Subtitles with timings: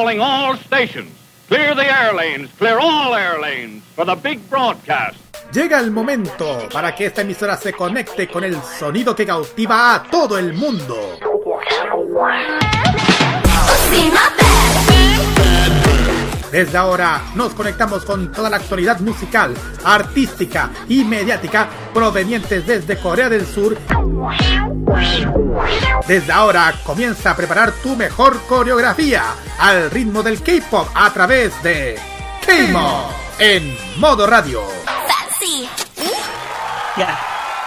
[0.00, 1.12] calling all stations.
[1.48, 5.18] Clear the air lanes, clear all air lanes for the big broadcast.
[5.52, 10.02] Llega el momento para que esta emisora se conecte con el sonido que cautiva a
[10.04, 11.18] todo el mundo.
[16.50, 19.54] Desde ahora nos conectamos con toda la actualidad musical,
[19.84, 23.78] artística y mediática provenientes desde Corea del Sur.
[26.08, 29.22] Desde ahora comienza a preparar tu mejor coreografía
[29.60, 31.96] al ritmo del K-pop a través de
[32.44, 33.04] K-Mod
[33.38, 34.62] en modo radio.
[36.96, 37.18] Ya.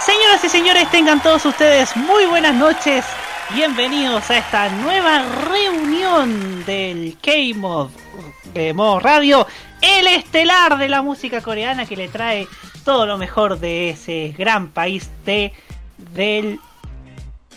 [0.02, 3.06] Señoras y señores, tengan todos ustedes muy buenas noches.
[3.52, 7.90] Bienvenidos a esta nueva reunión del K-Mod
[8.54, 9.48] de modo radio,
[9.82, 12.48] el estelar de la música coreana que le trae
[12.84, 15.54] todo lo mejor de ese gran país de,
[15.98, 16.60] del,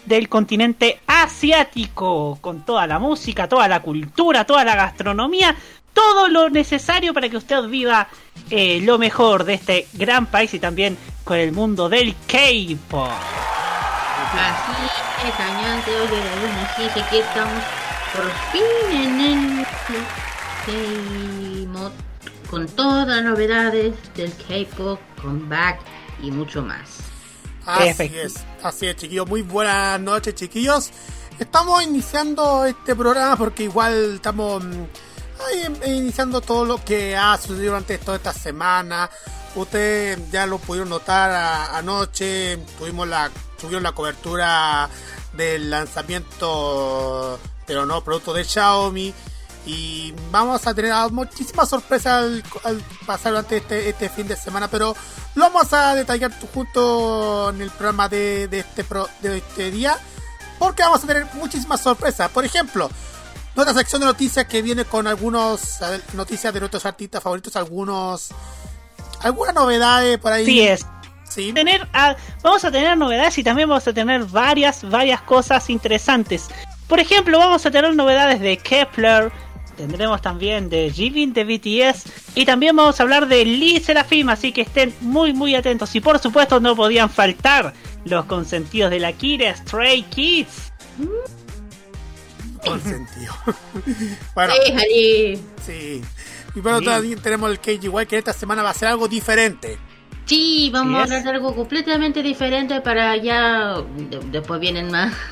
[0.04, 5.54] del continente asiático, con toda la música, toda la cultura, toda la gastronomía,
[5.92, 8.08] todo lo necesario para que usted viva
[8.50, 13.10] eh, lo mejor de este gran país y también con el mundo del K-pop.
[14.32, 14.72] Así
[15.24, 15.38] es,
[15.88, 17.64] oye, la luna, que estamos
[18.12, 19.66] por fin en el
[20.66, 21.92] K-Mod
[22.50, 25.78] con todas las novedades del K-Pop, comeback
[26.20, 26.98] y mucho más.
[27.64, 29.28] Así es, así es, chiquillos.
[29.28, 30.90] Muy buenas noches, chiquillos.
[31.38, 34.84] Estamos iniciando este programa porque igual estamos mm,
[35.86, 39.08] iniciando todo lo que ha sucedido durante toda esta semana.
[39.54, 41.30] Ustedes ya lo pudieron notar
[41.74, 42.58] anoche.
[42.76, 43.30] Tuvimos la,
[43.60, 44.88] tuvieron la cobertura
[45.32, 49.14] del lanzamiento, pero no producto de Xiaomi
[49.66, 52.24] y vamos a tener muchísimas sorpresas
[52.64, 54.94] al, pasar durante este, este, fin de semana, pero
[55.34, 58.84] lo vamos a detallar junto en el programa de, este,
[59.20, 59.98] de este día,
[60.60, 62.30] porque vamos a tener muchísimas sorpresas.
[62.30, 62.88] Por ejemplo,
[63.56, 65.80] nuestra sección de noticias que viene con algunos
[66.14, 68.30] noticias de nuestros artistas favoritos, algunos
[69.22, 70.44] algunas novedades por ahí.
[70.44, 70.86] Sí es.
[71.28, 71.52] ¿Sí?
[71.52, 71.88] Tener,
[72.42, 76.48] vamos a tener novedades y también vamos a tener varias, varias cosas interesantes.
[76.86, 79.32] Por ejemplo, vamos a tener novedades de Kepler,
[79.76, 82.04] tendremos también de Jimin de BTS
[82.34, 86.00] y también vamos a hablar de Lee Serafim, así que estén muy muy atentos y
[86.00, 87.72] por supuesto no podían faltar
[88.04, 90.72] los consentidos de la Kira Stray Kids.
[92.64, 93.32] Consentido.
[94.34, 94.54] bueno,
[95.64, 96.02] sí.
[96.54, 99.78] Y bueno, también tenemos el KGY que esta semana va a ser algo diferente.
[100.24, 103.76] Sí, vamos a hablar de algo completamente diferente para ya.
[104.30, 105.12] después vienen más.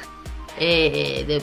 [0.57, 1.43] Eh, de,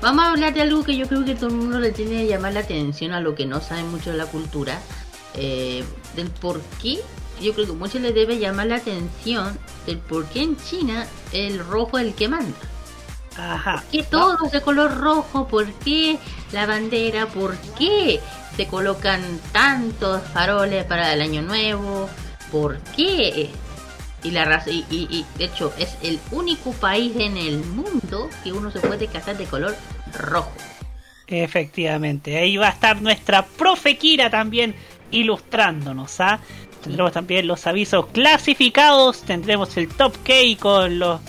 [0.00, 2.28] Vamos a hablar de algo que yo creo que todo el mundo le tiene que
[2.28, 4.78] llamar la atención a lo que no sabe mucho de la cultura.
[5.34, 5.84] Eh,
[6.14, 7.00] del por qué,
[7.40, 11.58] yo creo que mucho le debe llamar la atención del por qué en China el
[11.58, 12.56] rojo es el que manda.
[13.36, 13.82] Ajá.
[13.82, 15.46] ¿Por qué todo es de color rojo?
[15.48, 16.18] ¿Por qué
[16.52, 17.26] la bandera?
[17.26, 18.20] ¿Por qué
[18.56, 22.08] se colocan tantos faroles para el año nuevo?
[22.50, 23.50] ¿Por qué
[24.26, 28.70] y, la y, y, de hecho es el único país en el mundo que uno
[28.70, 29.76] se puede casar de color
[30.12, 30.52] rojo.
[31.28, 34.74] Efectivamente, ahí va a estar nuestra profe Kira también
[35.10, 36.20] ilustrándonos.
[36.20, 36.40] ¿ah?
[36.82, 41.20] Tendremos también los avisos clasificados, tendremos el top K con los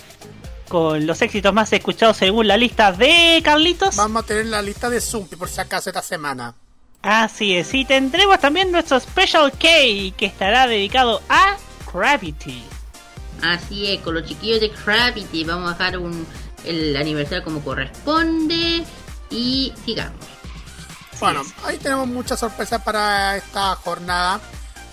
[0.68, 3.96] con los éxitos más escuchados según la lista de Carlitos.
[3.96, 6.54] Vamos a tener la lista de Zumpi por si acaso esta semana.
[7.00, 9.58] Así es, y tendremos también nuestro Special K
[10.16, 11.56] que estará dedicado a
[11.92, 12.77] Gravity.
[13.42, 16.26] Así es, con los chiquillos de Gravity vamos a dejar un,
[16.64, 18.84] el aniversario como corresponde
[19.30, 20.26] y sigamos.
[21.20, 24.40] Bueno, ahí tenemos muchas sorpresas para esta jornada.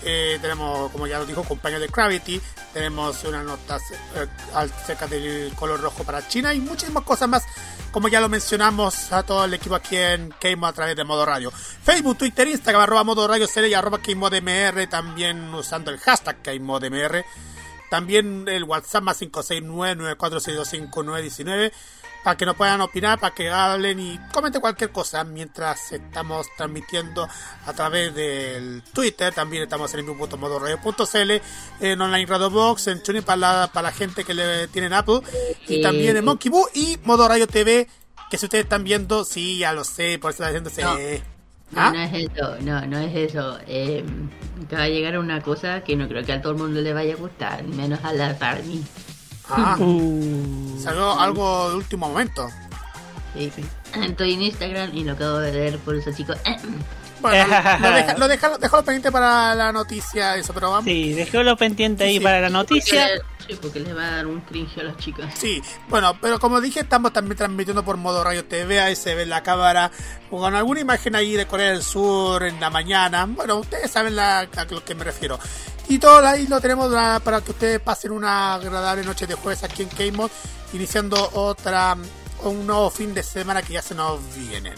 [0.02, 2.40] Eh, tenemos, como ya lo dijo, compañero de Gravity.
[2.72, 3.82] Tenemos unas notas
[4.14, 7.44] eh, acerca del color rojo para China y muchísimas cosas más.
[7.90, 11.24] Como ya lo mencionamos a todo el equipo aquí en Keimo a través de Modo
[11.24, 11.50] Radio.
[11.50, 14.86] Facebook, Twitter, Instagram, arroba Modo Radio y arroba KeimoDMR.
[14.88, 17.24] También usando el hashtag KeimoDMR.
[17.90, 21.72] También el WhatsApp más 569-94625919
[22.26, 27.28] para que nos puedan opinar, para que hablen y comenten cualquier cosa mientras estamos transmitiendo
[27.64, 29.32] a través del Twitter.
[29.32, 31.30] También estamos en radio.cl
[31.78, 35.20] en Online Radio Box, en Tuning para la, para la gente que le tienen Apple
[35.68, 37.86] y también en Monkey Boo y Modo Radio TV.
[38.28, 40.82] Que si ustedes están viendo, sí, ya lo sé, por eso está haciéndose.
[40.82, 40.96] No,
[41.74, 41.90] ¿Ah?
[41.92, 43.58] no es eso, no, no es eso.
[43.66, 44.04] Eh,
[44.72, 47.14] va a llegar una cosa que no creo que a todo el mundo le vaya
[47.14, 48.84] a gustar, menos a la Barney.
[49.48, 50.78] Ah, uh.
[50.78, 52.48] salió algo de último momento.
[53.34, 53.64] Sí, sí.
[54.00, 56.36] Estoy en Instagram y lo acabo de ver por eso, chicos.
[57.30, 57.46] Bueno,
[58.18, 60.84] lo, deja, lo, pendiente para la noticia, eso, pero vamos.
[60.84, 63.08] Sí, déjalo pendiente ahí para la noticia.
[63.46, 65.32] Sí, porque le va a dar un cringe a las chicas.
[65.36, 69.26] Sí, bueno, pero como dije, estamos también transmitiendo por modo radio TV, ahí se ve
[69.26, 69.90] la cámara
[70.30, 73.26] con alguna imagen ahí de Corea del Sur en la mañana.
[73.26, 75.38] Bueno, ustedes saben la, a lo que me refiero.
[75.88, 76.92] Y todo ahí lo tenemos
[77.22, 80.30] para que ustedes pasen una agradable noche de jueves aquí en K-Mod,
[80.72, 81.96] iniciando otra,
[82.42, 84.72] un nuevo fin de semana que ya se nos viene.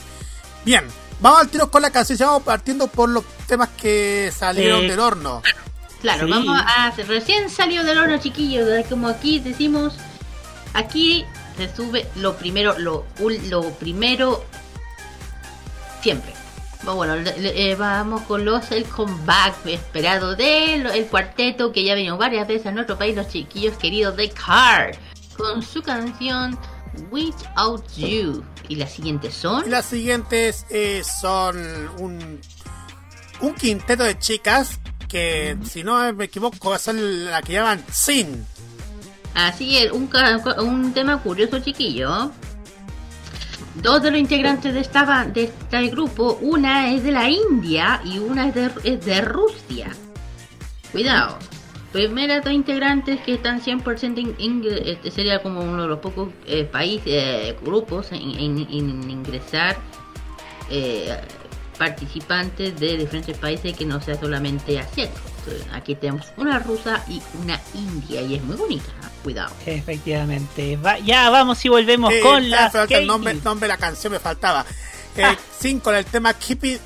[0.64, 0.84] Bien,
[1.20, 5.42] vamos al tiro con la canción, vamos partiendo por los temas que salieron del horno.
[6.00, 9.94] Claro, vamos a recién salió del horno, chiquillos, como aquí decimos,
[10.74, 11.24] aquí
[11.56, 13.04] se sube lo primero, lo,
[13.48, 14.44] lo primero
[16.00, 16.32] siempre.
[16.84, 22.46] Bueno, eh, vamos con los el comeback esperado del el cuarteto que ya venido varias
[22.46, 24.96] veces a nuestro país, los chiquillos queridos de Car,
[25.36, 26.56] con su canción
[27.10, 28.44] Without You.
[28.68, 29.70] Y las siguientes son.
[29.70, 31.56] Las siguientes eh, son
[31.98, 32.40] un,
[33.40, 34.78] un quinteto de chicas
[35.08, 38.46] que, si no me equivoco, son la que llaman Sin.
[39.34, 40.10] Así es, un,
[40.58, 42.30] un tema curioso, chiquillo.
[43.76, 48.18] Dos de los integrantes de, esta, de este grupo, una es de la India y
[48.18, 49.94] una es de, es de Rusia.
[50.90, 51.38] Cuidado.
[51.92, 56.64] Primera dos integrantes que están 100% en, este sería como uno de los pocos eh,
[56.64, 59.78] países, eh, grupos en, ingresar
[60.68, 61.18] eh,
[61.78, 65.22] participantes de diferentes países que no sea solamente asiáticos.
[65.72, 68.90] Aquí tenemos una rusa y una india y es muy bonita.
[69.22, 69.54] Cuidado.
[69.64, 70.78] Efectivamente.
[71.04, 72.70] ya vamos y volvemos con la.
[72.90, 74.66] el nombre, nombre de la canción, me faltaba.
[75.20, 75.36] Ah.
[75.82, 76.78] con el tema Keeping,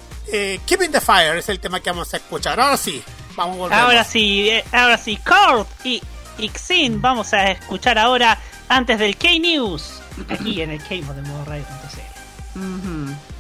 [0.65, 2.61] Keeping the Fire es el tema que vamos a escuchar.
[2.61, 3.03] Ahora sí,
[3.37, 6.03] vamos Ahora sí, eh, ahora sí, Court y
[6.39, 8.39] Ixin vamos a escuchar ahora
[8.69, 10.01] antes del K-News.
[10.29, 13.32] Aquí en el K-Mod de modo radio.cl.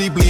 [0.00, 0.29] deeply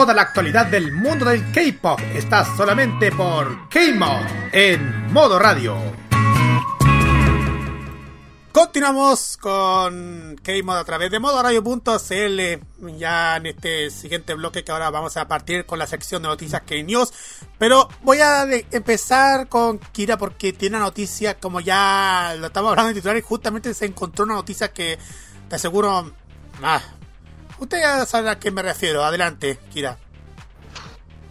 [0.00, 5.76] Toda la actualidad del mundo del K-pop está solamente por K-Mod en modo radio.
[8.50, 12.96] Continuamos con K-Mod a través de modoradio.cl.
[12.96, 16.62] Ya en este siguiente bloque que ahora vamos a partir con la sección de noticias
[16.62, 17.12] K-News.
[17.58, 22.88] Pero voy a empezar con Kira porque tiene una noticia, como ya lo estamos hablando
[22.88, 24.98] en titular, y justamente se encontró una noticia que
[25.50, 26.10] te aseguro.
[26.62, 26.80] Ah,
[27.60, 29.04] Usted ya sabe a qué me refiero.
[29.04, 29.98] Adelante, Kira.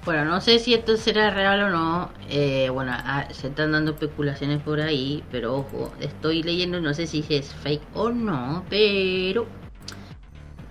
[0.06, 2.12] Bueno, no sé si esto será real o no.
[2.30, 7.08] Eh, bueno, ah, se están dando especulaciones por ahí, pero ojo, estoy leyendo, no sé
[7.08, 9.46] si es fake o no, pero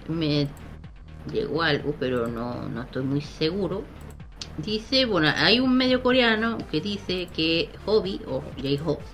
[0.09, 0.49] me
[1.31, 3.85] llegó algo, pero no, no estoy muy seguro.
[4.57, 9.05] Dice, bueno, hay un medio coreano que dice que Hobby o J-Hope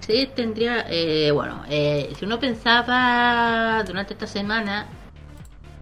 [0.00, 4.86] se tendría, eh, bueno, eh, si uno pensaba durante esta semana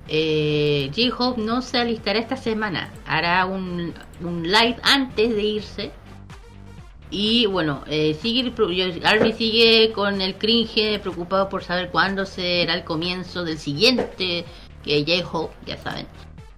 [0.09, 2.93] eh, J-Hope no se alistará esta semana.
[3.07, 5.91] Hará un, live antes de irse.
[7.11, 8.19] Y bueno, eh,
[9.05, 14.45] Arby sigue con el cringe, preocupado por saber cuándo será el comienzo del siguiente
[14.83, 16.07] que J-Hope, ya saben.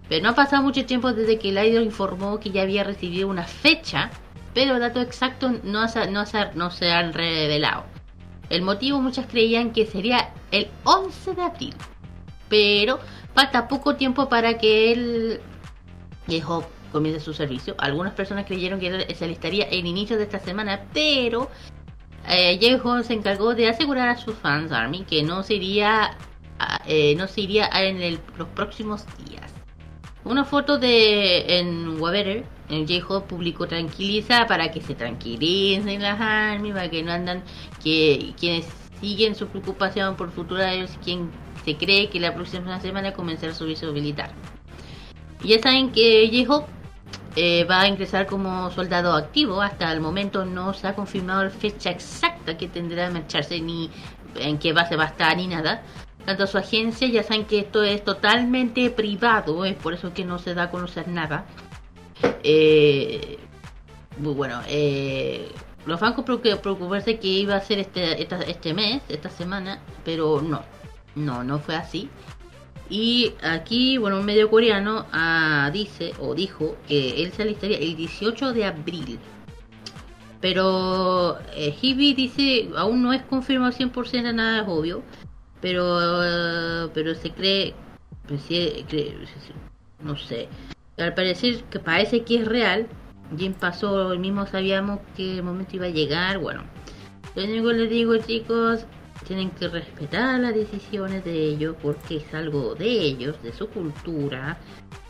[0.09, 3.29] Pero no ha pasado mucho tiempo desde que el idol informó que ya había recibido
[3.29, 4.11] una fecha,
[4.53, 6.25] pero datos exactos no, no,
[6.55, 7.85] no se han revelado.
[8.51, 11.75] El motivo muchas creían que sería el 11 de abril,
[12.49, 13.01] pero
[13.35, 15.41] falta poco tiempo para que él
[16.29, 17.75] J-Hope comience su servicio.
[17.79, 21.51] Algunas personas creyeron que se alistaría el inicio de esta semana, pero
[22.29, 26.17] eh, J-Hope se encargó de asegurar a sus fans Army que no se iría
[26.87, 29.53] eh, no se iría en los próximos días.
[30.25, 36.73] Una foto de en Waverer, en J-Hope publicó tranquiliza para que se tranquilicen las Army,
[36.73, 37.43] para que no andan
[37.83, 38.67] que quienes
[39.01, 40.71] siguen su preocupación por futura
[41.03, 41.31] quien
[41.65, 44.31] se cree que la próxima semana comenzará su servicio militar.
[45.43, 46.67] Ya saben que Yeho
[47.37, 49.61] eh, va a ingresar como soldado activo.
[49.61, 53.91] Hasta el momento no se ha confirmado la fecha exacta que tendrá que marcharse ni
[54.37, 55.83] en qué base va a estar ni nada.
[56.25, 60.39] Tanto su agencia ya saben que esto es totalmente privado, es por eso que no
[60.39, 61.45] se da a conocer nada.
[62.43, 63.39] Eh,
[64.17, 65.51] bueno, eh,
[65.85, 70.63] los bancos preocuparse que iba a ser este, este mes, esta semana, pero no,
[71.15, 72.09] no, no fue así.
[72.91, 77.97] Y aquí, bueno, un medio coreano ah, dice o dijo que él se alistaría el
[77.97, 79.19] 18 de abril.
[80.41, 85.03] Pero eh, dice, aún no es confirmado 100%, nada es obvio.
[85.63, 87.75] Pero, pero se cree,
[88.29, 88.43] pues,
[90.03, 90.49] no sé,
[90.99, 92.87] al parecer que parece que es real
[93.37, 96.39] Jin pasó, el mismo sabíamos que el momento iba a llegar.
[96.39, 96.65] Bueno,
[97.35, 98.87] lo único que les digo, chicos,
[99.25, 104.59] tienen que respetar las decisiones de ellos porque es algo de ellos, de su cultura.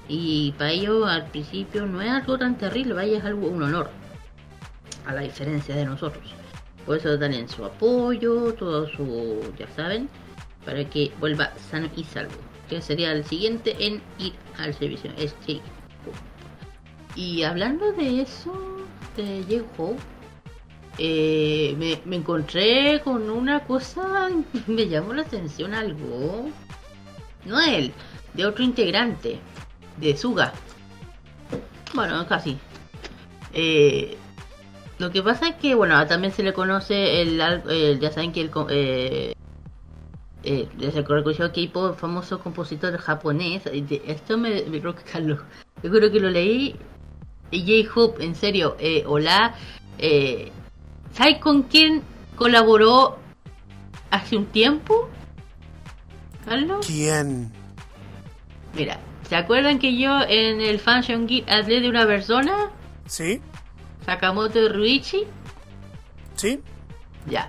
[0.08, 3.90] Y para ellos al principio no es algo tan terrible, vaya, es algo un honor.
[5.06, 6.24] A la diferencia de nosotros.
[6.86, 10.08] Por eso dan su apoyo, todo su, ya saben,
[10.64, 12.34] para que vuelva sano y salvo.
[12.68, 15.10] Que sería el siguiente en ir al servicio.
[15.16, 15.60] Este.
[17.16, 18.52] Y hablando de eso,
[19.16, 19.96] de J
[20.98, 24.30] eh, me, me, encontré con una cosa,
[24.66, 26.48] me llamó la atención algo.
[27.44, 27.92] No él,
[28.32, 29.38] de otro integrante,
[29.98, 30.52] de Suga.
[31.94, 32.58] Bueno, casi.
[33.52, 34.16] Eh,
[34.98, 37.38] lo que pasa es que, bueno, también se le conoce el,
[38.00, 39.34] ya saben que el eh,
[40.44, 41.04] eh, desde el
[41.52, 43.62] K-pop, famoso compositor japonés.
[44.06, 45.40] Esto me, me Carlos.
[45.82, 46.76] Yo creo que lo leí.
[47.50, 49.54] J-Hope, en serio, eh, hola.
[49.98, 50.50] Eh,
[51.14, 52.02] ¿Sabes con quién
[52.36, 53.18] colaboró
[54.10, 55.08] hace un tiempo?
[56.44, 56.84] ¿Carlos?
[56.86, 57.52] ¿Quién?
[58.74, 62.70] Mira, ¿se acuerdan que yo en el Function Geek hablé de una persona?
[63.06, 63.40] Sí.
[64.04, 65.24] Sakamoto Ruichi.
[66.34, 66.60] Sí.
[67.26, 67.48] Ya.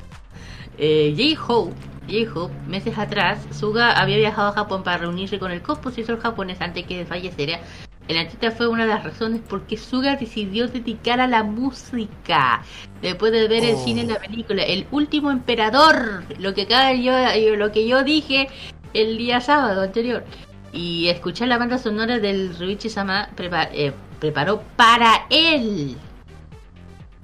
[0.78, 6.20] eh, J-Hope Dijo, meses atrás, Suga había viajado a Japón para reunirse con el compositor
[6.20, 7.60] japonés antes que falleciera.
[8.08, 12.62] El artista fue una de las razones por qué Suga decidió dedicar a la música.
[13.00, 14.20] Después de ver el cine en la oh.
[14.20, 17.12] película El último emperador, lo que acá yo,
[17.56, 18.48] lo que yo dije
[18.92, 20.24] el día sábado anterior.
[20.72, 25.96] Y escuchar la banda sonora del Ruichi Sama eh, preparó para él.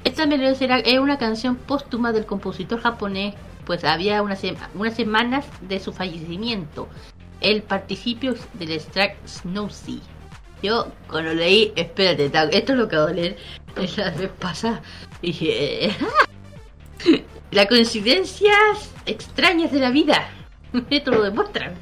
[0.04, 3.34] Esta melodía es una canción póstuma del compositor japonés
[3.68, 4.40] pues había unas,
[4.74, 6.88] unas semanas de su fallecimiento.
[7.42, 10.00] El participio del extract Snow Sea.
[10.62, 12.24] Yo cuando leí, espérate,
[12.56, 13.36] esto es lo que va a leer
[13.98, 14.80] la vez pasada.
[15.20, 15.94] Dije,
[17.50, 20.30] las coincidencias extrañas de la vida.
[20.88, 21.74] Esto lo demuestran.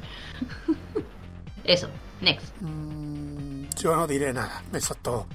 [1.63, 1.87] Eso,
[2.19, 2.47] next.
[2.59, 5.25] Mm, yo no diré nada, eso es todo.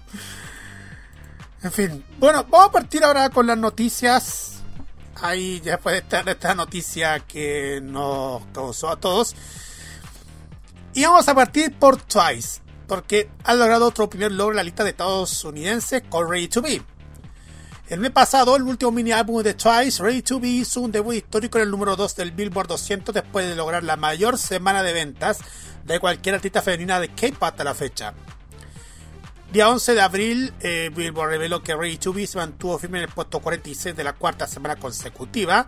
[1.63, 4.62] En fin, bueno, vamos a partir ahora con las noticias
[5.21, 9.35] ahí ya después de esta, esta noticia que nos causó a todos.
[10.95, 14.85] Y vamos a partir por Twice, porque ha logrado otro primer logro en la lista
[14.85, 16.83] de estadounidenses con Ready to Be.
[17.89, 21.15] El mes pasado, el último mini álbum de Twice, Ready to Be, hizo un debut
[21.15, 24.93] histórico en el número 2 del Billboard 200 después de lograr la mayor semana de
[24.93, 25.39] ventas
[25.85, 28.15] de cualquier artista femenina de K-pop hasta la fecha.
[29.53, 33.11] Día 11 de abril, eh, Billboard reveló que to Be se mantuvo firme en el
[33.11, 35.67] puesto 46 de la cuarta semana consecutiva,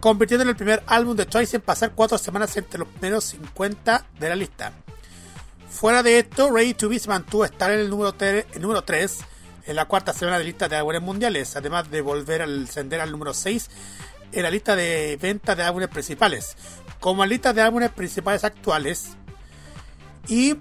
[0.00, 4.04] convirtiendo en el primer álbum de Twice en pasar cuatro semanas entre los primeros 50
[4.20, 4.72] de la lista.
[5.70, 9.18] Fuera de esto, to Be se mantuvo estar en el número, el número 3
[9.64, 13.10] en la cuarta semana de lista de álbumes mundiales, además de volver al ascender al
[13.10, 13.70] número 6
[14.32, 16.54] en la lista de ventas de álbumes principales,
[17.00, 19.16] como en lista de álbumes principales actuales.
[20.28, 20.56] Y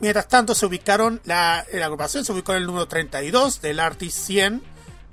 [0.00, 4.18] Mientras tanto, se ubicaron, la, la agrupación se ubicó en el número 32 del Artist
[4.18, 4.62] 100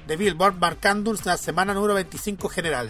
[0.08, 2.90] de Billboard, marcando una semana número 25 general.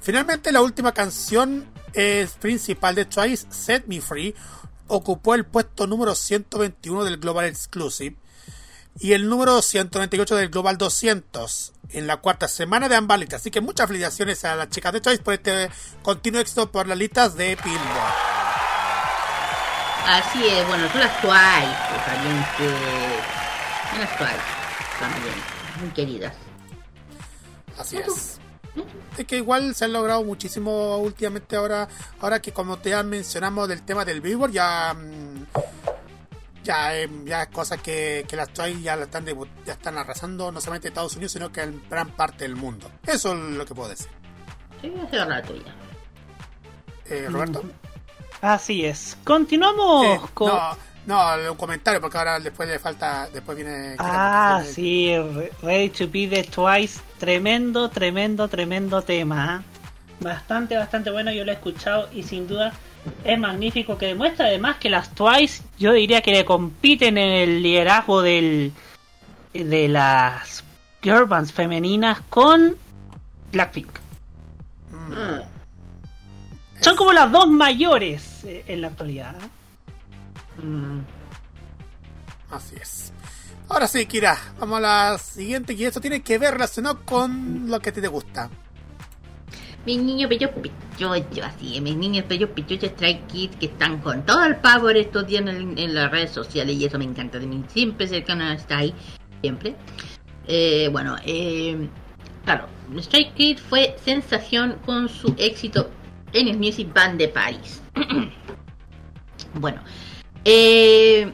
[0.00, 4.34] Finalmente, la última canción es principal de Twice, Set Me Free,
[4.88, 8.16] ocupó el puesto número 121 del Global Exclusive
[8.98, 13.20] y el número 198 del Global 200 en la cuarta semana de ambas.
[13.34, 15.70] Así que muchas felicitaciones a las chicas de Twice por este
[16.02, 18.25] continuo éxito por las listas de Billboard.
[20.06, 23.98] Así es, bueno, son las Twice, también que...
[23.98, 24.36] Las Twice,
[25.00, 25.34] también,
[25.80, 26.34] muy queridas.
[27.76, 28.38] Así es.
[29.18, 31.88] Es que igual se han logrado muchísimo últimamente ahora,
[32.20, 35.46] ahora que como te han mencionado del tema del Billboard, ya mm,
[36.66, 39.24] ya, em, ya es cosa que, que las Twice ya, están
[39.64, 42.90] ya están arrasando no solamente en Estados Unidos, sino que en gran parte del mundo.
[43.06, 44.08] Eso es lo que puedo decir.
[44.82, 45.74] Sí, hace rato ya.
[47.08, 47.62] Eh, Roberto.
[48.46, 49.18] Así es.
[49.24, 50.52] Continuamos con.
[51.04, 53.28] No, no, un comentario, porque ahora después le falta.
[53.32, 53.96] Después viene.
[53.98, 55.12] Ah, sí,
[55.62, 57.00] Ready to Be the Twice.
[57.18, 59.56] Tremendo, tremendo, tremendo tema.
[59.56, 59.62] ¿ah?
[60.20, 61.32] Bastante, bastante bueno.
[61.32, 62.72] Yo lo he escuchado y sin duda
[63.24, 63.98] es magnífico.
[63.98, 68.72] Que demuestra además que las Twice, yo diría que le compiten en el liderazgo del
[69.52, 70.62] de las
[71.02, 72.76] girl bands femeninas con
[73.50, 73.98] Blackpink.
[74.92, 75.55] Mm.
[76.80, 79.36] Son como las dos mayores eh, en la actualidad.
[80.62, 81.00] Mm.
[82.50, 83.12] Así es.
[83.68, 87.80] Ahora sí, Kira, vamos a la siguiente, y esto tiene que ver relacionado con lo
[87.80, 88.48] que a ti te gusta.
[89.84, 94.44] mis niños bellos pichuchos, así, mis niños bellos pichuchos Strike Kids que están con todo
[94.44, 97.64] el power estos días en, las redes sociales y eso me encanta de mí.
[97.68, 98.94] Siempre cercano está ahí,
[99.40, 99.74] siempre.
[100.46, 101.88] Eh, bueno, eh,
[102.44, 105.90] claro, Strike Kids fue sensación con su éxito
[106.32, 107.82] en el Music Band de París.
[109.54, 109.80] bueno,
[110.44, 111.32] eh,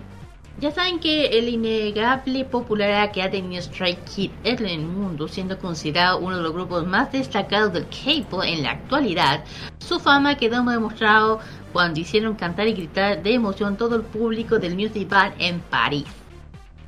[0.61, 5.59] ya saben que el innegable popularidad que ha tenido Strike Kids en el mundo, siendo
[5.59, 9.45] considerado uno de los grupos más destacados del K-pop en la actualidad,
[9.79, 11.41] su fama quedó demostrado
[11.73, 16.07] cuando hicieron cantar y gritar de emoción todo el público del Music Band en París,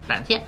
[0.07, 0.45] Francia.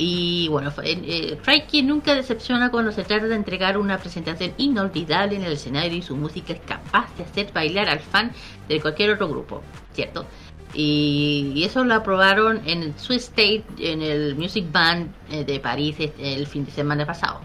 [0.00, 5.42] Y bueno, eh, Kids nunca decepciona cuando se trata de entregar una presentación inolvidable en
[5.42, 8.30] el escenario y su música es capaz de hacer bailar al fan
[8.68, 9.60] de cualquier otro grupo,
[9.94, 10.24] ¿cierto?
[10.72, 16.46] Y, eso lo aprobaron en su State, en el Music Band eh, de París el
[16.46, 17.40] fin de semana pasado.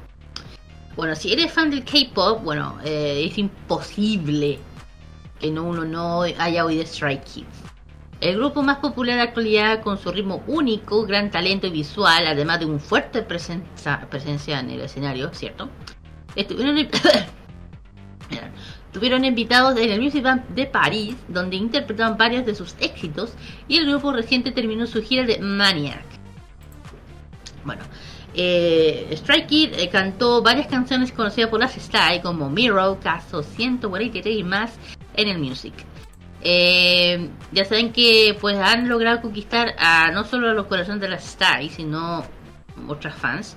[0.95, 4.59] Bueno, si eres fan del K-pop, bueno, eh, es imposible
[5.39, 7.72] que no, uno no haya oído Strike Kids.
[8.21, 12.65] El grupo más popular la actualidad con su ritmo único, gran talento visual, además de
[12.65, 15.69] un fuerte presencia, en el escenario, ¿cierto?
[16.35, 16.77] Estuvieron
[18.85, 23.33] Estuvieron invitados en el Music Band de París, donde interpretaron varios de sus éxitos,
[23.67, 26.05] y el grupo reciente terminó su gira de Maniac.
[27.65, 27.81] Bueno,
[28.35, 34.37] eh, Strike Kid eh, cantó varias canciones conocidas por las Style, como Mirror, Caso 143
[34.37, 34.73] y más
[35.15, 35.73] en el Music.
[36.45, 41.07] Eh, ya saben que pues han logrado conquistar a no solo a los corazones de
[41.07, 42.23] las Style, sino
[42.87, 43.55] otras fans.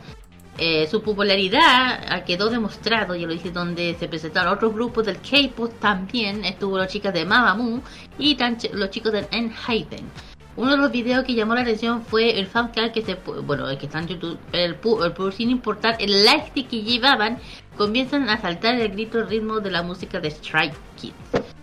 [0.59, 5.73] Eh, su popularidad quedó demostrado, ya lo dije, donde se presentaron otros grupos del K-pop
[5.81, 6.45] también.
[6.45, 7.83] Estuvo los chicos de Mamamoo
[8.19, 8.37] y
[8.73, 10.09] los chicos de Enhypen.
[10.57, 13.77] Uno de los videos que llamó la atención fue el fancast que se, bueno, el
[13.77, 17.39] que está en YouTube, el, el, sin importar el like que llevaban,
[17.77, 21.56] comienzan a saltar el grito el ritmo de la música de Strike Kids.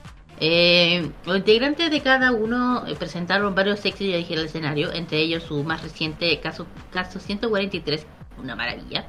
[0.45, 5.19] Eh, los integrantes de cada uno eh, presentaron varios éxitos y dije el escenario, entre
[5.19, 8.06] ellos su más reciente caso, caso 143
[8.41, 9.06] una maravilla,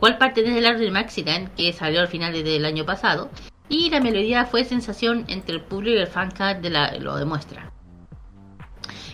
[0.00, 3.30] cual parte del álbum Maxidan que salió al final del año pasado,
[3.68, 7.72] y la melodía fue sensación entre el público y el fancast de la, lo demuestra.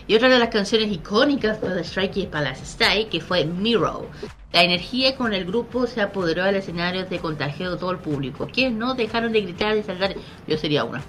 [0.07, 4.09] Y otra de las canciones icónicas de Strike Palace Style, que fue Mirror.
[4.51, 8.47] La energía con el grupo se apoderó del escenario de contagio de todo el público,
[8.47, 10.15] que no dejaron de gritar y saltar.
[10.47, 10.99] Yo sería uno.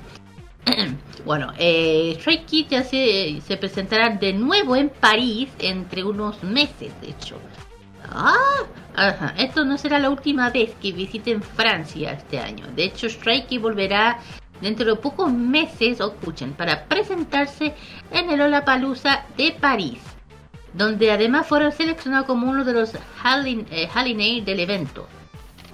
[1.24, 6.92] bueno, eh, Stray Kids ya se, se presentará de nuevo en París entre unos meses,
[7.00, 7.38] de hecho.
[8.08, 8.64] Ah.
[9.38, 12.66] Esto no será la última vez que visiten Francia este año.
[12.76, 14.18] De hecho, Strike volverá
[14.60, 17.74] dentro de pocos meses, escuchen, para presentarse
[18.10, 19.98] en el Lollapalooza de París,
[20.74, 23.64] donde además fueron seleccionados como uno de los Hallin,
[24.44, 25.08] del evento.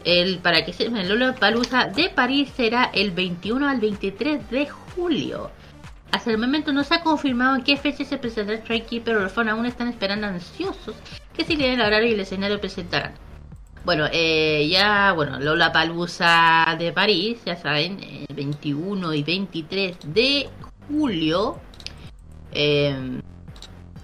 [0.09, 5.51] El, para que se el Lollapalooza de París será el 21 al 23 de julio.
[6.13, 9.31] Hasta el momento no se ha confirmado en qué fecha se presentará Strike pero los
[9.33, 10.97] fans aún están esperando ansiosos
[11.37, 13.13] que si le el horario y el escenario presentarán.
[13.85, 20.49] Bueno, eh, ya, bueno, Lola Palusa de París, ya saben, el 21 y 23 de
[20.89, 21.61] julio.
[22.53, 23.21] Eh,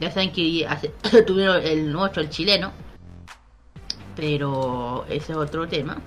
[0.01, 0.69] ya saben que
[1.27, 2.84] tuvieron el nuestro, el chileno.
[4.17, 6.01] Pero ese es otro tema.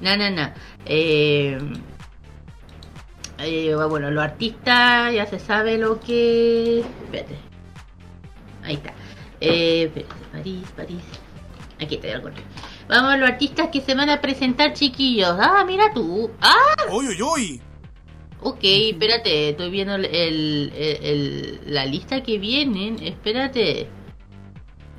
[0.00, 0.52] No, no, no.
[0.86, 1.58] Eh,
[3.38, 6.80] eh, bueno, los artistas ya se sabe lo que.
[6.80, 7.36] Espérate.
[8.62, 8.92] Ahí está.
[9.40, 11.02] Eh, París, París.
[11.80, 12.28] Aquí te algo.
[12.88, 15.36] Vamos a los artistas que se van a presentar, chiquillos.
[15.38, 16.30] Ah, mira tú.
[16.40, 16.86] Ah.
[16.92, 17.62] Uy, uy, uy.
[18.42, 22.98] Ok, espérate, estoy viendo el, el, la lista que vienen.
[23.02, 23.88] Espérate.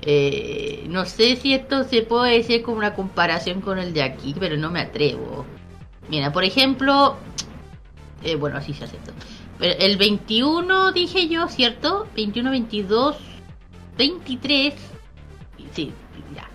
[0.04, 4.36] Eh, no sé si esto se puede decir como una comparación con el de aquí,
[4.40, 5.46] pero no me atrevo.
[6.10, 7.18] Mira, por ejemplo,
[8.24, 9.14] eh, bueno, así se hace esto.
[9.60, 12.08] El 21 dije yo, ¿cierto?
[12.16, 13.18] 21, 22,
[13.98, 14.74] 23.
[15.74, 15.94] Sí,
[16.36, 16.50] ya.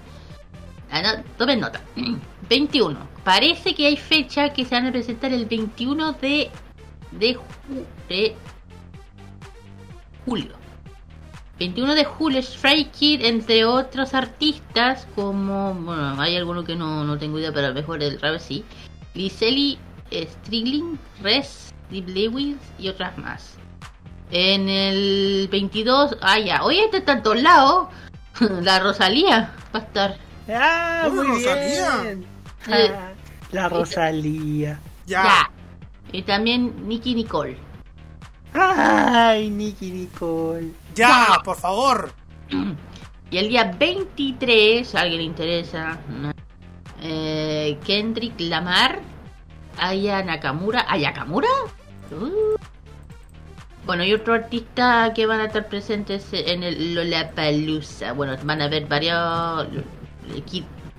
[0.90, 1.80] Ah, tomen nota.
[2.48, 2.98] 21.
[3.22, 6.50] Parece que hay fecha que se van a presentar el 21 de,
[7.12, 7.38] de,
[8.09, 8.35] de
[10.24, 10.65] julio.
[11.59, 15.75] 21 de julio, Stray Kid, entre otros artistas, como.
[15.75, 18.64] Bueno, hay alguno que no, no tengo idea, pero a lo mejor el rap sí.
[19.14, 19.79] Liseli
[20.12, 23.55] Strigling, Res, Deep Lewis y otras más.
[24.31, 27.88] En el 22, ah ya, oye, este está en todos lados.
[28.62, 30.16] La Rosalía va a estar.
[30.49, 32.03] Ah, muy Rosalía.
[32.03, 32.27] Bien.
[32.69, 33.12] Ah,
[33.53, 34.81] la Rosalía.
[35.07, 35.51] Ya.
[36.12, 37.57] Y también Nicky Nicole.
[38.53, 40.73] Ay, Nicky Nicole.
[40.96, 42.11] Ya, por favor.
[43.30, 45.98] Y el día 23, a alguien le interesa,
[47.02, 49.00] eh, Kendrick Lamar
[49.78, 50.87] Aya Nakamura.
[50.88, 51.48] ¿Ayakamura?
[52.11, 52.56] Uh.
[53.85, 58.12] Bueno, y otro artista que van a estar presentes en el Lollapalooza.
[58.12, 59.68] Bueno, van a haber varios...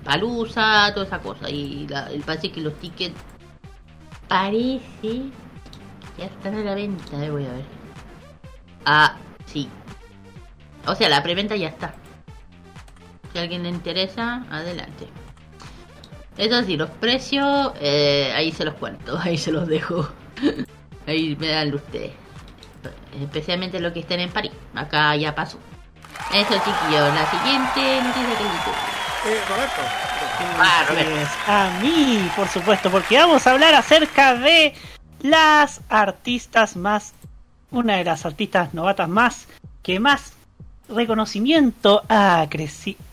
[0.04, 1.50] Palusa, toda esa cosa.
[1.50, 3.16] Y la, el parece que los tickets
[4.26, 5.30] parece
[6.16, 7.64] ya están a la venta, eh, voy a ver.
[8.84, 9.68] Ah, sí.
[10.88, 11.94] O sea, la preventa ya está.
[13.32, 15.06] Si a alguien le interesa, adelante.
[16.38, 20.08] Eso sí, los precios, eh, ahí se los cuento, ahí se los dejo.
[21.06, 22.12] ahí me dan ustedes.
[23.20, 24.52] Especialmente los que estén en París.
[24.74, 25.58] Acá ya pasó.
[26.32, 27.14] Eso, chiquillos.
[27.14, 28.36] La siguiente noticia
[29.24, 29.82] que eh, Roberto.
[30.58, 31.30] Ah, Roberto.
[31.46, 34.74] A mí, por supuesto, porque vamos a hablar acerca de
[35.20, 37.12] las artistas más.
[37.70, 39.48] Una de las artistas novatas más
[39.82, 40.37] que más
[40.88, 42.48] reconocimiento ha,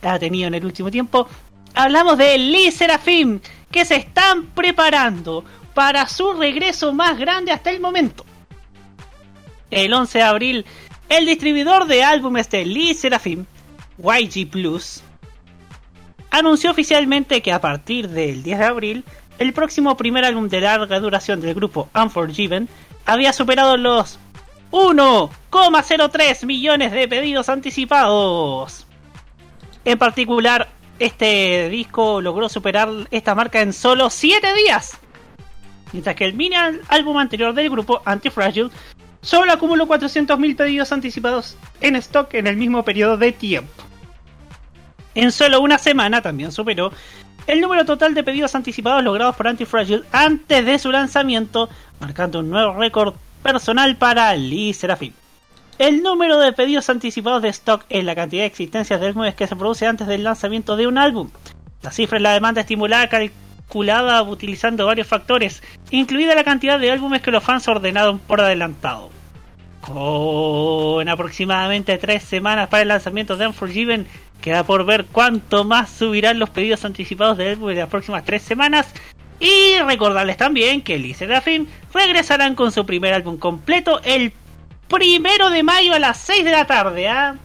[0.04, 1.28] ha tenido en el último tiempo
[1.76, 7.82] hablamos de Lee Serafim, que se están preparando para su regreso más grande hasta el
[7.82, 8.26] momento.
[9.70, 10.66] El 11 de abril,
[11.10, 13.46] el distribuidor de álbumes de Lee Serafim,
[13.98, 15.04] YG Plus,
[16.32, 19.04] anunció oficialmente que a partir del 10 de abril,
[19.38, 22.70] el próximo primer álbum de larga duración del grupo Unforgiven
[23.06, 24.18] había superado los
[24.76, 28.86] 1,03 millones de pedidos anticipados.
[29.86, 30.68] En particular,
[31.00, 34.98] este disco logró superar esta marca en solo 7 días.
[35.94, 36.58] Mientras que el mini
[36.90, 38.70] álbum anterior del grupo, Antifragile,
[39.22, 43.82] solo acumuló 400.000 pedidos anticipados en stock en el mismo periodo de tiempo.
[45.14, 46.92] En solo una semana también superó
[47.48, 51.70] el número total de pedidos anticipados logrados por Antifragile antes de su lanzamiento,
[52.02, 55.14] marcando un nuevo récord personal para Lee Serafim.
[55.78, 59.46] El número de pedidos anticipados de stock es la cantidad de existencias de álbumes que
[59.46, 61.30] se produce antes del lanzamiento de un álbum.
[61.84, 67.22] La cifra es la demanda estimulada calculada utilizando varios factores, incluida la cantidad de álbumes
[67.22, 69.12] que los fans ordenaron por adelantado.
[69.82, 74.08] Con aproximadamente tres semanas para el lanzamiento de Unforgiven,
[74.42, 78.42] queda por ver cuánto más subirán los pedidos anticipados de álbum de las próximas tres
[78.42, 78.92] semanas.
[79.46, 84.34] Y recordarles también que Lee Serafim regresarán con su primer álbum completo el
[84.88, 87.08] primero de mayo a las 6 de la tarde.
[87.08, 87.36] ¿ah?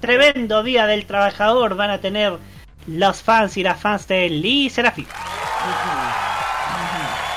[0.00, 2.40] Tremendo día del trabajador van a tener
[2.88, 5.06] los fans y las fans de Lee Serafín.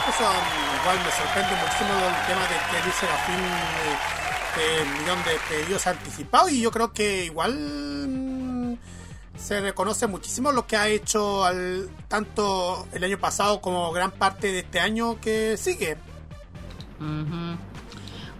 [0.10, 3.46] Eso um, igual me sorprende muchísimo el tema de que Lee Serafín
[4.58, 8.78] eh, el millón de pedidos anticipados y yo creo que igual mm,
[9.38, 14.52] se reconoce muchísimo lo que ha hecho al, tanto el año pasado como gran parte
[14.52, 15.98] de este año que sigue.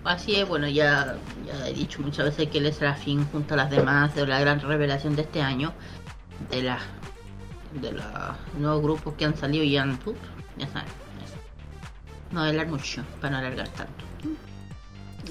[0.04, 3.58] Así es, bueno, ya, ya he dicho muchas veces que él es fin junto a
[3.58, 5.74] las demás de la gran revelación de este año,
[6.50, 6.80] de la
[7.74, 8.06] de los
[8.58, 10.00] nuevos grupos que han salido y han,
[10.58, 10.88] ya saben,
[12.32, 14.06] no hablar mucho para no alargar tanto.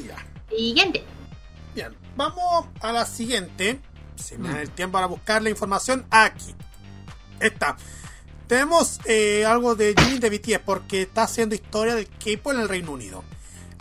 [0.06, 0.16] Ya.
[0.54, 1.04] Siguiente.
[1.74, 3.80] Bien, vamos a la siguiente.
[4.16, 6.54] Si me da el tiempo para buscar la información aquí.
[7.40, 7.76] Está.
[8.46, 12.68] Tenemos eh, algo de Jimmy de BTS porque está haciendo historia del K-pop en el
[12.68, 13.24] Reino Unido.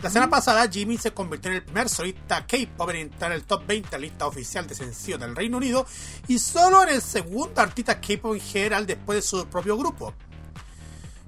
[0.02, 3.44] La semana pasada, Jimmy se convirtió en el primer solista K-pop en entrar en el
[3.44, 5.86] top 20 la lista oficial de sencillos del Reino Unido
[6.28, 10.14] y solo en el segundo artista K-pop en general después de su propio grupo.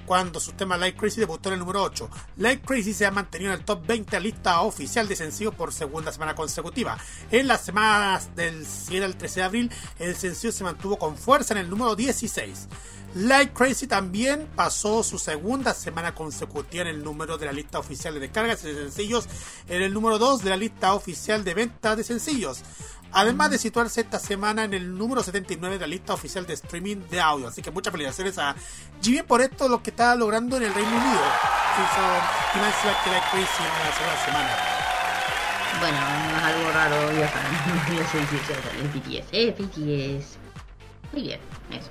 [0.09, 3.53] Cuando su tema Like Crazy debutó en el número 8, Like Crazy se ha mantenido
[3.53, 6.97] en el top 20 la lista oficial de sencillos por segunda semana consecutiva.
[7.31, 11.53] En las semanas del 7 al 13 de abril, el sencillo se mantuvo con fuerza
[11.53, 12.68] en el número 16.
[13.16, 18.14] Like Crazy también pasó su segunda semana consecutiva en el número de la lista oficial
[18.14, 19.29] de descargas de sencillos,
[19.66, 22.62] en el número 2 de la lista oficial de ventas de sencillos.
[23.12, 26.97] Además de situarse esta semana en el número 79 de la lista oficial de streaming
[27.11, 27.49] de audio.
[27.49, 28.55] Así que muchas felicitaciones a
[29.03, 31.21] Jimmy por esto, lo que está logrando en el Reino Unido.
[32.55, 34.79] Que Like Crazy en la segunda semana.
[35.81, 37.97] Bueno, no es algo raro, ya saben.
[37.97, 38.21] Yo soy
[39.01, 40.38] BTS, eh, BTS.
[41.12, 41.40] Muy bien,
[41.71, 41.90] eso.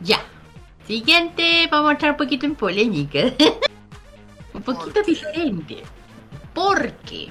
[0.00, 0.20] Ya.
[0.86, 3.20] Siguiente, vamos a entrar un poquito en polémica.
[4.54, 5.82] un poquito diferente.
[6.52, 7.30] Porque.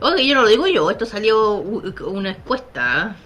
[0.00, 3.16] Oye, yo no lo digo yo, esto salió una encuesta.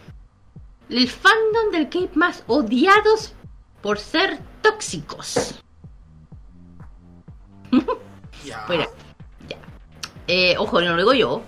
[0.88, 3.34] El fandom del Cape más odiados
[3.82, 5.62] por ser tóxicos.
[8.42, 8.66] Ya.
[8.66, 8.88] ya.
[10.26, 11.42] Eh, ojo, no lo digo yo.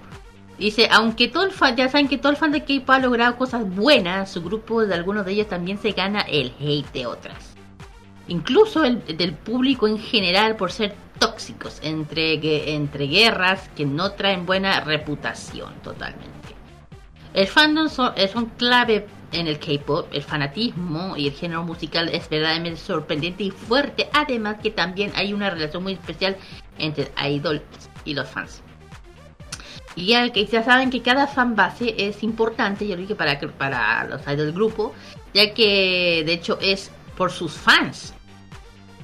[0.59, 3.37] Dice, aunque todo el fan, ya saben que todo el fan de K-pop ha logrado
[3.37, 7.52] cosas buenas, su grupo de algunos de ellos también se gana el hate de otras.
[8.29, 14.47] Incluso el del público en general por ser tóxicos entre, entre guerras que no traen
[14.47, 16.31] buena reputación totalmente.
[17.35, 22.29] El fandom son, son clave en el K-pop, el fanatismo y el género musical es
[22.29, 24.09] verdaderamente sorprendente y fuerte.
[24.13, 26.37] Además que también hay una relación muy especial
[26.79, 27.63] entre idol
[28.05, 28.63] y los fans.
[29.95, 34.23] Y ya, ya saben que cada fan base es importante, yo que para, para los
[34.23, 34.95] idols del grupo,
[35.35, 36.91] ya que de hecho es
[37.23, 38.15] por sus fans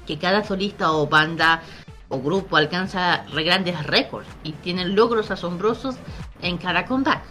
[0.04, 1.62] que cada solista o banda
[2.08, 5.94] o grupo alcanza grandes récords y tienen logros asombrosos
[6.42, 7.22] en cada comeback.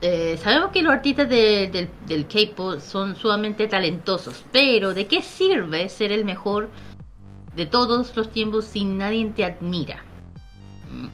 [0.00, 6.12] Eh, sabemos que los artistas del K-pop son sumamente talentosos, pero ¿de qué sirve ser
[6.12, 6.70] el mejor
[7.56, 10.04] de todos los tiempos si nadie te admira?
[10.92, 11.08] Mm.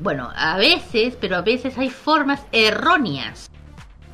[0.00, 3.50] Bueno, a veces, pero a veces hay formas erróneas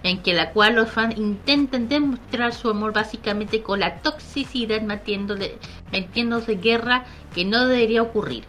[0.02, 6.54] en que la cual los fans intentan demostrar su amor básicamente con la toxicidad metiéndose
[6.54, 8.44] guerra que no debería ocurrir.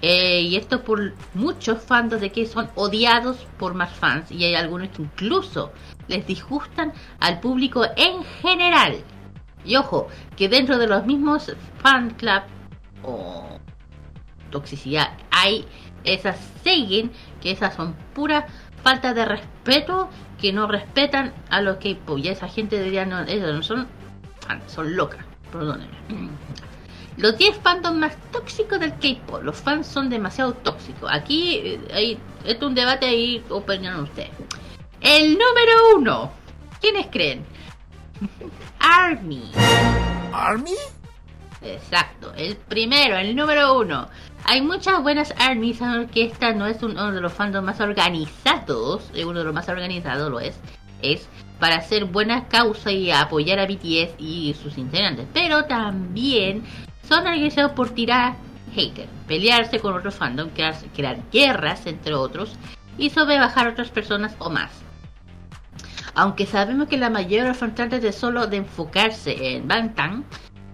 [0.00, 4.54] Eh, y esto por muchos fans de que son odiados por más fans y hay
[4.54, 5.72] algunos que incluso
[6.06, 8.96] les disgustan al público en general.
[9.64, 10.06] Y ojo,
[10.36, 12.42] que dentro de los mismos fan club
[13.02, 13.58] o
[14.50, 15.66] toxicidad hay
[16.04, 18.46] esas siguen que esas son pura
[18.82, 20.08] falta de respeto
[20.40, 23.88] que no respetan a los que y esa gente debería no, ellos no son
[24.40, 25.98] fans, son locas, perdónenme.
[27.16, 29.42] Los 10 fandoms más tóxicos del K-pop.
[29.42, 31.10] Los fans son demasiado tóxicos.
[31.12, 34.30] Aquí eh, hay, esto es un debate y opinan ustedes.
[35.00, 36.30] El número uno.
[36.80, 37.44] ¿Quiénes creen?
[38.78, 39.50] Army.
[40.32, 40.76] ¿Army?
[41.60, 44.08] Exacto, el primero, el número uno.
[44.50, 45.78] Hay muchas buenas armies,
[46.10, 49.68] que esta no es uno de los fandoms más organizados, eh, uno de los más
[49.68, 50.58] organizados lo es,
[51.02, 51.28] es
[51.60, 55.26] para hacer buena causa y apoyar a BTS y sus integrantes.
[55.34, 56.62] Pero también
[57.06, 58.36] son organizados por tirar
[58.74, 62.54] hater, pelearse con otros fandom, crear, guerras entre otros
[62.96, 64.70] y sobrebajar a otras personas o más.
[66.14, 70.24] Aunque sabemos que la mayoría de los de solo de enfocarse en Bangtan,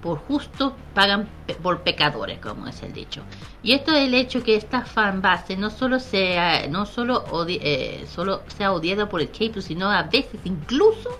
[0.04, 1.26] por justo pagan
[1.62, 3.22] por pecadores, como es el dicho.
[3.62, 8.42] Y esto es el hecho que esta fanbase no solo sea, no solo, eh, solo
[8.54, 11.18] sea odiada por el K-pop, sino a veces incluso,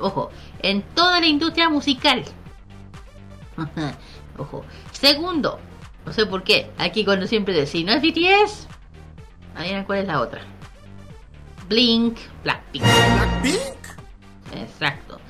[0.00, 2.22] ojo, en toda la industria musical.
[4.36, 4.64] Ojo.
[4.92, 5.60] Segundo,
[6.04, 8.66] no sé por qué, aquí cuando siempre decís, ¿no es BTS?
[9.54, 10.42] Adivinen cuál es la otra.
[11.68, 12.84] Blink, Blackpink.
[12.84, 13.76] ¿Blackpink?
[14.56, 15.20] Exacto.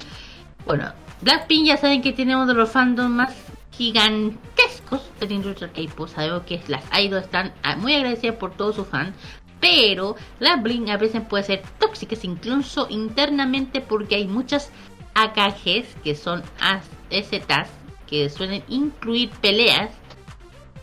[0.65, 0.91] Bueno,
[1.25, 3.35] Blackpink ya saben que tiene uno de los fandoms más
[3.73, 6.09] gigantescos de la industria K-pop.
[6.09, 9.17] Sabemos que las idols están muy agradecidas por todos sus fans.
[9.59, 14.71] Pero las Blink a veces pueden ser tóxicas incluso internamente porque hay muchas
[15.15, 17.71] AKGs que son AZs
[18.07, 19.91] que suelen incluir peleas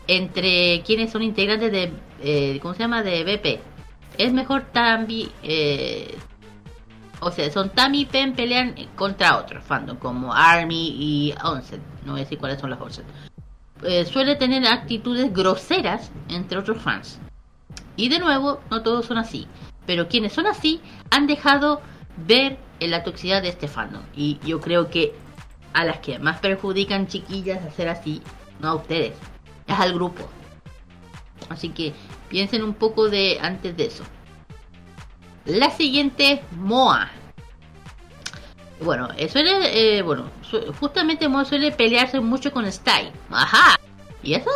[0.08, 3.04] entre quienes son integrantes de, eh, ¿cómo se llama?
[3.04, 3.60] De BP.
[4.18, 6.18] Es mejor Tambi, eh,
[7.24, 11.80] o sea, son Tammy y Pen pelean contra otros fandom como Army y Onset.
[12.04, 13.04] No voy a decir cuáles son las Onset.
[13.84, 17.20] Eh, suele tener actitudes groseras entre otros fans.
[17.94, 19.46] Y de nuevo, no todos son así.
[19.86, 20.80] Pero quienes son así
[21.10, 21.80] han dejado
[22.16, 24.02] ver la toxicidad de este fandom.
[24.16, 25.14] Y yo creo que
[25.74, 28.20] a las que más perjudican chiquillas hacer así,
[28.58, 29.14] no a ustedes,
[29.68, 30.28] es al grupo.
[31.48, 31.92] Así que
[32.28, 34.02] piensen un poco de antes de eso.
[35.44, 37.10] La siguiente, Moa.
[38.80, 40.30] Bueno, eh, suele, eh, bueno,
[40.80, 43.12] justamente Moa suele pelearse mucho con Style.
[43.30, 43.78] Ajá.
[44.22, 44.50] Y eso,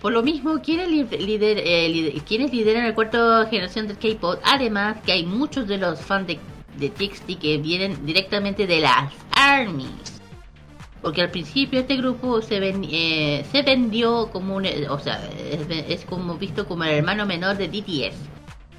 [0.00, 4.40] por lo mismo, quienes, lider, eh, quienes lideran la cuarta generación del K-pop.
[4.44, 6.38] Además, que hay muchos de los fans de,
[6.78, 10.12] de TXT que vienen directamente de las armies
[11.02, 15.28] porque al principio este grupo se, eh, se vendió como un, o sea,
[15.88, 18.14] es, como visto como el hermano menor de DTS,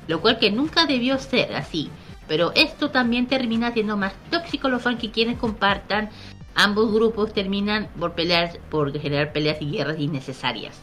[0.07, 1.89] lo cual que nunca debió ser así,
[2.27, 6.09] pero esto también termina siendo más tóxico los fans que quienes compartan,
[6.55, 10.75] ambos grupos terminan por pelear, por generar peleas y guerras innecesarias.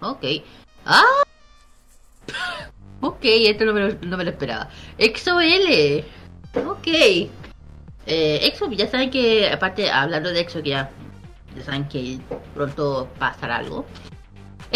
[0.00, 0.24] Ok.
[0.84, 1.02] Ah.
[3.02, 4.70] Ok, esto no me lo, no me lo esperaba.
[4.96, 6.04] EXO-L.
[6.66, 6.86] Ok.
[6.86, 7.28] Eh,
[8.42, 10.90] EXO, ya saben que, aparte, hablando de EXO, que ya,
[11.64, 12.18] saben que
[12.54, 13.84] pronto pasará algo.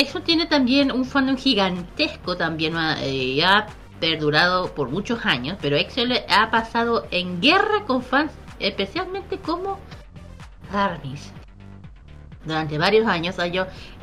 [0.01, 3.67] EXO tiene también un fandom gigantesco, también eh, ha
[4.01, 9.79] perdurado por muchos años, pero le ha pasado en guerra con fans, especialmente como
[10.73, 11.33] ARMYs.
[12.45, 13.37] Durante varios años,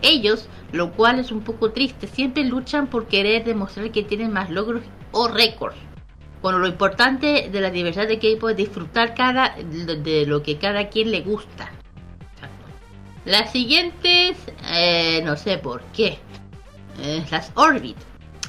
[0.04, 4.52] ellos, lo cual es un poco triste, siempre luchan por querer demostrar que tienen más
[4.52, 5.78] logros o récords
[6.42, 10.88] bueno, lo importante de la diversidad de K-pop es disfrutar cada de, lo que cada
[10.88, 11.72] quien le gusta.
[13.28, 14.38] Las siguientes,
[14.72, 16.18] eh, no sé por qué.
[17.02, 17.98] Eh, las Orbit,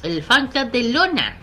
[0.03, 1.35] el fan club de Lona.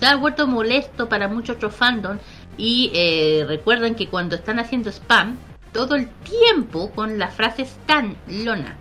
[0.00, 2.22] Se ha vuelto molesto para muchos otros fandoms
[2.56, 5.36] Y eh, recuerden que cuando están haciendo spam,
[5.74, 8.78] todo el tiempo con la frase Stan Lona.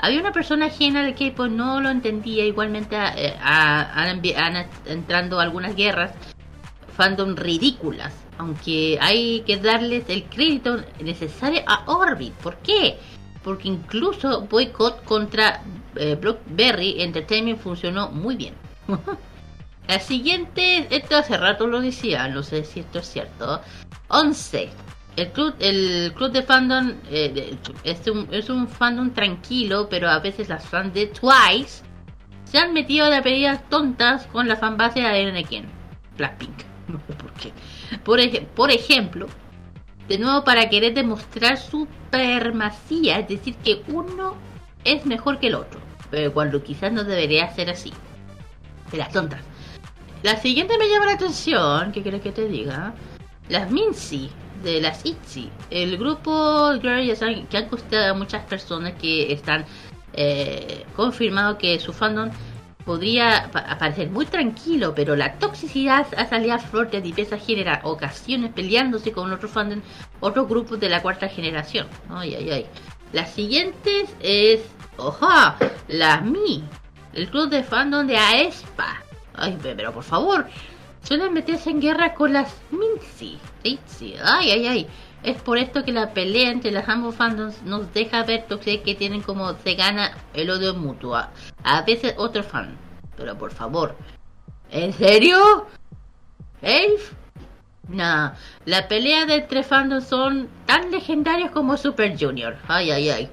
[0.00, 2.44] Había una persona ajena al K-pop, no lo entendía.
[2.44, 6.10] Igualmente eh, han entrando algunas guerras
[6.96, 8.21] fandom ridículas.
[8.38, 12.32] Aunque hay que darles el crédito necesario a Orbit.
[12.34, 12.98] ¿Por qué?
[13.44, 15.62] Porque incluso Boycott contra
[15.96, 18.54] eh, Blockberry Entertainment funcionó muy bien.
[19.88, 23.60] La siguiente, esto hace rato lo decía, no sé si esto es cierto.
[24.08, 24.70] 11.
[25.16, 30.20] El club, el club de fandom eh, es, un, es un fandom tranquilo, pero a
[30.20, 31.82] veces las fans de Twice
[32.44, 35.66] se han metido de pedidas tontas con la fanbase de Anakin,
[36.16, 36.62] Blackpink.
[36.88, 37.52] No sé por qué.
[38.04, 38.20] Por,
[38.54, 39.26] por ejemplo,
[40.08, 44.34] de nuevo para querer demostrar su permacía, es decir, que uno
[44.84, 45.80] es mejor que el otro,
[46.10, 47.92] pero cuando quizás no debería ser así.
[48.90, 49.40] De las tontas.
[50.22, 52.94] La siguiente me llama la atención, ¿qué quieres que te diga?
[53.48, 54.30] Las Mincy,
[54.62, 55.50] de las ITZY.
[55.70, 59.64] El grupo Girl que han costado a muchas personas que están
[60.12, 62.30] eh, confirmado que su fandom
[62.84, 68.52] podría parecer muy tranquilo, pero la toxicidad ha salido a flor de diversas genera ocasiones
[68.52, 69.80] peleándose con otros fandom,
[70.20, 71.86] otros grupos de la cuarta generación.
[72.08, 72.66] Ay, ay, ay.
[73.12, 74.60] La siguiente es,
[74.96, 75.56] oja,
[75.88, 76.64] la Mi,
[77.12, 79.02] el club de fandom de AESPA.
[79.34, 80.46] Ay, pero por favor,
[81.02, 83.38] suelen meterse en guerra con las Mincy.
[83.64, 84.86] Ay, ay, ay.
[85.22, 89.22] Es por esto que la pelea entre las ambos fandoms nos deja ver que tienen
[89.22, 91.20] como se gana el odio mutuo.
[91.62, 92.76] A veces otro fan.
[93.16, 93.96] Pero por favor.
[94.70, 95.66] ¿En serio?
[96.60, 97.12] ¿Elf?
[97.88, 98.32] Nah,
[98.64, 102.56] la pelea de entre fandoms son tan legendarias como Super Junior.
[102.66, 103.30] Ay, ay, ay.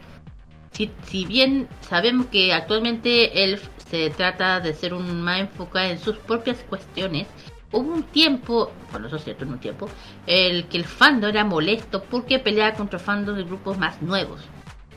[0.72, 6.00] Si, si bien sabemos que actualmente Elf se trata de ser un más enfocado en
[6.00, 7.28] sus propias cuestiones.
[7.72, 9.88] Hubo un tiempo, bueno, eso es cierto, en un tiempo,
[10.26, 14.41] el que el fandom era molesto porque peleaba contra fandoms de grupos más nuevos.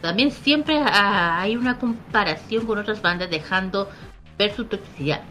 [0.01, 3.89] También siempre hay una comparación con otras bandas dejando
[4.39, 5.23] ver su toxicidad.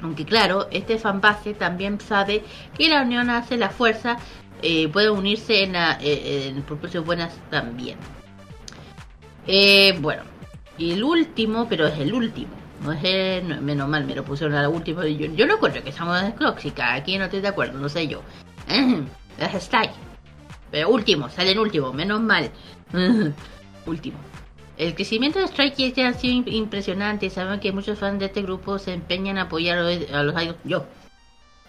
[0.00, 2.42] Aunque claro, este fanbase también sabe
[2.76, 4.16] que la unión hace la fuerza,
[4.62, 7.98] eh, puede unirse en, eh, propuestas buenas también.
[9.46, 10.22] Eh, bueno,
[10.78, 12.52] el último, pero es el último,
[12.84, 15.06] no es menos mal, me lo pusieron a la última.
[15.06, 17.00] Yo, yo no creo que estamos tóxicas.
[17.00, 18.22] Aquí no estoy de acuerdo, no sé yo.
[19.38, 19.90] Es Style.
[20.70, 22.50] Pero último, salen último, menos mal.
[23.86, 24.18] último.
[24.76, 27.30] El crecimiento de Strike Kids ha sido impresionante.
[27.30, 30.58] Saben que muchos fans de este grupo se empeñan a apoyar a los idols.
[30.64, 30.84] Yo,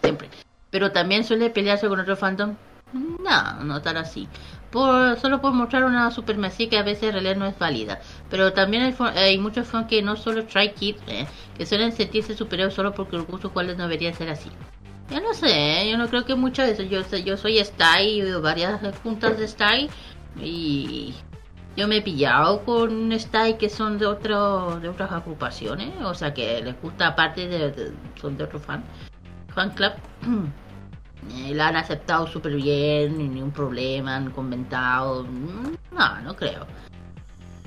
[0.02, 0.30] siempre.
[0.70, 2.56] Pero también suele pelearse con otro fandom.
[2.94, 4.28] No, no tan así
[4.72, 8.00] solo por mostrar una supremacía que a veces en realidad no es válida.
[8.30, 11.26] Pero también hay, muchos fans que no solo try kids, eh,
[11.58, 14.50] que suelen sentirse superiores solo porque los gustos cuales no debería ser así.
[15.10, 18.82] Yo no sé, yo no creo que muchas veces yo, yo soy Style, veo varias
[19.04, 19.90] juntas de Style
[20.42, 21.14] y
[21.78, 26.34] yo me he pillado con Style que son de otro, de otras agrupaciones, o sea
[26.34, 28.84] que les gusta aparte de, son de otro fan,
[29.54, 29.94] fan club.
[31.34, 35.24] Eh, la han aceptado súper bien, ni un problema, han comentado.
[35.24, 36.66] Mm, no, no creo.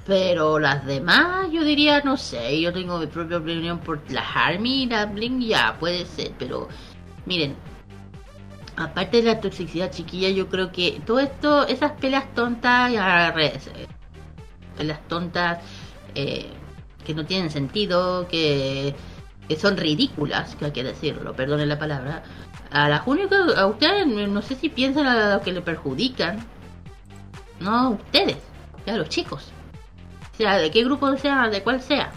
[0.07, 4.85] Pero las demás, yo diría, no sé, yo tengo mi propia opinión por la Harmy
[4.85, 6.69] y la ya puede ser, pero
[7.27, 7.55] miren,
[8.77, 13.87] aparte de la toxicidad chiquilla, yo creo que todo esto, esas peleas tontas, eh,
[14.79, 15.59] peleas tontas
[16.15, 16.47] eh,
[17.05, 18.95] que no tienen sentido, que,
[19.47, 22.23] que son ridículas, que hay que decirlo, perdone la palabra,
[22.71, 26.45] a las únicas, a ustedes, no sé si piensan a lo que le perjudican.
[27.61, 28.37] No a ustedes,
[28.87, 29.51] a los chicos.
[30.37, 32.13] Sea de qué grupo sea, de cuál sea.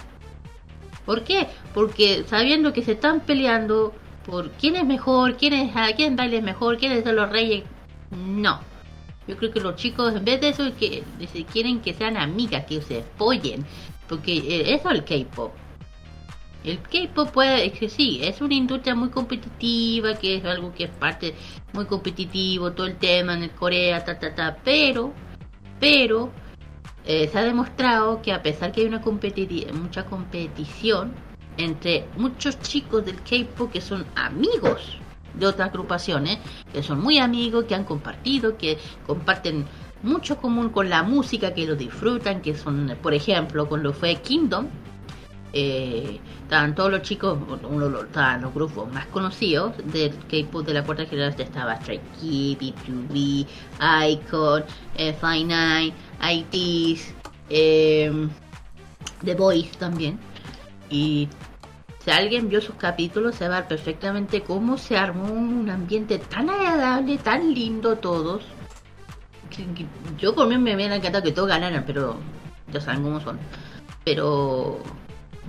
[1.05, 1.47] ¿Por qué?
[1.73, 3.93] Porque sabiendo que se están peleando
[4.25, 7.63] por quién es mejor, quién es, a quién baile mejor, quiénes son los reyes.
[8.11, 8.59] No.
[9.27, 11.03] Yo creo que los chicos, en vez de eso, que
[11.51, 13.65] quieren que sean amigas, que se apoyen.
[14.07, 15.53] Porque eh, eso es el K-pop.
[16.63, 20.91] El K-pop puede, que sí, es una industria muy competitiva, que es algo que es
[20.91, 21.33] parte
[21.73, 25.11] muy competitivo, todo el tema en el Corea, ta, ta, ta, pero,
[25.79, 26.31] pero,
[27.05, 29.01] eh, se ha demostrado que a pesar que hay una
[29.73, 31.13] mucha competición
[31.57, 34.99] entre muchos chicos del K-pop que son amigos
[35.33, 36.37] de otras agrupaciones,
[36.71, 39.65] que son muy amigos, que han compartido, que comparten
[40.03, 44.15] mucho común con la música, que lo disfrutan, que son, por ejemplo, con lo fue
[44.15, 44.67] Kingdom,
[45.53, 47.37] eh, estaban todos los chicos,
[47.69, 52.59] uno de los, grupos más conocidos del K-pop de la cuarta generación estaba Stray Kids,
[52.59, 53.47] B2B,
[54.09, 54.63] Icon,
[54.97, 55.93] Fi9,
[56.31, 57.13] ITs,
[57.49, 58.27] eh,
[59.23, 60.19] The Boys también.
[60.89, 61.27] Y
[62.03, 67.17] Si alguien vio sus capítulos, se va perfectamente cómo se armó un ambiente tan agradable,
[67.19, 68.43] tan lindo todos.
[70.17, 72.17] Yo por mí me hubiera encantado que todos ganaran, pero
[72.73, 73.37] ya saben cómo son.
[74.03, 74.79] Pero,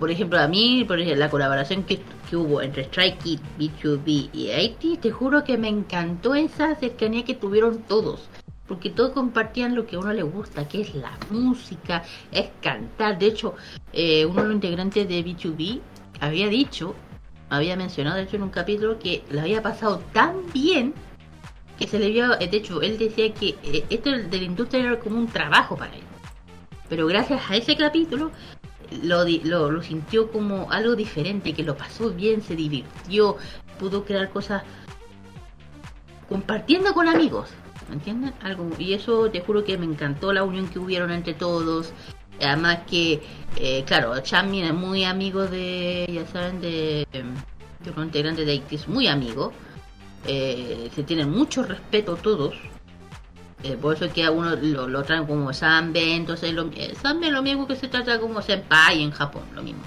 [0.03, 2.01] por ejemplo, a mí, por ejemplo, la colaboración que,
[2.35, 7.35] hubo entre Strike Kid, B2B y 80, te juro que me encantó esa cercanía que
[7.35, 8.29] tuvieron todos
[8.67, 13.17] porque todos compartían lo que a uno le gusta, que es la música, es cantar.
[13.17, 13.55] De hecho,
[13.93, 15.81] eh, uno de los integrantes de B2B
[16.19, 16.97] había dicho,
[17.49, 20.95] había mencionado de hecho en un capítulo que le había pasado tan bien
[21.79, 24.99] que se le vio, de hecho, él decía que eh, esto de la industria era
[24.99, 26.03] como un trabajo para él.
[26.89, 28.33] Pero gracias a ese capítulo
[29.03, 33.37] lo, lo, lo sintió como algo diferente, que lo pasó bien, se divirtió,
[33.79, 34.63] pudo crear cosas
[36.29, 37.51] compartiendo con amigos.
[37.89, 38.33] ¿Me entienden?
[38.43, 41.93] Algo, y eso te juro que me encantó la unión que hubieron entre todos.
[42.41, 43.23] Además que,
[43.57, 48.89] eh, claro, Chammy es muy amigo de, ya saben, de, de un integrante de es
[48.89, 49.53] muy amigo.
[50.27, 52.55] Eh, se tienen mucho respeto todos.
[53.63, 56.69] Eh, por eso es que a uno lo, lo traen como Sanbe, entonces lo,
[57.01, 59.83] Sanbe lo mismo que se trata como Senpai en Japón, lo mismo.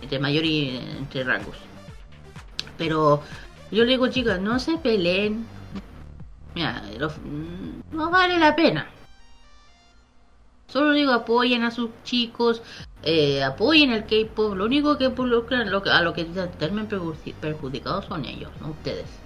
[0.00, 1.56] Entre mayor y entre rangos.
[2.78, 3.22] Pero
[3.70, 5.46] yo le digo, chicas, no se peleen.
[6.54, 6.82] Mira,
[7.90, 8.88] no vale la pena.
[10.68, 12.62] Solo digo apoyen a sus chicos,
[13.02, 14.54] eh, apoyen el K-pop.
[14.54, 16.24] Lo único que involucran, lo a lo que
[16.58, 16.88] terminan
[17.40, 19.25] perjudicados son ellos, no ustedes.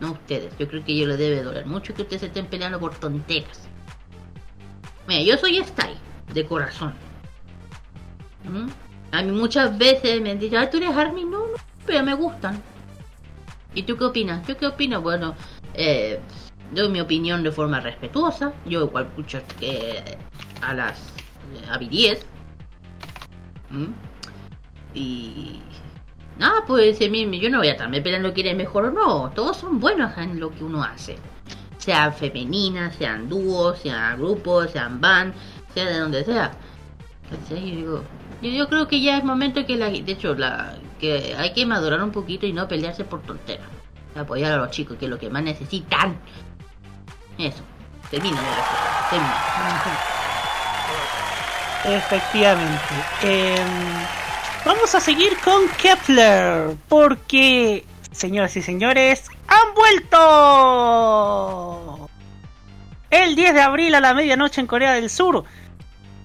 [0.00, 0.56] No ustedes.
[0.58, 3.68] Yo creo que ellos les debe doler mucho que ustedes estén peleando por tonteras.
[5.06, 5.98] Mira, yo soy Style,
[6.32, 6.94] de corazón.
[8.44, 8.68] ¿Mm?
[9.12, 11.24] A mí muchas veces me han dicho, tú eres Army.
[11.24, 12.62] No, no, pero me gustan.
[13.74, 14.46] ¿Y tú qué opinas?
[14.46, 15.00] ¿Yo qué opino?
[15.00, 15.34] Bueno,
[15.74, 16.20] eh,
[16.72, 18.52] doy mi opinión de forma respetuosa.
[18.66, 20.18] Yo igual escucho que
[20.62, 20.98] a las
[21.70, 22.26] a 10
[24.94, 25.60] y
[26.40, 29.30] nada pues yo no voy a estarme peleando quién es mejor o no.
[29.30, 31.16] Todos son buenos en lo que uno hace.
[31.78, 35.34] Sean femeninas sean dúos sean grupos sean band
[35.74, 36.50] sea de donde sea.
[37.48, 38.02] Yo,
[38.42, 42.02] yo, creo que ya es momento que la de hecho la que hay que madurar
[42.02, 43.68] un poquito y no pelearse por tonteras.
[44.16, 46.16] Apoyar a los chicos que es lo que más necesitan.
[47.38, 47.62] Eso.
[48.10, 48.40] Termina
[49.10, 49.34] termina.
[51.84, 52.94] Efectivamente.
[53.22, 54.20] Em,
[54.64, 60.18] vamos a seguir con Kepler, porque, señoras y señores, han vuelto.
[63.10, 65.44] El 10 de abril a la medianoche en Corea del Sur.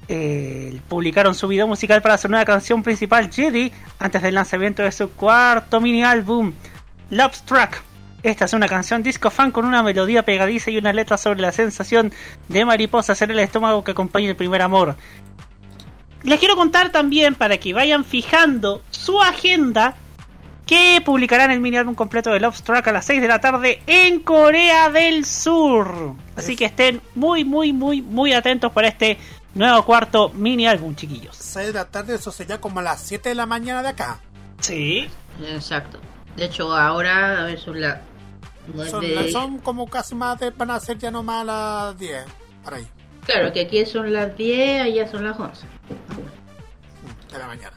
[0.08, 4.92] Eh, publicaron su video musical para su nueva canción principal, Jedi, antes del lanzamiento de
[4.92, 6.54] su cuarto mini álbum,
[7.10, 7.82] Love Struck.
[8.22, 11.52] Esta es una canción disco fan con una melodía pegadiza y una letra sobre la
[11.52, 12.12] sensación
[12.48, 14.96] de mariposas en el estómago que acompaña el primer amor.
[16.26, 19.96] Les quiero contar también para que vayan fijando su agenda
[20.66, 23.84] que publicarán el mini álbum completo de Love Struck a las 6 de la tarde
[23.86, 26.16] en Corea del Sur.
[26.36, 29.20] Así que estén muy, muy, muy, muy atentos para este
[29.54, 31.36] nuevo cuarto mini álbum, chiquillos.
[31.38, 34.20] 6 de la tarde, eso sería como a las 7 de la mañana de acá.
[34.62, 35.08] Sí.
[35.48, 36.00] Exacto.
[36.36, 38.00] De hecho, ahora, a ver, son las
[39.32, 42.26] son, como casi más de, van a ser ya nomás a las 10,
[42.64, 42.88] para ahí.
[43.26, 45.66] Claro, que aquí son las 10, allá son las 11.
[47.32, 47.76] De la mañana.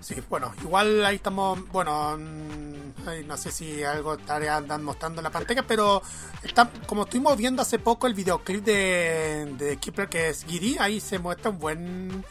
[0.00, 5.24] Sí, bueno, igual ahí estamos, bueno, mm, no sé si algo estaré andando mostrando en
[5.24, 6.02] la pantalla, pero
[6.42, 11.00] está, como estuvimos viendo hace poco el videoclip de, de Kipler que es Giri, ahí
[11.00, 12.24] se muestra un buen,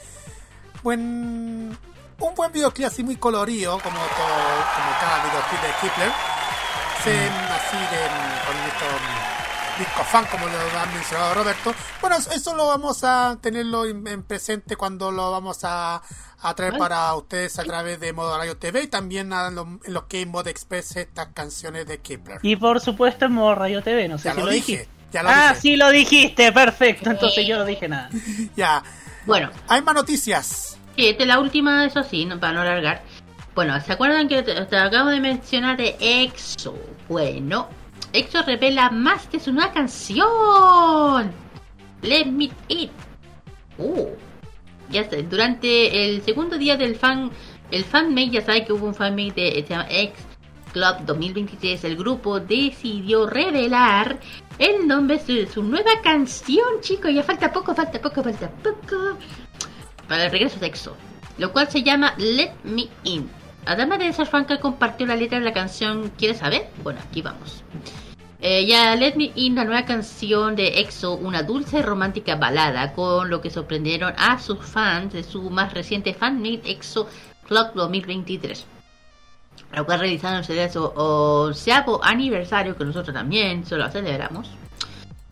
[0.81, 1.77] buen,
[2.19, 4.37] un buen videoclip así muy colorido, como todo,
[4.75, 6.11] como cada videoclip de Kipler,
[7.03, 8.01] se, así de,
[8.47, 9.26] con esto
[9.77, 11.73] disco fan, como lo ha mencionado Roberto.
[12.01, 16.01] Bueno, eso lo vamos a tenerlo en, presente cuando lo vamos a,
[16.55, 20.49] traer para ustedes a través de Modo Radio TV y también en los Game Mode
[20.49, 22.39] Express estas canciones de Kepler.
[22.41, 24.87] Y por supuesto en Modo Radio TV, no sé si lo, dije.
[25.25, 27.09] ah, sí lo dijiste, perfecto.
[27.09, 28.09] Entonces yo no dije nada.
[28.55, 28.83] ya.
[29.25, 29.51] Bueno.
[29.67, 30.77] Hay más noticias.
[30.95, 33.03] Sí, esta es la última, eso sí, para no alargar.
[33.53, 36.75] Bueno, ¿se acuerdan que te, te acabo de mencionar de EXO?
[37.09, 37.67] Bueno,
[38.17, 41.31] EXO revela más de su nueva canción.
[42.01, 42.89] Let Me Eat.
[43.77, 44.07] Uh,
[44.89, 47.29] ya sé, durante el segundo día del fan,
[47.69, 50.25] el fanmate, ya sabe que hubo un fanmate de, se llama X
[50.73, 54.19] Club 2023, el grupo decidió revelar
[54.57, 57.13] el nombre de su nueva canción, chicos.
[57.13, 59.17] Ya falta poco, falta poco, falta poco.
[60.07, 60.97] Para el regreso de EXO.
[61.37, 63.29] Lo cual se llama Let Me In.
[63.67, 66.69] Además de ser fan que compartió la letra de la canción, ¿quieres saber?
[66.83, 67.63] Bueno, aquí vamos.
[68.39, 73.31] Eh, ya Let Me In, la nueva canción de EXO, una dulce romántica balada, con
[73.31, 77.09] lo que sorprendieron a sus fans de su más reciente fanmate EXO
[77.47, 78.65] Clock 2023.
[79.73, 84.49] Lo cual realizaron su onceavo aniversario, que nosotros también se lo celebramos.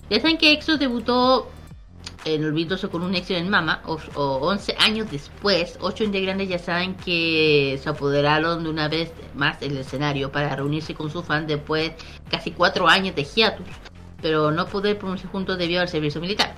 [0.10, 1.51] Ya saben que EXO debutó
[2.26, 6.95] en Olvidoso con un éxito en Mama, o, 11 años después, ocho integrantes ya saben
[6.95, 11.93] que se apoderaron de una vez más el escenario para reunirse con su fan después
[12.30, 13.68] casi cuatro años de hiatus,
[14.22, 16.56] pero no poder pronunciar juntos debido al servicio militar.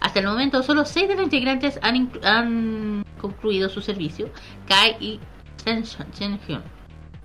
[0.00, 4.30] Hasta el momento, solo seis de los integrantes han, han concluido su servicio,
[4.66, 5.20] Kai y
[5.64, 6.62] Chen Hyun.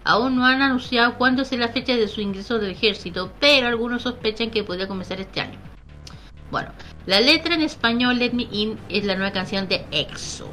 [0.05, 4.03] Aún no han anunciado cuándo es la fecha de su ingreso del ejército, pero algunos
[4.03, 5.59] sospechan que podría comenzar este año.
[6.51, 6.71] Bueno,
[7.09, 10.47] la letra en español Let Me In es la nueva canción de EXO.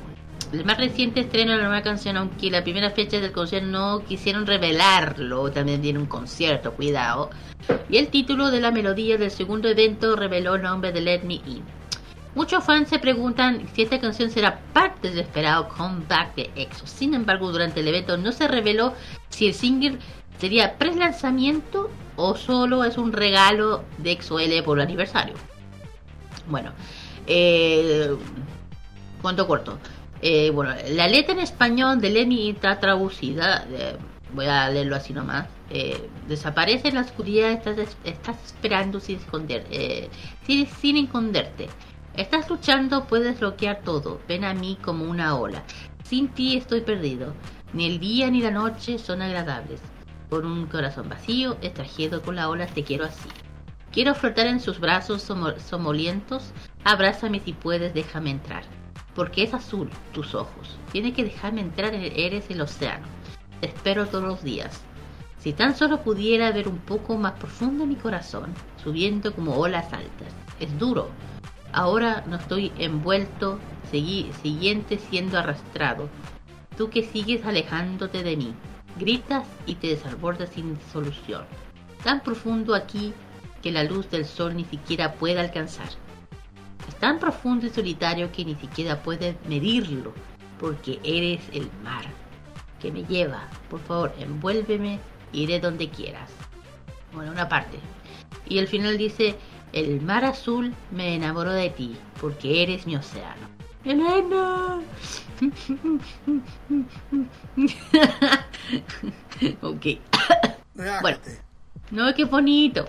[0.55, 4.03] El más reciente estreno de la nueva canción, aunque la primera fecha del concierto no
[4.07, 7.29] quisieron revelarlo, también tiene un concierto, cuidado.
[7.91, 11.35] Y el título de la melodía del segundo evento reveló el nombre de Let Me
[11.35, 11.63] In.
[12.35, 16.87] Muchos fans se preguntan si esta canción será parte del esperado comeback de EXO.
[16.87, 18.95] Sin embargo, durante el evento no se reveló
[19.29, 19.99] si el single
[20.39, 25.35] sería pre-lanzamiento o solo es un regalo de EXO-L por el aniversario.
[26.49, 26.73] Bueno,
[27.27, 28.17] eh,
[29.47, 29.79] corto.
[30.23, 33.67] Eh, bueno, la letra en español de Lenny está traducida,
[34.33, 35.47] voy a leerlo así nomás.
[35.69, 40.09] Eh, desaparece en la oscuridad, estás, estás esperando sin, esconder, eh,
[40.47, 41.69] sin, sin esconderte.
[42.15, 44.21] Estás luchando, puedes bloquear todo.
[44.29, 45.65] Ven a mí como una ola.
[46.05, 47.35] Sin ti estoy perdido.
[47.73, 49.81] Ni el día ni la noche son agradables.
[50.31, 53.29] Por un corazón vacío, extrajedo con la ola, te quiero así.
[53.97, 56.53] Quiero flotar en sus brazos somolientos.
[56.85, 58.65] Abrázame si puedes, déjame entrar.
[59.15, 60.77] Porque es azul tus ojos.
[60.93, 63.07] Tiene que dejarme entrar, eres el océano.
[63.63, 64.83] Te espero todos los días.
[65.39, 68.53] Si tan solo pudiera ver un poco más profundo mi corazón,
[68.85, 70.35] subiendo como olas altas.
[70.61, 71.09] Es duro,
[71.73, 73.59] Ahora no estoy envuelto,
[73.91, 76.11] siguiente siendo arrastrado.
[76.77, 78.53] Tú que sigues alejándote de mí,
[78.99, 81.47] gritas y te desbordas sin solución.
[82.05, 83.15] Tan profundo aquí
[83.67, 85.89] que la luz del sol ni siquiera puede alcanzar.
[86.87, 90.13] Es tan profundo y solitario que ni siquiera puedes medirlo,
[90.61, 92.05] porque eres el mar
[92.81, 93.49] que me lleva.
[93.69, 95.01] Por favor, envuélveme,
[95.33, 96.31] iré donde quieras.
[97.13, 97.81] Bueno, una parte.
[98.49, 99.35] Y el final dice,
[99.73, 103.49] el mar azul me enamoró de ti, porque eres mi océano.
[103.85, 104.81] Elena.
[109.61, 109.87] ok.
[111.03, 111.19] bueno,
[111.91, 112.87] no, qué bonito.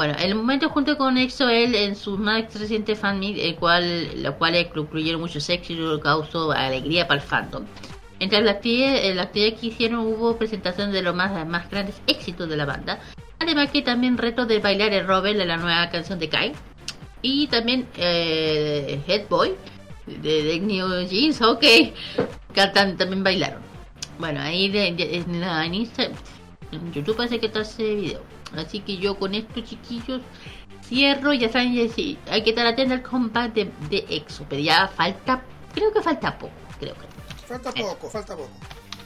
[0.00, 4.56] Bueno, el momento junto con EXO-L en su más reciente fan el cual, lo cual
[4.56, 7.66] incluyeron muchos éxitos causó alegría para el fandom.
[8.18, 12.64] Entre las actividades, que hicieron hubo presentación de los más, más grandes éxitos de la
[12.64, 12.98] banda,
[13.40, 16.52] Además que también reto de bailar el Robert de la nueva canción de Kai.
[17.20, 19.54] Y también eh, Headboy
[20.06, 21.62] de, de New Jeans, ok.
[22.54, 23.60] Cantan, también bailaron.
[24.18, 25.86] Bueno, ahí de, en, la, en,
[26.90, 28.39] YouTube parece que está ese video.
[28.56, 30.22] Así que yo con estos chiquillos
[30.84, 31.32] cierro.
[31.32, 34.44] Ya saben, ya, sí, hay que estar atento al combate de, de EXO.
[34.48, 35.42] Pero ya falta,
[35.74, 36.52] creo que falta poco.
[36.78, 37.46] Creo que.
[37.46, 38.50] Falta poco, falta poco.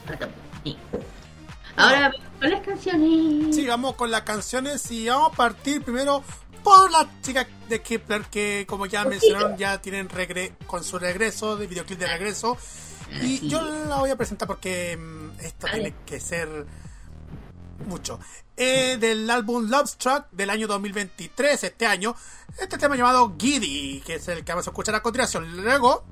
[0.05, 0.77] Falta poco, sí.
[1.77, 3.55] Ahora con las canciones.
[3.55, 6.23] Sí, vamos con las canciones y vamos a partir primero
[6.63, 11.57] por la chica de Kepler que como ya mencionaron ya tienen regre con su regreso,
[11.57, 12.57] de videoclip de regreso.
[13.21, 16.65] Y yo la voy a presentar porque mm, esto tiene que ser
[17.85, 18.19] mucho.
[18.57, 22.15] Eh, del álbum Love Struck del año 2023, este año,
[22.57, 25.61] este tema llamado Giddy, que es el que vamos a escuchar a continuación.
[25.61, 26.05] Luego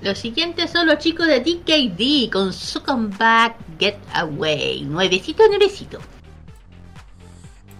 [0.00, 4.84] los siguientes son los chicos de DKD con su comeback Get Away.
[4.84, 5.98] Nuevecito, nuevecito.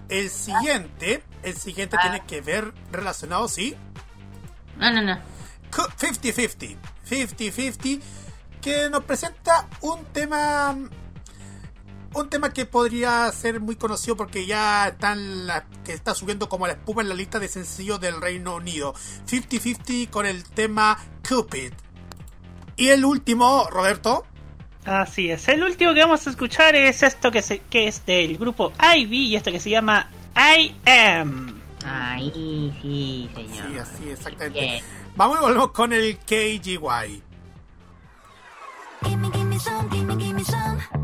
[0.08, 2.02] El siguiente, el siguiente ah.
[2.02, 3.76] tiene que ver relacionado, ¿sí?
[4.78, 5.18] No, no, no.
[5.70, 6.76] 50-50.
[7.08, 8.00] 50-50
[8.60, 10.76] que nos presenta un tema
[12.14, 16.66] un tema que podría ser muy conocido porque ya está la, que está subiendo como
[16.66, 18.94] la espuma en la lista de sencillos del Reino Unido.
[19.26, 20.98] 50-50 con el tema
[21.28, 21.72] Cupid.
[22.76, 24.24] Y el último, Roberto.
[24.84, 28.38] Así es, el último que vamos a escuchar es esto que, se, que es del
[28.38, 31.60] grupo Ivy y esto que se llama I Am.
[31.84, 32.30] Ay,
[32.80, 33.52] sí, señor.
[33.52, 34.82] Sí, así, exactamente.
[35.14, 37.22] Vamos y volvemos con el KGY.
[39.02, 40.97] You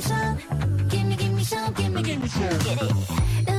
[0.00, 0.38] some,
[0.88, 2.58] give me, give me some, give me, give me some.
[2.58, 3.57] Get it.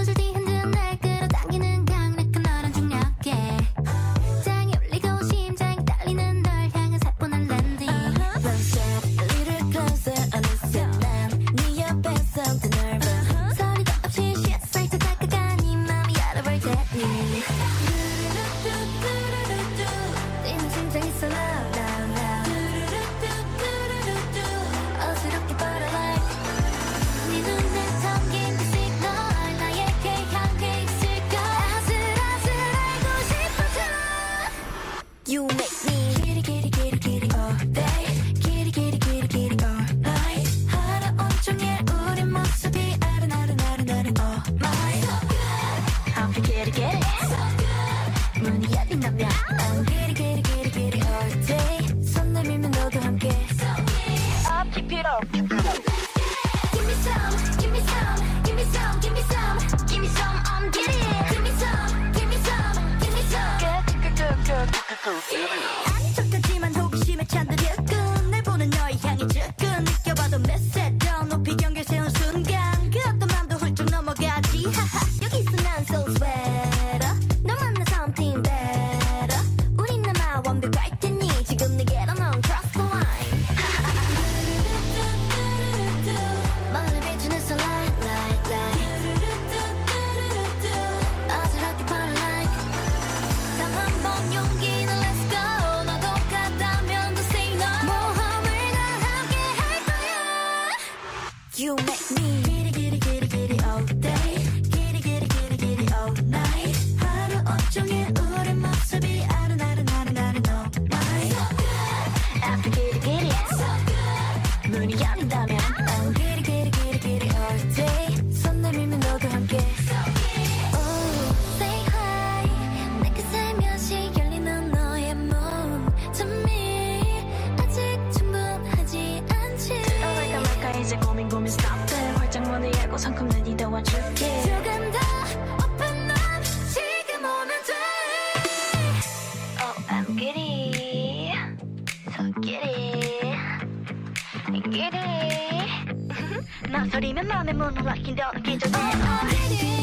[147.60, 148.70] ものは拾って届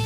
[0.01, 0.06] け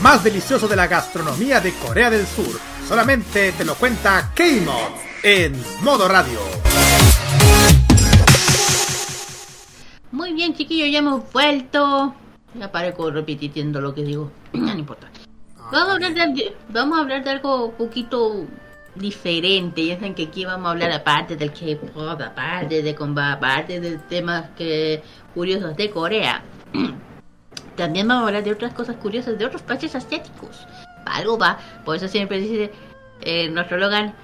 [0.00, 2.58] Lo más delicioso de la gastronomía de Corea del Sur.
[2.88, 6.38] Solamente te lo cuenta K-Mod en Modo Radio.
[10.10, 12.14] Muy bien, chiquillos, ya hemos vuelto.
[12.54, 14.32] Ya parezco repitiendo lo que digo.
[14.54, 15.10] no importa.
[15.70, 18.46] Vamos a, hablar de, vamos a hablar de algo un poquito
[18.94, 19.84] diferente.
[19.84, 23.98] Ya saben que aquí vamos a hablar aparte del K-pop, aparte de combat, aparte de
[23.98, 25.02] temas que
[25.34, 26.42] curiosos de Corea.
[27.80, 30.66] También vamos a hablar de otras cosas curiosas de otros países asiáticos.
[31.06, 31.58] Algo va.
[31.82, 32.70] Por eso siempre dice
[33.22, 34.14] eh, nuestro Logan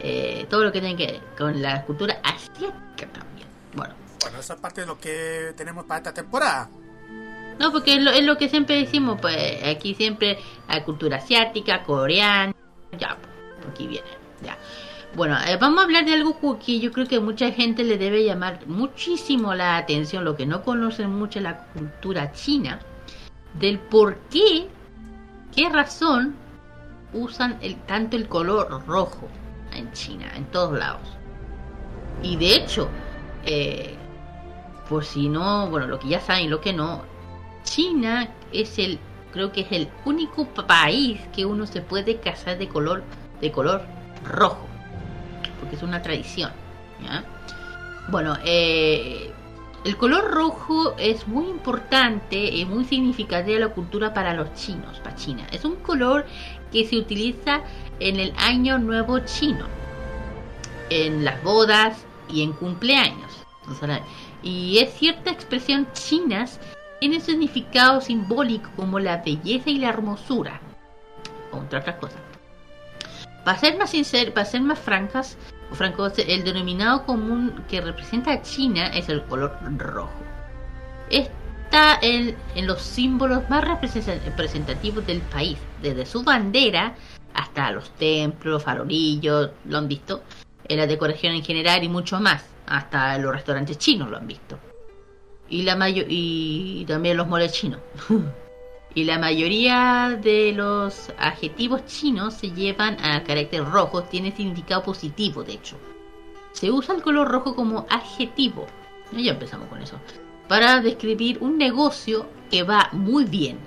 [0.00, 3.46] eh, todo lo que tiene que ver con la cultura asiática también.
[3.74, 6.68] Bueno, Bueno, eso es parte de lo que tenemos para esta temporada.
[7.60, 11.84] No, porque es lo, es lo que siempre decimos, pues aquí siempre la cultura asiática,
[11.84, 12.56] coreana,
[12.98, 14.08] ya, pues, aquí viene,
[14.42, 14.58] ya.
[15.14, 18.24] Bueno, eh, vamos a hablar de algo que yo creo que mucha gente le debe
[18.24, 22.78] llamar muchísimo la atención, lo que no conocen mucho la cultura china,
[23.58, 24.68] del por qué,
[25.54, 26.36] qué razón
[27.12, 29.28] usan el, tanto el color rojo
[29.72, 31.02] en China, en todos lados.
[32.22, 32.88] Y de hecho,
[33.44, 33.96] eh,
[34.88, 37.02] por si no, bueno, lo que ya saben, lo que no,
[37.64, 39.00] China es el,
[39.32, 43.02] creo que es el único pa- país que uno se puede casar de color,
[43.40, 43.82] de color
[44.24, 44.68] rojo,
[45.70, 46.50] porque es una tradición.
[48.08, 49.30] Bueno, eh,
[49.84, 54.98] el color rojo es muy importante y muy significativo de la cultura para los chinos,
[54.98, 55.46] para China.
[55.52, 56.26] Es un color
[56.72, 57.62] que se utiliza
[58.00, 59.66] en el Año Nuevo Chino,
[60.90, 63.30] en las bodas y en cumpleaños.
[64.42, 66.58] Y es cierta expresión chinas
[66.98, 70.60] tiene significado simbólico como la belleza y la hermosura,
[71.52, 72.20] entre otras cosas.
[73.44, 75.38] Para ser más sincer, para ser más francas,
[75.70, 80.10] o francos, el denominado común que representa a China es el color rojo.
[81.10, 86.94] Está en, en los símbolos más represen- representativos del país, desde su bandera
[87.34, 90.22] hasta los templos, farolillos, lo han visto,
[90.68, 94.58] en la decoración en general y mucho más, hasta los restaurantes chinos lo han visto
[95.48, 97.80] y la mayo y también los moles chinos.
[98.94, 105.44] y la mayoría de los adjetivos chinos se llevan a carácter rojo, tiene significado positivo,
[105.44, 105.76] de hecho.
[106.52, 108.66] Se usa el color rojo como adjetivo.
[109.12, 109.96] Ya empezamos con eso.
[110.48, 113.58] Para describir un negocio que va muy bien.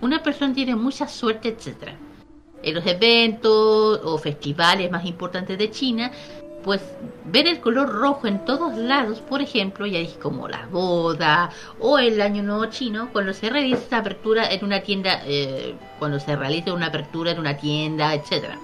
[0.00, 1.94] Una persona tiene mucha suerte, etc.
[2.62, 6.12] En los eventos o festivales más importantes de China,
[6.64, 6.80] pues
[7.24, 11.98] ver el color rojo en todos lados, por ejemplo, ya dije como las bodas o
[11.98, 16.72] el año nuevo chino, cuando se realiza apertura en una tienda, eh, cuando se realiza
[16.72, 18.58] una apertura en una tienda, etcétera.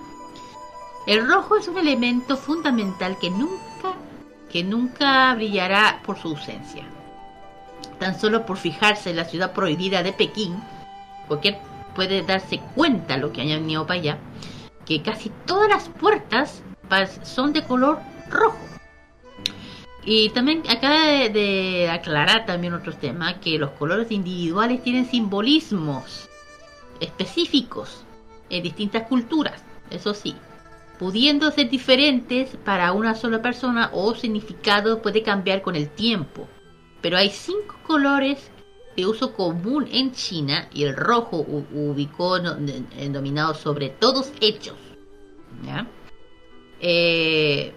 [1.07, 3.95] El rojo es un elemento fundamental que nunca,
[4.51, 6.85] que nunca brillará por su ausencia.
[7.99, 10.63] Tan solo por fijarse en la ciudad prohibida de Pekín,
[11.27, 11.59] cualquier
[11.95, 14.19] puede darse cuenta lo que haya venido para allá,
[14.85, 16.63] que casi todas las puertas
[17.23, 17.99] son de color
[18.31, 18.59] rojo.
[20.05, 26.29] Y también acaba de, aclarar también otro tema, que los colores individuales tienen simbolismos
[27.01, 28.05] específicos
[28.49, 30.35] en distintas culturas, eso sí,
[30.99, 36.49] pudiendo ser diferentes para una sola persona o significado puede cambiar con el tiempo.
[37.03, 38.51] Pero hay cinco colores
[38.97, 44.75] de uso común en China y el rojo ubicó en- dominado sobre todos hechos.
[45.65, 45.87] ¿ya?
[46.81, 47.73] Eh,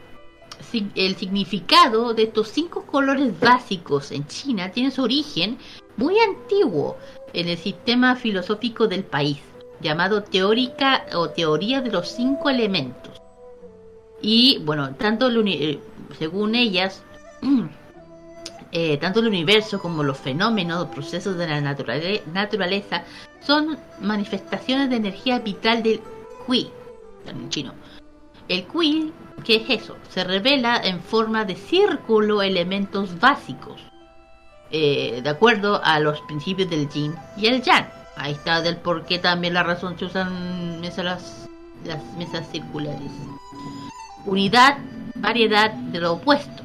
[0.96, 5.58] el significado de estos cinco colores básicos en China tiene su origen
[5.98, 6.98] muy antiguo
[7.34, 9.40] en el sistema filosófico del país,
[9.82, 13.20] llamado teórica o teoría de los cinco elementos.
[14.22, 15.80] Y bueno, tanto el eh,
[16.20, 17.04] según ellas,
[18.72, 23.04] eh, tanto el universo como los fenómenos o procesos de la naturale- naturaleza
[23.46, 26.02] son manifestaciones de energía vital del
[26.48, 26.70] Qi,
[27.28, 27.74] en chino.
[28.52, 29.14] El Qi,
[29.46, 29.96] ¿qué es eso?
[30.10, 33.80] Se revela en forma de círculo elementos básicos,
[34.72, 37.88] eh, de acuerdo a los principios del Yin y el Yang.
[38.18, 41.48] Ahí está del por qué también la razón se usan las,
[42.18, 43.10] mesas circulares.
[44.26, 44.80] Unidad,
[45.16, 46.62] variedad de lo opuesto.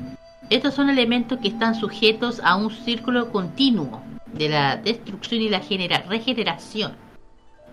[0.51, 5.61] Estos son elementos que están sujetos a un círculo continuo de la destrucción y la
[5.61, 6.97] genera- regeneración.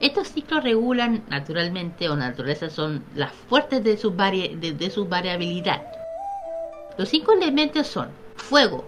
[0.03, 5.05] Estos ciclos regulan naturalmente o naturaleza son las fuertes de su, vari- de, de su
[5.07, 5.81] variabilidad.
[6.97, 8.83] Los cinco elementos son fuego,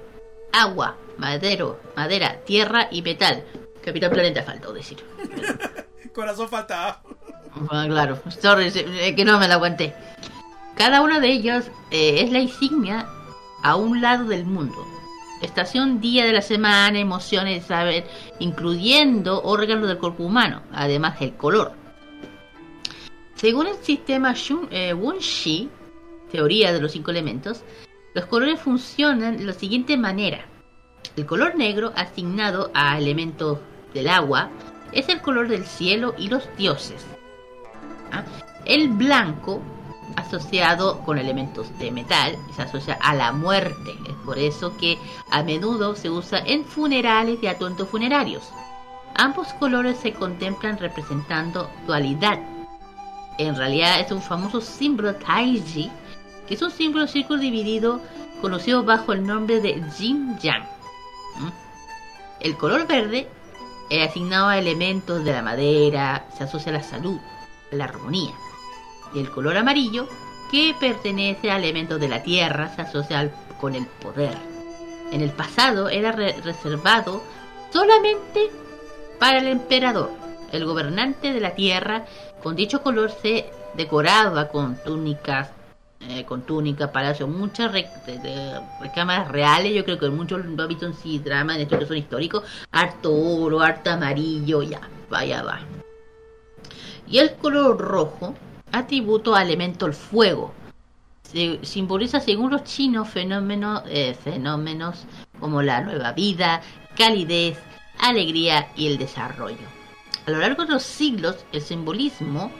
[0.52, 3.44] agua, madero, madera, tierra y metal.
[3.84, 4.98] Capitán Planeta faltó decir.
[6.14, 7.02] Corazón faltaba.
[7.72, 8.70] Ah, claro, sorry,
[9.16, 9.94] que no me la aguanté.
[10.76, 13.08] Cada uno de ellos eh, es la insignia
[13.64, 14.76] a un lado del mundo.
[15.42, 18.06] Estación, día de la semana, emociones, saber,
[18.40, 21.74] incluyendo órganos del cuerpo humano, además del color.
[23.36, 25.70] Según el sistema Shun, eh, Wunshi,
[26.32, 27.64] teoría de los cinco elementos,
[28.14, 30.46] los colores funcionan de la siguiente manera.
[31.18, 33.60] El color negro asignado a elementos
[33.94, 34.50] del agua
[34.94, 37.06] es el color del cielo y los dioses.
[38.12, 38.24] ¿Ah?
[38.64, 39.62] El blanco,
[40.16, 43.96] asociado con elementos de metal, se asocia a la muerte.
[44.08, 44.98] Es por eso que
[45.32, 48.52] a menudo se usa en funerales y atuendos funerarios.
[49.16, 52.40] Ambos colores se contemplan representando dualidad.
[53.38, 55.92] En realidad es un famoso símbolo Taiji,
[56.48, 58.02] que es un símbolo círculo dividido
[58.42, 60.64] conocido bajo el nombre de Yin Yang.
[61.40, 61.50] ¿Mm?
[62.42, 63.28] El color verde
[63.90, 67.20] es asignado a elementos de la madera, se asocia a la salud,
[67.72, 68.34] a la armonía.
[69.14, 70.08] Y el color amarillo,
[70.52, 74.36] que pertenece a elementos de la tierra, se asocia al- con el poder.
[75.12, 77.22] En el pasado era re- reservado
[77.72, 78.50] solamente
[79.20, 80.12] para el emperador.
[80.52, 82.06] El gobernante de la tierra
[82.44, 85.50] con dicho color se decoraba con túnicas,
[86.02, 87.90] eh, con túnica, palacio, muchas re-
[88.82, 89.74] recámaras reales.
[89.74, 92.44] Yo creo que muchos lo han visto en sí drama, en estos que son históricos.
[92.72, 95.60] Harto oro, harto amarillo, ya, vaya va.
[97.08, 98.36] Y el color rojo,
[98.72, 100.54] atributo a elemento el fuego.
[101.24, 105.06] Se simboliza según los chinos fenómenos, eh, fenómenos
[105.40, 106.62] como la nueva vida,
[106.96, 107.58] calidez,
[108.00, 109.68] alegría y el desarrollo.
[110.26, 112.52] A lo largo de los siglos, el simbolismo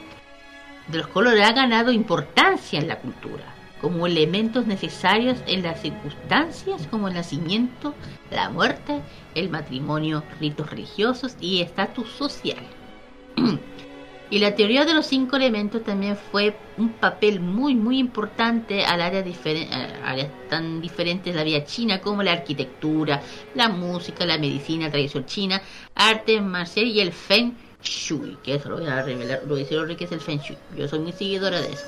[0.88, 3.44] de los colores ha ganado importancia en la cultura,
[3.80, 7.94] como elementos necesarios en las circunstancias como el nacimiento,
[8.30, 9.02] la muerte,
[9.34, 12.64] el matrimonio, ritos religiosos y estatus social.
[14.30, 19.00] y la teoría de los cinco elementos también fue un papel muy muy importante al
[19.00, 19.24] área
[20.48, 23.22] tan diferentes de la vida china como la arquitectura,
[23.54, 25.62] la música, la medicina, tradición china,
[25.94, 29.64] arte marcial y el feng shui, que eso lo voy a revelar, lo voy a
[29.64, 30.56] decir que es el feng shui.
[30.76, 31.86] Yo soy muy seguidora de eso.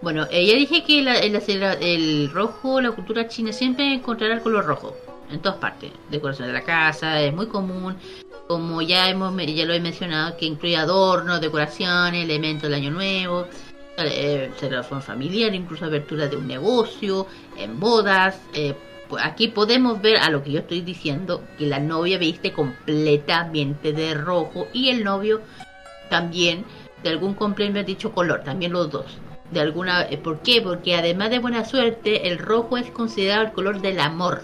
[0.00, 1.40] Bueno, eh, ya dije que la- el-
[1.80, 4.94] el rojo, la cultura china siempre encontrará el color rojo
[5.30, 5.90] en todas partes.
[6.10, 7.96] Decoración de la casa es muy común,
[8.46, 13.46] como ya hemos ya lo he mencionado, que incluye adornos, decoraciones, elementos del año nuevo,
[13.96, 17.26] eh, celebración familiar, incluso apertura de un negocio,
[17.56, 18.40] en bodas.
[18.52, 18.74] eh,
[19.22, 24.14] aquí podemos ver a lo que yo estoy diciendo que la novia viste completamente de
[24.14, 25.40] rojo y el novio
[26.10, 26.64] también
[27.02, 29.18] de algún complemento dicho color, también los dos.
[29.50, 30.60] De alguna, eh, ¿Por qué?
[30.62, 34.42] Porque además de buena suerte, el rojo es considerado el color del amor.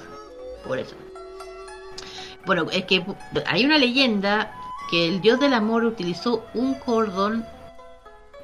[0.67, 0.95] Por eso.
[2.47, 3.05] Bueno, es que
[3.47, 4.53] hay una leyenda
[4.91, 7.45] que el dios del amor utilizó un cordón,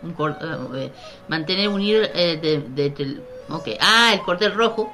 [0.04, 0.92] eh, eh,
[1.28, 4.92] mantener unido eh, de, ah, el cordel rojo,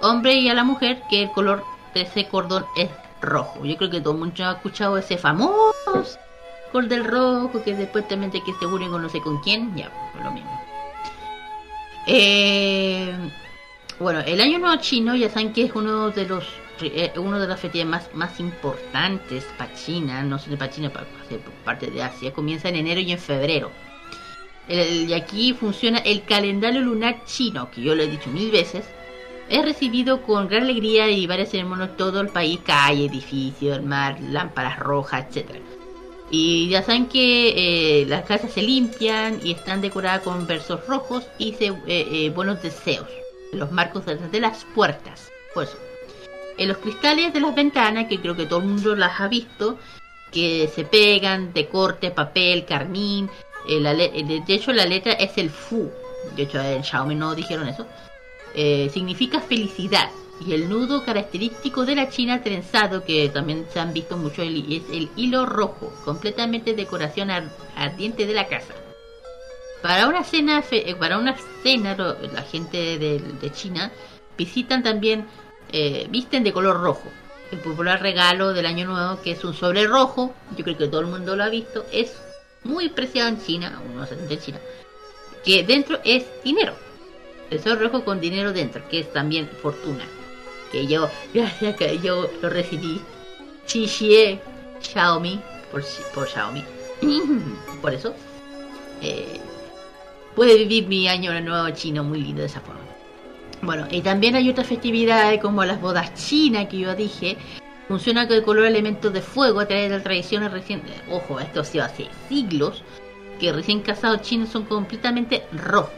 [0.00, 1.64] hombre y a la mujer, que el color
[1.94, 2.88] de ese cordón es
[3.20, 3.64] rojo.
[3.64, 5.72] Yo creo que todo el mundo ha escuchado ese famoso
[6.72, 9.90] cordel rojo que después también de que se con no sé con quién, ya,
[10.24, 10.60] lo mismo.
[12.06, 13.14] Eh,
[14.00, 16.44] bueno, el año nuevo chino ya saben que es uno de los
[16.80, 21.06] eh, uno de las festividades más, más importantes para China, no sé para China, para,
[21.64, 23.70] parte de Asia, comienza en enero y en febrero.
[24.68, 28.50] El- el- y aquí funciona el calendario lunar chino, que yo lo he dicho mil
[28.50, 28.84] veces.
[29.48, 34.18] Es recibido con gran alegría y varias ceremonias todo el país, calle, edificio, el mar,
[34.20, 35.58] lámparas rojas, etcétera.
[36.30, 41.26] Y ya saben que eh, las casas se limpian y están decoradas con versos rojos
[41.38, 43.06] y se, eh, eh, buenos deseos.
[43.52, 45.28] Los marcos de, de las puertas.
[45.52, 45.76] Por eso.
[46.58, 49.78] En los cristales de las ventanas, que creo que todo el mundo las ha visto,
[50.30, 53.28] que se pegan de corte, papel, carmín.
[53.68, 55.90] eh, la eh, de hecho, la letra es el Fu.
[56.36, 57.86] De hecho, en Xiaomi no dijeron eso.
[58.54, 60.10] Eh, significa felicidad.
[60.44, 64.48] Y el nudo característico de la China trenzado, que también se han visto mucho, es
[64.48, 68.74] el hilo rojo, completamente decoración ar- ardiente de la casa.
[69.82, 73.92] Para una cena, eh, para una cena la gente de, de China
[74.36, 75.26] visitan también,
[75.72, 77.08] eh, visten de color rojo.
[77.50, 80.34] el popular regalo del año nuevo, que es un sobre rojo.
[80.56, 81.84] Yo creo que todo el mundo lo ha visto.
[81.92, 82.14] Es
[82.64, 84.60] muy preciado en China, no sé en China.
[85.44, 86.74] Que dentro es dinero.
[87.50, 90.04] El sobre rojo con dinero dentro, que es también fortuna.
[90.70, 93.00] Que yo, gracias que yo lo recibí.
[93.66, 94.40] Xie
[94.80, 95.40] Xiaomi,
[95.70, 95.84] por,
[96.14, 96.64] por Xiaomi.
[97.82, 98.14] por eso.
[99.00, 99.40] Eh,
[100.34, 102.81] puede vivir mi año nuevo chino muy lindo de esa forma.
[103.62, 107.36] Bueno, y también hay otras festividades como las bodas chinas que yo dije.
[107.86, 110.82] Funciona con el color elementos de fuego a través de tradiciones recién.
[111.08, 112.82] Ojo, esto ha sido hace siglos.
[113.38, 115.94] Que recién casados chinos son completamente rojos.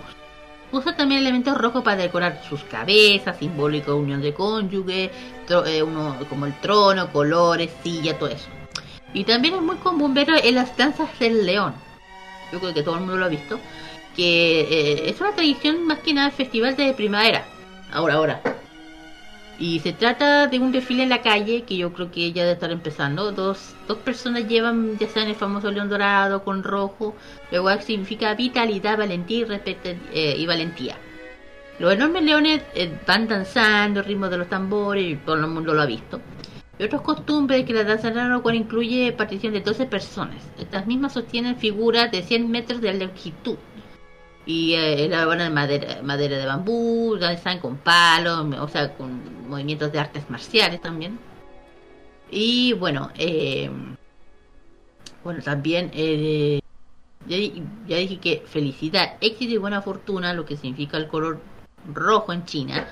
[0.72, 5.10] Usa también elementos rojos para decorar sus cabezas, simbólico de unión de cónyuge,
[5.66, 8.48] eh, uno como el trono, colores, silla, todo eso.
[9.14, 11.74] Y también es muy común verlo en las danzas del león.
[12.52, 13.58] Yo creo que todo el mundo lo ha visto.
[14.14, 17.46] Que eh, es una tradición más que nada festival de primavera.
[17.94, 18.42] Ahora, ahora.
[19.56, 22.54] Y se trata de un desfile en la calle que yo creo que ya debe
[22.54, 23.30] estar empezando.
[23.30, 27.14] Dos, dos personas llevan ya sea el famoso león dorado con rojo,
[27.50, 30.96] cual significa vitalidad, valentía y, respeto, eh, y valentía.
[31.78, 35.72] Los enormes leones eh, van danzando al ritmo de los tambores y todo el mundo
[35.72, 36.20] lo ha visto.
[36.76, 38.12] Y otras costumbres que la danza
[38.42, 40.42] cual incluye participación de 12 personas.
[40.58, 43.56] Estas mismas sostienen figuras de 100 metros de longitud.
[44.46, 49.98] Y eh, elaboran madera, madera de bambú, danzan con palos, o sea, con movimientos de
[49.98, 51.18] artes marciales también.
[52.30, 53.70] Y bueno, eh,
[55.22, 56.60] bueno, también eh,
[57.26, 57.36] ya,
[57.86, 61.40] ya dije que felicidad, éxito y buena fortuna, lo que significa el color
[61.92, 62.86] rojo en China.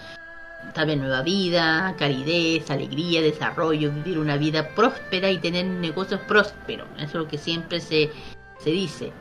[0.74, 6.86] También nueva vida, calidez, alegría, desarrollo, vivir una vida próspera y tener negocios prósperos.
[6.96, 8.10] Eso es lo que siempre se,
[8.60, 9.12] se dice.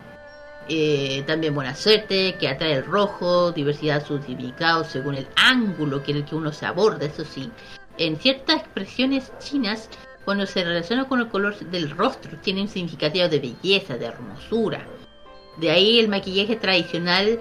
[0.69, 6.11] Eh, también buena suerte, que atrae el rojo, diversidad sus significados según el ángulo que
[6.11, 7.51] en el que uno se aborda, eso sí.
[7.97, 9.89] En ciertas expresiones chinas,
[10.23, 14.85] cuando se relaciona con el color del rostro, tiene un significado de belleza, de hermosura.
[15.57, 17.39] De ahí el maquillaje tradicional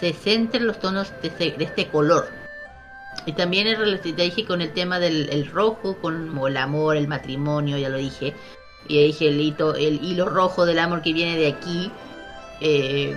[0.00, 2.28] se centra en los tonos de, este- de este color.
[3.26, 7.76] Y también ya dije con el tema del el rojo, con el amor, el matrimonio,
[7.78, 8.34] ya lo dije.
[8.88, 11.92] Y dije el, hito- el hilo rojo del amor que viene de aquí.
[12.64, 13.16] Eh,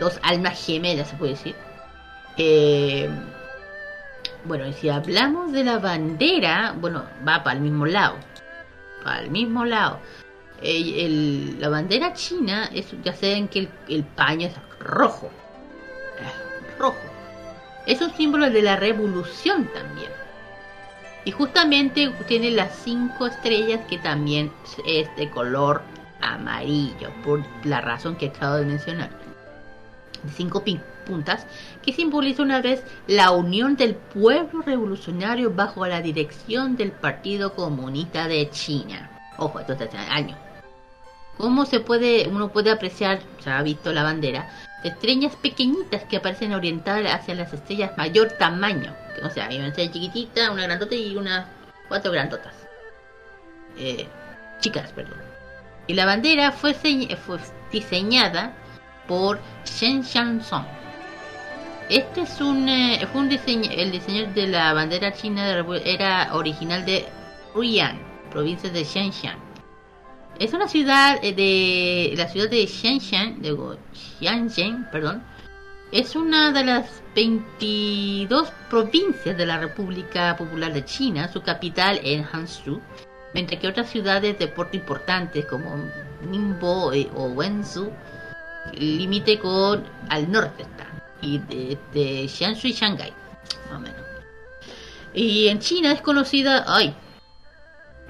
[0.00, 1.54] dos almas gemelas, se puede decir.
[2.36, 3.08] Eh,
[4.44, 8.16] bueno, y si hablamos de la bandera, bueno, va para el mismo lado.
[9.04, 10.00] Para el mismo lado.
[10.62, 15.30] Eh, el- la bandera china, es, ya saben que el, paño es rojo.
[16.18, 16.98] Es rojo.
[17.86, 20.10] Es un símbolo de la revolución también.
[21.24, 24.52] Y justamente tiene las cinco estrellas que también
[24.86, 25.82] es de color
[26.34, 29.10] amarillo, por la razón que acabo de mencionar.
[30.22, 30.64] De cinco
[31.06, 31.46] puntas,
[31.82, 38.26] que simboliza una vez la unión del pueblo revolucionario bajo la dirección del Partido Comunista
[38.28, 39.10] de China.
[39.38, 39.76] Ojo, esto
[40.10, 40.38] años.
[41.36, 44.48] ¿Cómo se puede, uno puede apreciar, se ha visto la bandera,
[44.82, 48.94] estrellas pequeñitas que aparecen orientadas hacia las estrellas mayor tamaño?
[49.22, 51.46] O sea, hay una estrella chiquitita, una grandota y unas
[51.88, 52.54] cuatro grandotas.
[53.76, 54.06] Eh,
[54.60, 55.25] chicas, perdón.
[55.86, 57.38] Y la bandera fue, señ- fue
[57.72, 58.54] diseñada
[59.06, 60.64] por Shen Song.
[61.88, 65.46] Este es un, eh, fue un diseño, el diseño de la bandera china
[65.84, 67.06] era original de
[67.54, 67.96] Ruian,
[68.30, 69.36] provincia de Shenzhen.
[70.40, 73.52] Es una ciudad eh, de la ciudad de Shenzhen, de
[74.90, 75.22] perdón.
[75.92, 81.28] Es una de las 22 provincias de la República Popular de China.
[81.32, 82.80] Su capital es Hangzhou,
[83.34, 85.76] mientras que otras ciudades de puerto importantes como
[86.28, 87.92] Ningbo eh, o Wenzhou
[88.72, 90.86] límite con al norte está
[91.20, 93.12] y de, Jiangsu y Shanghai
[93.70, 94.00] más o menos.
[95.14, 96.94] Y en China es conocida ay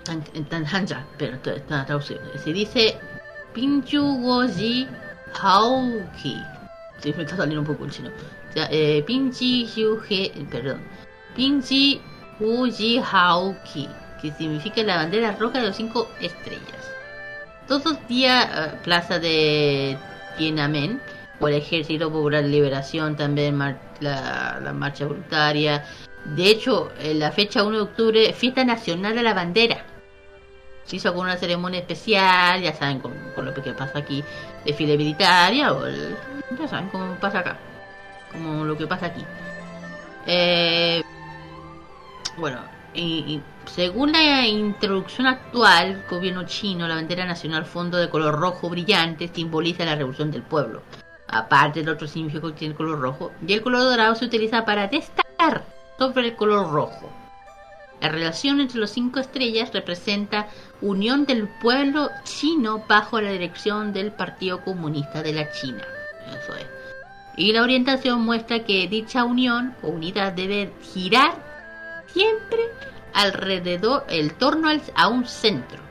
[0.04, 2.98] tan, tan hanja pero está traducido se dice
[3.52, 4.88] Pinchu Woji
[5.40, 6.42] Haoki
[7.00, 8.10] sí, me está saliendo un poco el chino.
[8.10, 10.80] O sea, eh, Hyuge perdón.
[11.34, 12.00] Pinchi
[13.00, 13.88] Haoki
[14.20, 16.92] que significa la bandera roja de los cinco estrellas.
[17.66, 19.98] Todos los días eh, plaza de
[20.38, 21.00] Tiananmen
[21.40, 23.58] o el Ejército Popular de Liberación también
[24.00, 25.84] la, la marcha voluntaria.
[26.24, 29.84] De hecho en la fecha 1 de octubre fiesta nacional de la bandera.
[30.84, 34.22] Se hizo con una ceremonia especial ya saben con, con lo que pasa aquí
[34.64, 35.74] desfile militar ya,
[36.56, 37.56] ya saben cómo pasa acá
[38.36, 39.24] como lo que pasa aquí.
[40.26, 41.02] Eh,
[42.36, 42.60] bueno,
[42.96, 49.28] y según la introducción actual, gobierno chino, la bandera nacional fondo de color rojo brillante
[49.28, 50.82] simboliza la revolución del pueblo.
[51.28, 54.64] Aparte del otro significado que tiene el color rojo, y el color dorado se utiliza
[54.64, 55.64] para destacar
[55.98, 57.10] sobre el color rojo.
[58.00, 60.48] La relación entre los cinco estrellas representa
[60.80, 65.82] unión del pueblo chino bajo la dirección del Partido Comunista de la China.
[66.28, 66.66] Eso es.
[67.38, 71.45] Y la orientación muestra que dicha unión o unidad debe girar
[72.16, 72.60] siempre
[73.12, 75.82] alrededor, el torno a un centro.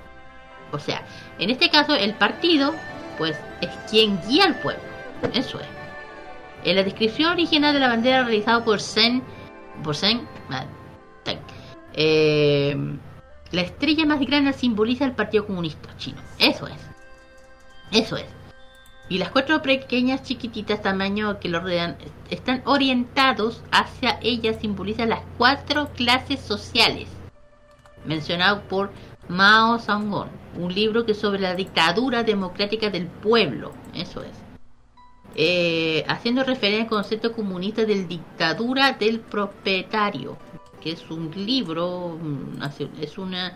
[0.71, 1.05] O sea,
[1.37, 2.73] en este caso el partido,
[3.17, 4.81] pues es quien guía al pueblo.
[5.33, 5.67] Eso es.
[6.63, 9.21] En la descripción original de la bandera realizada por Sen,
[9.83, 10.65] por Sen, ah,
[11.93, 12.75] eh,
[13.51, 16.19] la estrella más grande simboliza el Partido Comunista Chino.
[16.39, 16.81] Eso es.
[17.91, 18.25] Eso es.
[19.07, 21.95] Y las cuatro pequeñas chiquititas tamaño que lo rodean
[22.29, 27.07] están orientados hacia ellas, simbolizan las cuatro clases sociales.
[28.03, 28.91] Mencionado por
[29.27, 33.73] Mao Zedong, un libro que sobre la dictadura democrática del pueblo.
[33.93, 34.45] Eso es.
[35.35, 40.37] Eh, haciendo referencia al concepto comunista del dictadura del propietario,
[40.81, 42.17] que es un libro,
[43.01, 43.53] es una...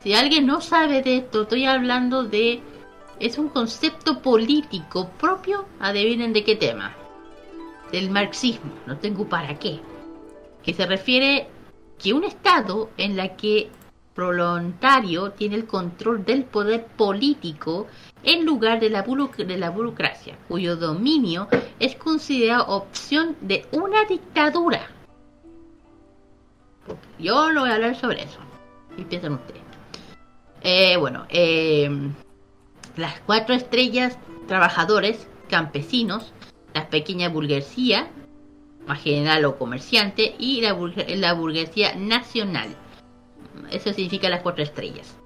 [0.00, 2.60] Si alguien no sabe de esto, estoy hablando de...
[3.20, 6.96] Es un concepto político propio, adivinen de qué tema.
[7.92, 9.78] Del marxismo, no tengo para qué.
[10.62, 11.46] Que se refiere
[11.98, 13.70] que un estado en la que
[14.16, 17.86] voluntario tiene el control del poder político
[18.22, 21.48] en lugar de la, burocracia, cuyo dominio
[21.78, 24.88] es considerado opción de una dictadura.
[27.18, 28.40] Yo no voy a hablar sobre eso.
[28.96, 29.62] ¿Qué piensan ustedes?
[30.62, 31.88] Eh, bueno, eh,
[33.00, 36.32] las cuatro estrellas, trabajadores, campesinos,
[36.74, 38.08] la pequeña burguesía,
[38.86, 42.76] más general o comerciante, y la, burg- la burguesía nacional.
[43.70, 45.16] Eso significa las cuatro estrellas.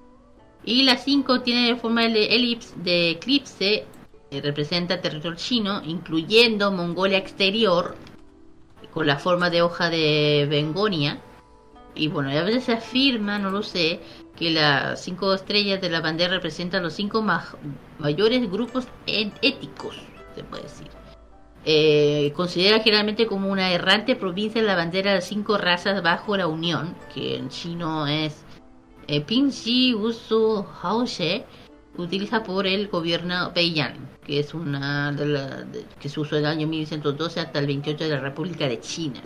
[0.63, 3.85] Y las cinco tienen forma de elipse, de eclipse,
[4.31, 7.95] representa territorio chino, incluyendo Mongolia exterior,
[8.91, 11.19] con la forma de hoja de Bengonia.
[11.93, 14.01] Y bueno, a veces se afirma, no lo sé,
[14.37, 17.45] que las cinco estrellas de la bandera representan los cinco ma-
[17.99, 19.97] mayores grupos éticos,
[20.35, 20.87] se puede decir.
[21.67, 26.95] Eh, considera generalmente como una errante provincia la bandera de cinco razas bajo la Unión,
[27.13, 28.43] que en chino es
[29.07, 30.65] eh, Pinxi Usu
[31.97, 33.95] utiliza por el gobierno Beiyang,
[34.25, 38.03] que es una de la, de- que se usó del año 1912 hasta el 28
[38.03, 39.21] de la República de China.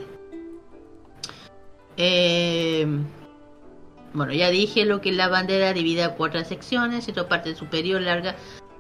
[1.97, 2.87] Eh,
[4.13, 8.01] bueno, ya dije lo que es la bandera divide a cuatro secciones, centro parte superior
[8.01, 8.35] larga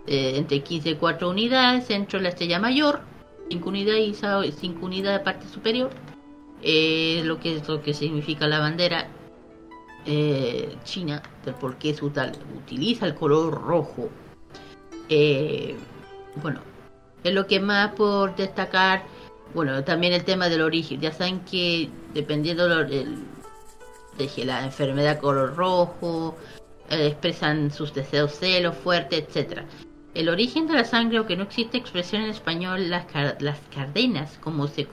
[0.07, 3.01] eh, entre 15 y 4 unidades, centro la estrella mayor,
[3.49, 5.91] 5 unidades y 5 unidades de parte superior,
[6.63, 9.07] eh, lo que es lo que significa la bandera
[10.05, 11.93] eh, china, del por qué
[12.57, 14.09] utiliza el color rojo.
[16.41, 16.61] Bueno,
[17.23, 19.03] es lo que más por destacar.
[19.53, 21.01] Bueno, también el tema del origen.
[21.01, 23.17] Ya saben que dependiendo del-
[24.45, 26.35] la enfermedad color rojo,
[26.89, 29.65] eh, expresan sus deseos celos fuertes, etcétera.
[30.13, 34.39] El origen de la sangre, aunque no existe expresión en español, las, car- las cardenas,
[34.41, 34.85] como se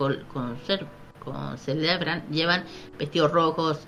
[1.57, 2.65] celebran, llevan
[2.99, 3.81] vestidos rojos,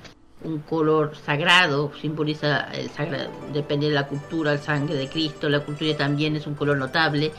[0.43, 5.61] un color sagrado, simboliza el sagrado, depende de la cultura, el sangre de Cristo, la
[5.61, 7.33] cultura también es un color notable.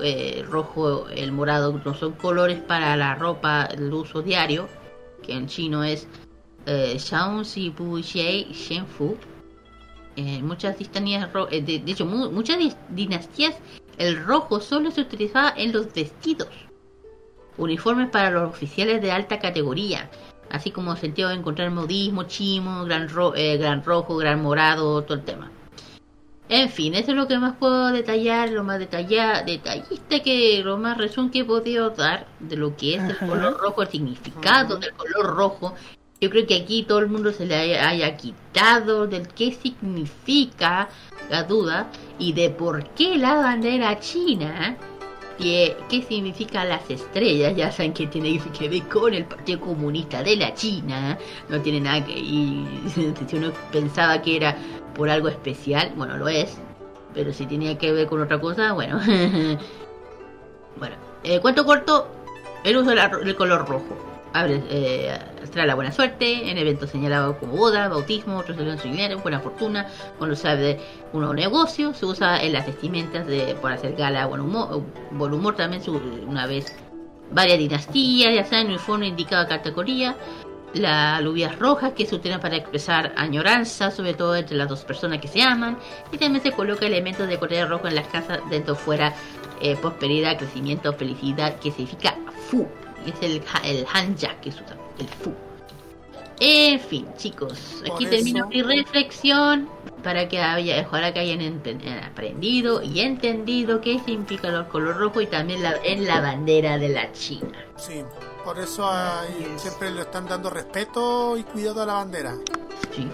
[0.00, 4.68] eh, rojo, el morado no son colores para la ropa, el uso diario,
[5.22, 6.08] que en chino es
[6.66, 9.16] eh, Xiao Si Bu Xie Shen Fu.
[10.16, 10.76] En muchas
[11.50, 12.58] eh, de, de hecho, mu- muchas
[12.90, 13.56] dinastías,
[13.98, 16.48] el rojo solo se utilizaba en los vestidos,
[17.58, 20.08] uniformes para los oficiales de alta categoría,
[20.50, 25.14] así como sentido de encontrar modismo, chimo, gran, ro- eh, gran rojo, gran morado, todo
[25.18, 25.50] el tema.
[26.48, 30.98] En fin, eso es lo que más puedo detallar, lo más detallista que lo más
[30.98, 34.92] resumen que he podido dar de lo que es el color rojo, el significado del
[34.92, 35.74] color rojo.
[36.24, 40.88] Yo creo que aquí todo el mundo se le haya, quitado del qué significa
[41.28, 44.78] la duda y de por qué la bandera china,
[45.36, 50.22] que, qué significa las estrellas, ya saben que tiene que ver con el Partido Comunista
[50.22, 51.18] de la China,
[51.50, 52.18] no tiene nada que...
[52.18, 52.66] Y
[53.28, 54.56] si uno pensaba que era
[54.94, 56.56] por algo especial, bueno, lo es,
[57.12, 58.98] pero si tenía que ver con otra cosa, bueno.
[60.78, 62.08] bueno, eh, cuento corto,
[62.64, 63.98] el uso del color rojo.
[64.32, 65.16] Abre, eh,
[65.54, 69.86] trae la buena suerte en eventos señalados como boda, bautismo, recepción de dinero, buena fortuna,
[70.18, 70.80] cuando se abre
[71.12, 74.82] un nuevo negocio, se usa en las vestimentas de, por hacer gala, buen humor,
[75.12, 76.74] buen humor también, se- una vez
[77.30, 80.14] varias dinastías, ya saben, uniforme indicaba categoría,
[80.74, 85.20] las alubias rojas que se utilizan para expresar añoranza, sobre todo entre las dos personas
[85.20, 85.78] que se aman,
[86.10, 89.14] y también se coloca elementos de color rojo en las casas, dentro fuera,
[89.60, 92.16] eh, prosperidad, crecimiento, felicidad, que significa
[92.50, 92.66] fu,
[93.06, 94.64] es el, el hanja que usa,
[94.98, 95.32] el fu.
[96.40, 99.68] En fin, chicos, aquí termino mi reflexión
[100.02, 104.96] para que haya, ojalá que hayan enten- eh, aprendido y entendido qué significa el color
[104.96, 107.64] rojo y también la, en la bandera de la China.
[107.76, 108.02] Sí,
[108.44, 108.90] por eso
[109.56, 112.34] siempre le están dando respeto y cuidado a la bandera.
[112.94, 113.08] Sí.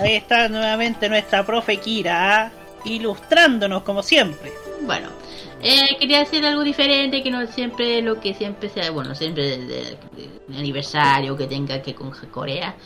[0.00, 2.50] Ahí está nuevamente nuestra profe Kira, ¿ah?
[2.84, 4.52] ilustrándonos como siempre.
[4.82, 5.08] Bueno,
[5.62, 9.66] eh, quería hacer algo diferente, que no siempre lo que siempre sea, bueno, siempre de,
[9.66, 9.98] de-
[10.48, 12.76] de aniversario que tenga que con Corea.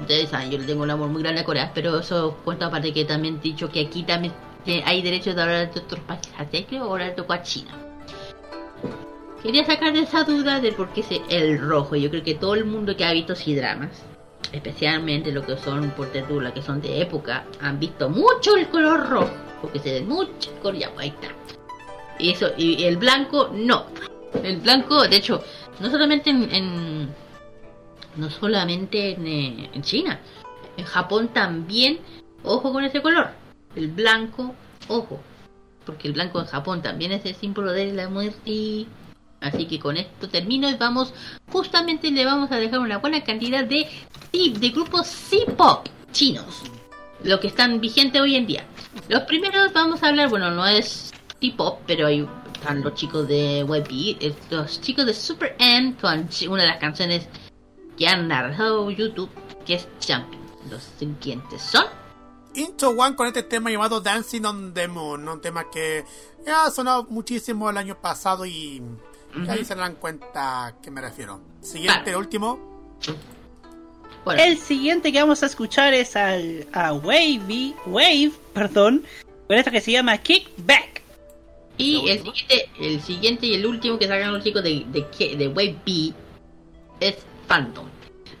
[0.00, 2.92] Ustedes saben, yo le tengo un amor muy grande a Corea, pero eso cuento aparte
[2.92, 4.32] que también he dicho que aquí también
[4.84, 7.72] hay derecho de hablar de otros países, así que ahora tocó a China.
[9.42, 11.94] Quería sacar de esa duda de por qué es el rojo.
[11.96, 13.90] Yo creo que todo el mundo que ha visto dramas
[14.52, 19.30] especialmente lo que son portetula, que son de época, han visto mucho el color rojo,
[19.60, 20.50] porque se ve mucho
[21.02, 21.28] está.
[22.18, 23.86] Y eso, y el blanco, no.
[24.42, 25.42] El blanco, de hecho,
[25.80, 27.14] no solamente en, en-
[28.16, 30.20] no solamente en, eh, en China,
[30.76, 32.00] en Japón también,
[32.42, 33.30] ojo con ese color.
[33.76, 34.54] El blanco,
[34.88, 35.20] ojo.
[35.86, 38.86] Porque el blanco en Japón también es el símbolo de la muerte.
[39.40, 41.14] Así que con esto termino y vamos,
[41.52, 43.86] justamente le vamos a dejar una buena cantidad de,
[44.32, 46.62] de grupos C-pop chinos.
[47.22, 48.64] Lo que están vigentes hoy en día.
[49.08, 53.64] Los primeros vamos a hablar, bueno, no es C-pop, pero hay, están los chicos de
[53.64, 57.28] Webby, los chicos de Super M con una de las canciones
[57.96, 59.30] que han narrado YouTube,
[59.64, 60.42] que es Champion.
[60.70, 61.84] Los siguientes son
[62.54, 66.04] Into One con este tema llamado Dancing on the Moon, un tema que
[66.44, 68.82] ya ha sonado muchísimo el año pasado y
[69.34, 71.40] y ahí se dan cuenta a qué me refiero.
[71.60, 72.96] Siguiente, último.
[74.28, 74.42] Bueno.
[74.42, 79.02] El siguiente que vamos a escuchar es al, a Wavy, Wave, perdón,
[79.46, 81.00] con esta que se llama Kickback.
[81.78, 85.76] Y el siguiente, el siguiente y el último que sacan los chicos de, de, Wave
[85.86, 86.12] B
[87.00, 87.86] es Phantom.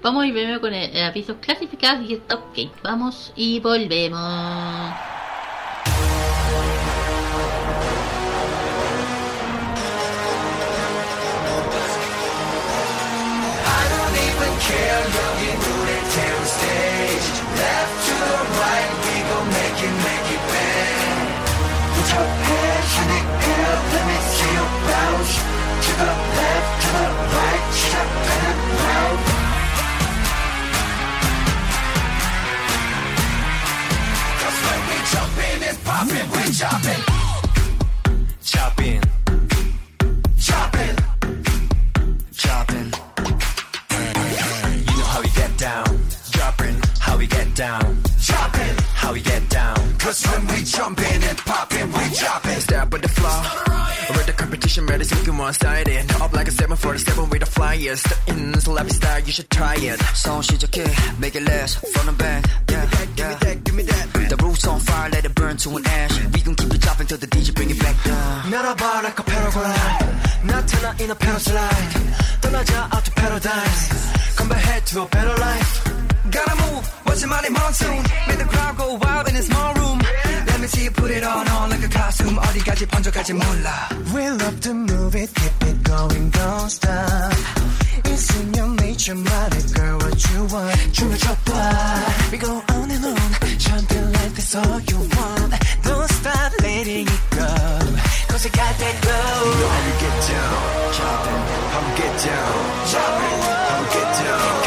[0.02, 2.58] Vamos a ir primero con el, el avisos clasificados y está ok.
[2.82, 4.20] Vamos y volvemos.
[13.64, 15.57] I don't even care, 여기
[16.18, 17.28] center stage
[17.60, 21.28] Left to the right, we gon' make it, make it bang
[21.94, 22.92] Put your hands
[23.92, 25.34] let me see you bounce
[25.84, 28.58] To the left, to the right, step in
[34.40, 37.02] and when we jumpin' and poppin', we choppin'
[38.42, 39.02] Choppin'
[40.38, 41.07] Choppin'
[47.57, 47.97] down.
[48.19, 48.75] Chopping.
[48.95, 49.97] How we get down.
[49.99, 52.61] Cause when we jump in and pop in, we chop it.
[52.61, 53.41] Step with the flow.
[54.09, 56.11] With the competition, ready, looking one sided.
[56.21, 58.01] Up like a 747 with the flyers.
[58.03, 59.99] The in celebrity style, you should try it.
[60.15, 60.83] So 시작해,
[61.19, 61.77] make it last.
[61.93, 62.85] From the back, yeah,
[63.17, 63.55] yeah.
[63.63, 66.15] Give me that, The roof's on fire, let it burn to an ash.
[66.33, 68.51] We gon' keep it dropping till the DJ bring it back down.
[68.51, 70.03] 날아봐 like a paraglide.
[70.43, 71.93] 나타나 in a paraslide.
[72.41, 73.83] 떠나자 out to paradise.
[74.35, 75.86] Come back to a better life.
[76.31, 78.01] Gotta move, watch your money monsoon.
[78.27, 79.99] Make the crowd go wild in a small room.
[80.47, 82.37] Let me see you put it on, on like a costume.
[82.37, 83.89] 어디까지 번져갈지 몰라.
[84.13, 87.33] We love to move it, keep it going, don't stop.
[88.05, 90.75] It's in your nature, mighty girl, what you want.
[90.93, 92.31] 줄여줘봐.
[92.31, 95.53] We go on and on, champion like this all you want.
[95.83, 97.49] Don't stop letting it go.
[98.29, 99.37] Cause you got that glow.
[99.45, 102.53] You know how we get down, chopping, how we get down,
[102.91, 104.66] chopping, how we get down.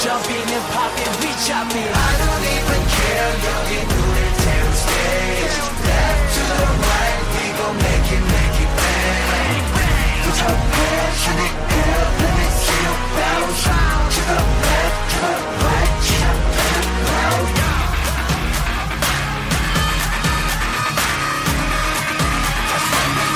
[0.00, 1.90] jump in and pop it, we chop it.
[1.92, 5.56] I don't even care, 여기 눈을 태운 stage.
[5.84, 9.64] Left to the right, we gon' make it, make it bang.
[10.24, 13.64] Put your hands in the air, let me see you bounce.
[14.16, 16.40] To the left, to the right, chop
[16.72, 17.48] and round.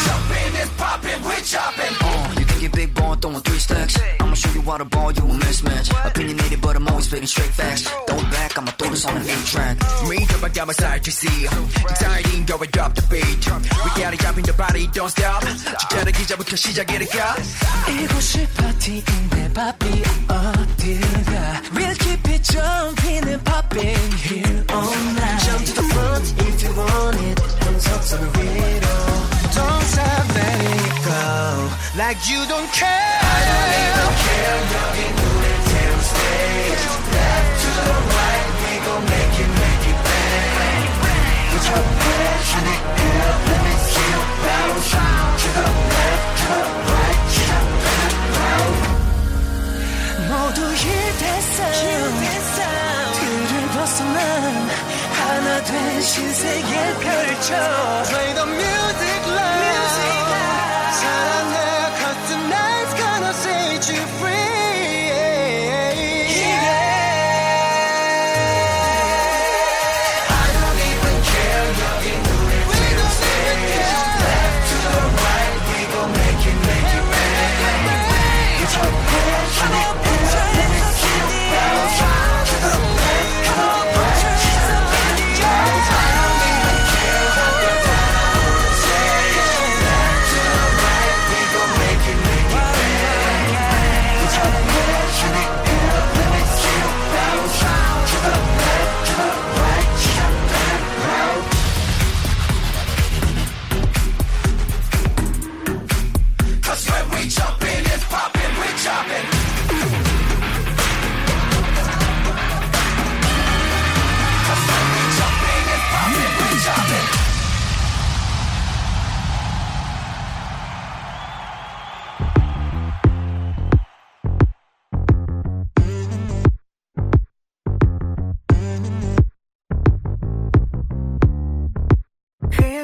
[0.07, 1.95] Jumping and popping, we chopping.
[2.01, 3.99] Uh, you think you're big ball, throwing three stacks.
[4.21, 4.24] I'ma
[4.65, 5.89] show you how to ball, you a mismatch.
[6.07, 7.83] Opinionated, but I'm always spitting straight facts.
[7.83, 9.77] Throw it back, I'ma throw this on an eight track.
[10.09, 11.47] Me, drop down my side to see.
[11.93, 13.43] Exciting, go and drop the beat.
[13.85, 15.43] We gotta jump in the body, don't stop.
[15.45, 17.37] 진짜로 기자부터 시작이니까.
[17.89, 25.75] 이곳이 파티인데 바비 어디가 We'll keep it jumping and popping here all night Jump to
[25.75, 29.24] the front if you want it Hands up to the 위로
[29.54, 31.70] don't stop letting it go
[32.02, 33.20] like you don't care.
[33.22, 36.84] I don't even care, nothing moving till stage.
[37.14, 40.90] Left to the right, we gon' make it, make it bang.
[41.52, 44.92] Put your passionate girl, let me see you bounce.
[45.42, 48.96] To the left, to the right, to the left, right.
[50.28, 50.60] 모두
[53.74, 54.36] 벗어난
[56.02, 57.50] 신세계 펼쳐.
[58.10, 58.75] Play the music.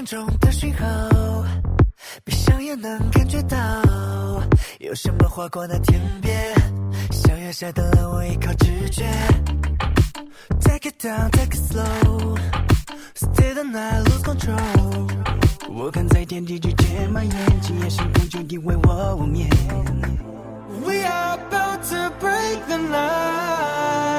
[0.02, 0.86] 眼中的讯号，
[2.24, 3.56] 闭上眼能感觉到，
[4.80, 6.56] 有什么划过那天边，
[7.12, 9.06] 小月下的了我依靠直觉。
[10.60, 12.36] Take it down, take it slow,
[13.14, 15.08] stay the night, lose control。
[15.70, 19.48] 我看在天地之间蔓延，今夜星空就地为我无眠。
[20.84, 24.11] We are about to break the night.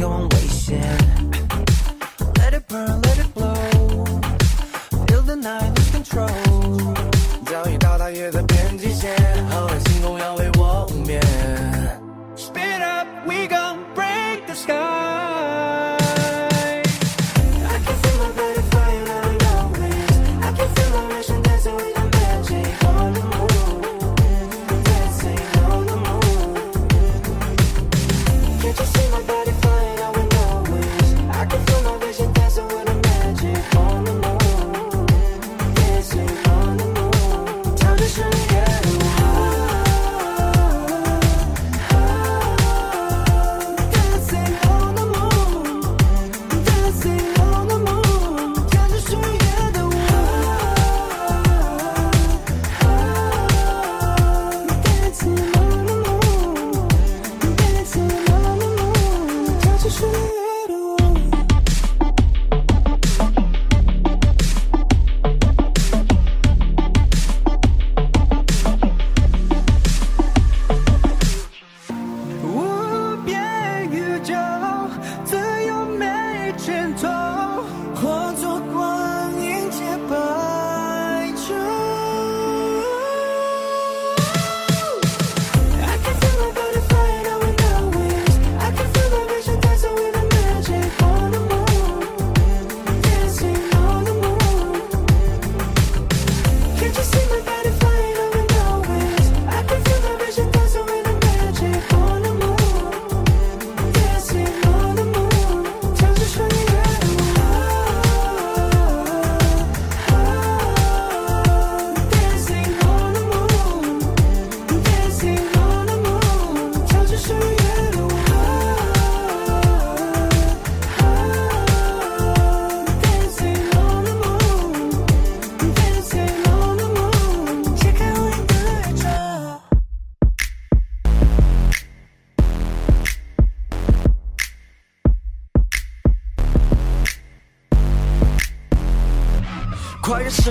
[0.00, 0.39] going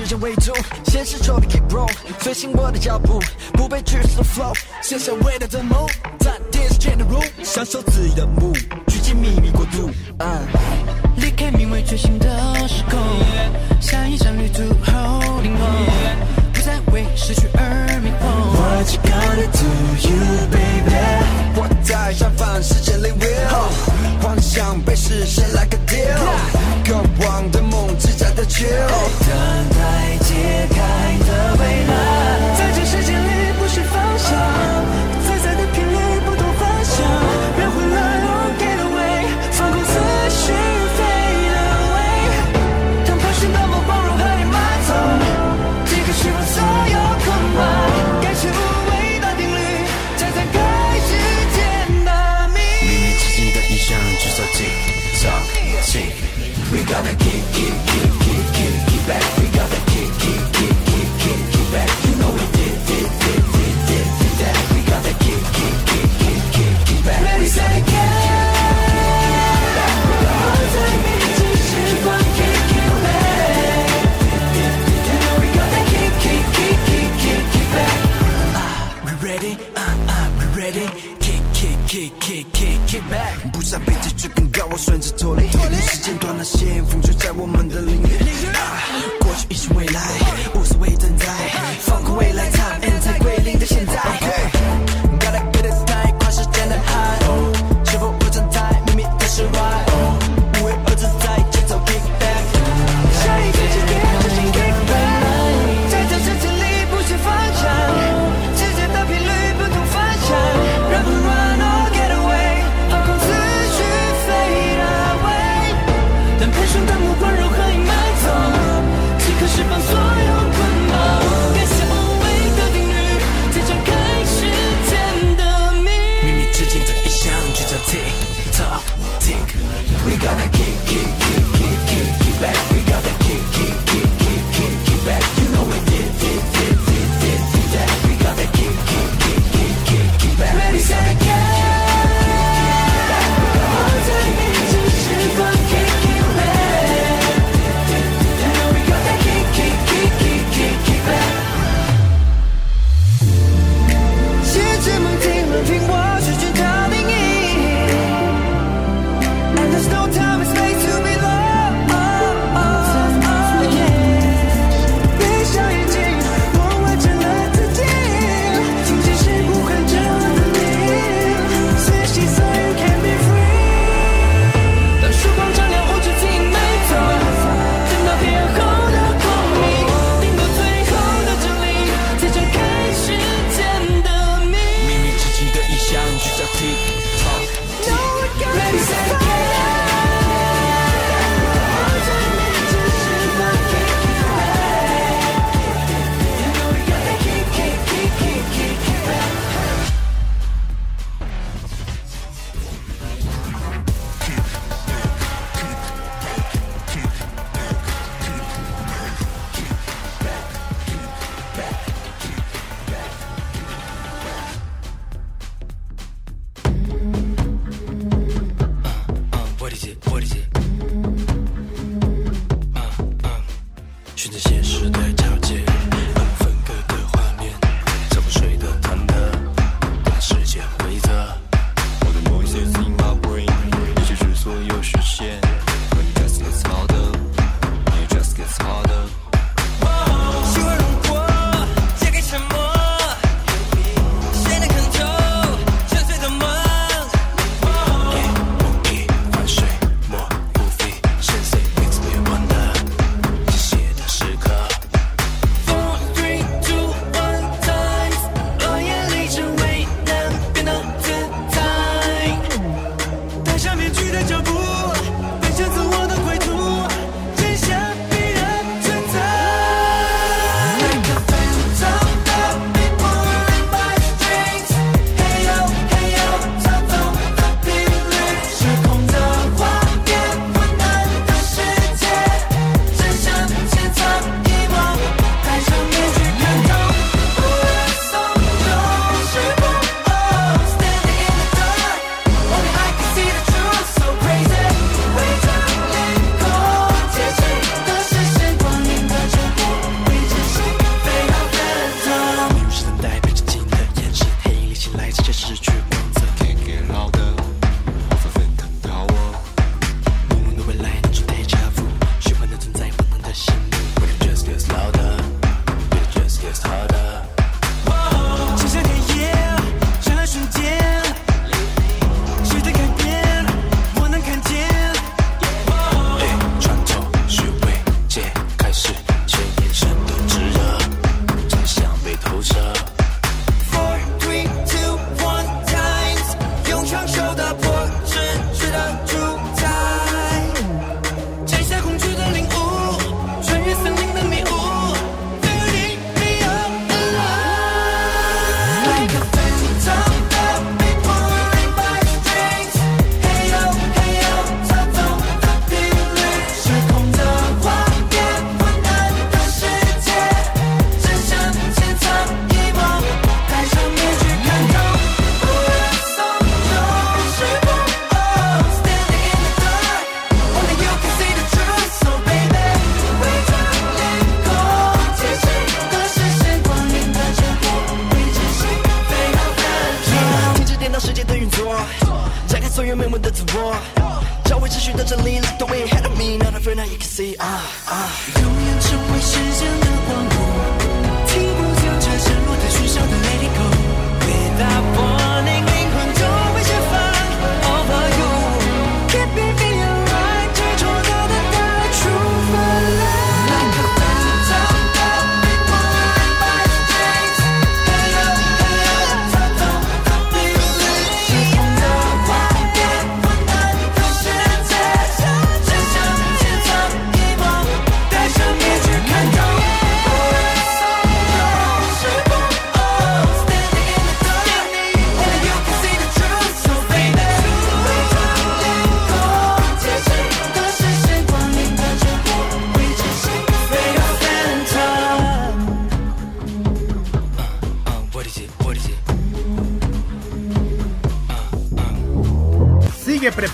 [0.10, 0.52] 向为主，
[0.86, 3.09] 现实 t r p i keep r o l l 随行我的脚步。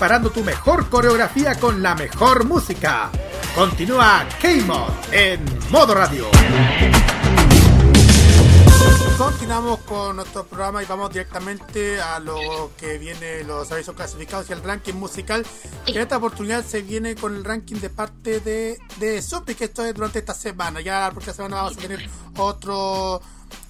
[0.06, 3.10] Preparando tu mejor coreografía con la mejor música.
[3.56, 6.26] Continúa K-Mod en modo radio.
[9.18, 14.52] Continuamos con nuestro programa y vamos directamente a lo que viene los avisos clasificados y
[14.52, 15.44] el ranking musical.
[15.84, 19.64] Que en esta oportunidad se viene con el ranking de parte de, de Supi, que
[19.64, 20.80] esto es durante esta semana.
[20.80, 23.20] Ya la próxima semana vamos a tener otro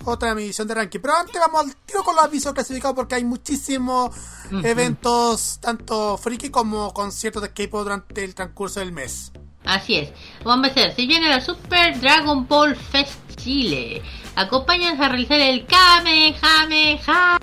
[0.07, 1.01] otra emisión de ranking.
[1.01, 4.15] Pero antes vamos al tiro con los avisos clasificados porque hay muchísimos
[4.63, 9.33] eventos, tanto friki como conciertos de K-pop durante el transcurso del mes.
[9.65, 10.11] Así es.
[10.45, 10.95] Vamos a empezar.
[10.95, 14.01] Si viene la Super Dragon Ball Fest Chile,
[14.37, 17.39] acompáñanos a realizar el Kamehameha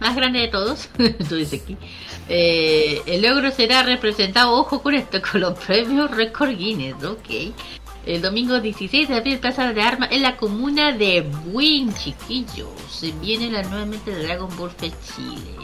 [0.00, 0.88] más grande de todos.
[1.28, 1.76] Tú dices aquí.
[2.28, 7.54] Eh, el logro será representado, ojo con esto, con los premios Record Guinness, ok.
[8.06, 12.68] El domingo 16 de abril, Plaza de Armas en la comuna de Buin, chiquillos.
[12.90, 15.56] Se viene la nuevamente de Dragon Ball Fest Chile.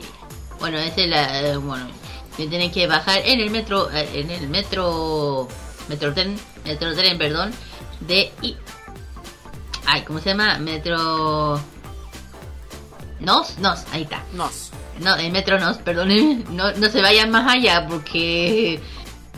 [0.59, 1.41] Bueno, ese es la.
[1.41, 1.87] eh, bueno,
[2.37, 3.91] que tienen que bajar en el metro.
[3.93, 5.47] eh, en el metro.
[5.89, 6.37] Metro tren.
[6.65, 7.53] Metro tren, perdón.
[8.01, 8.33] De.
[8.43, 8.57] I-
[9.87, 10.59] Ay, ¿cómo se llama?
[10.59, 11.61] Metro.
[13.21, 14.25] Nos, nos, ahí está.
[14.33, 14.71] Nos.
[15.01, 16.45] No, el metro nos, perdón.
[16.51, 18.81] No, no se vayan más allá porque.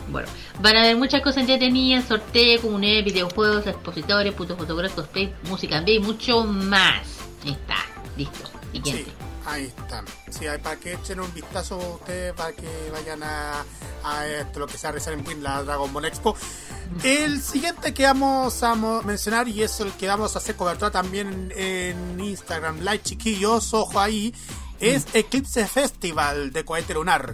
[0.09, 0.27] Bueno,
[0.61, 5.87] van a ver muchas cosas entretenidas, sorteos, comunidades, videojuegos, expositores, putos fotográficos, cosplay, música en
[5.87, 7.01] y mucho más.
[7.43, 7.77] Ahí está,
[8.17, 8.49] listo.
[8.71, 9.05] Siguiente.
[9.05, 9.11] Sí,
[9.45, 10.05] ahí están.
[10.29, 13.63] Sí, hay para que echen un vistazo ustedes, para que vayan a,
[14.03, 16.35] a esto, lo que se va a realizar en Win, la Dragon Ball Expo.
[17.03, 21.51] El siguiente que vamos a mencionar, y es el que vamos a hacer cobertura también
[21.55, 24.35] en Instagram Live, chiquillos, ojo ahí,
[24.79, 27.33] es Eclipse Festival de cohete lunar.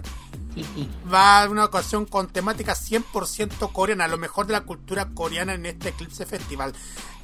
[1.12, 5.54] Va a haber una ocasión con temática 100% coreana, lo mejor de la cultura coreana
[5.54, 6.72] en este Eclipse Festival.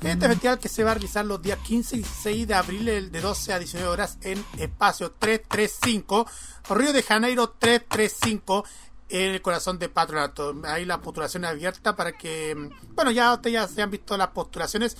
[0.02, 3.20] Este festival que se va a realizar los días 15 y 16 de abril de
[3.20, 6.26] 12 a 19 horas en espacio 335,
[6.70, 8.64] Río de Janeiro 335,
[9.08, 10.54] en el corazón de Patronato.
[10.64, 14.96] Ahí la postulación abierta para que, bueno, ya ustedes ya se han visto las postulaciones.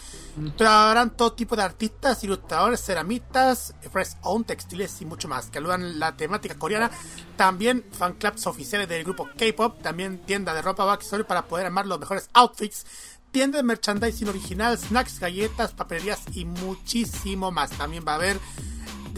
[0.57, 5.99] Trabajarán todo tipo de artistas, ilustradores, ceramistas, fresh own, textiles y mucho más, que aludan
[5.99, 6.91] la temática coreana.
[7.37, 11.67] También fan clubs oficiales del grupo K-pop, también tienda de ropa o accesorios para poder
[11.67, 12.87] armar los mejores outfits.
[13.31, 17.71] Tienda de merchandising original, snacks, galletas, papelerías y muchísimo más.
[17.73, 18.41] También va a haber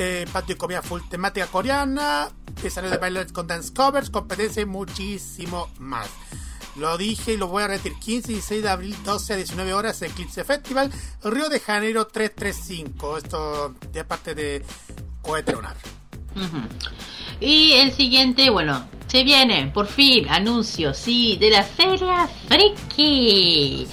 [0.02, 2.30] de patio y comida full temática coreana,
[2.62, 6.08] escenario de baile con dance covers, competencia y muchísimo más.
[6.76, 7.94] Lo dije y lo voy a repetir.
[7.98, 10.90] 15 y 16 de abril, 12 a 19 horas, Eclipse Festival,
[11.22, 13.18] Río de Janeiro 335.
[13.18, 14.64] Esto de parte de
[15.20, 15.76] Cohete Lunar.
[17.40, 23.86] Y el siguiente, bueno, se viene, por fin, anuncio, sí, de la Feria Friki.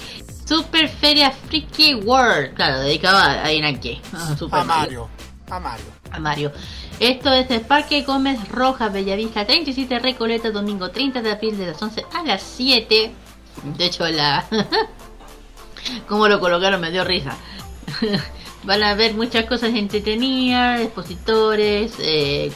[0.46, 2.54] Super Feria Friki World.
[2.54, 4.00] Claro, dedicado a, a Inaki.
[4.14, 5.08] Ah, Super A Mario.
[5.50, 5.97] A Mario.
[6.10, 6.52] A Mario.
[7.00, 11.80] Esto es el Parque Gómez Rojas, Bellavista 37 Recoleta, domingo 30 de abril de las
[11.80, 13.12] 11 a las 7.
[13.76, 14.44] De hecho, la.
[16.08, 17.36] Como lo colocaron me dio risa.
[18.64, 22.52] Van a ver muchas cosas entretenidas, expositores, eh,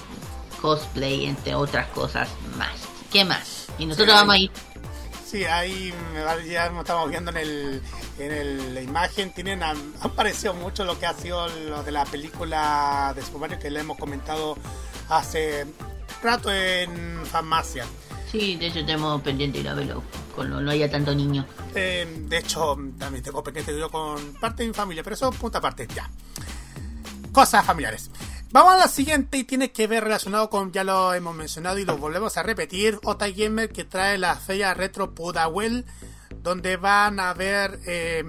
[0.61, 2.89] cosplay, entre otras cosas más.
[3.13, 3.69] ¿Qué más?
[3.79, 4.51] Y nosotros Sí, vamos a ir.
[5.33, 5.95] Sí, ahí
[6.47, 7.83] ya estamos viendo en el
[8.19, 9.33] en el- la imagen.
[9.33, 13.41] Tienen han han parecido mucho lo que ha sido lo de la película de Super
[13.41, 14.59] Mario que le hemos comentado
[15.09, 15.67] hace
[16.23, 17.87] rato en farmacia.
[18.31, 20.03] Sí, de hecho tenemos pendiente ir a verlo,
[20.37, 21.47] cuando no haya tanto niño.
[21.75, 25.37] Eh, de hecho, también tengo pendiente yo con parte de mi familia, pero eso es
[25.37, 26.11] punta aparte, ya.
[27.33, 28.11] Cosas familiares.
[28.53, 31.87] Vamos a la siguiente y tiene que ver relacionado con, ya lo hemos mencionado y
[31.87, 35.87] lo volvemos a repetir, Ota Gamer que trae la feria Retro Pudahuel,
[36.43, 38.23] donde van a ver, eh,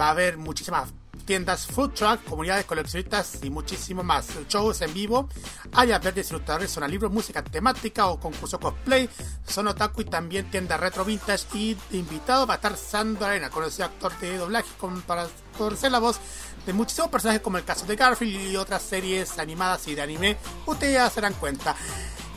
[0.00, 0.94] va a haber muchísimas
[1.26, 4.30] tiendas, food truck, comunidades coleccionistas y muchísimo más.
[4.48, 5.28] Shows en vivo,
[5.72, 9.10] áreas verdes, ilustradores, zona libros, música temática o concurso cosplay,
[9.46, 13.84] son otaku y también tienda retro vintage y invitado va a estar Sandro Arena, conocido
[13.84, 15.28] actor de doblaje con, para
[15.76, 16.18] ser la voz
[16.66, 20.36] de muchísimos personajes como el caso de Garfield y otras series animadas y de anime,
[20.66, 21.76] ustedes ya se darán cuenta.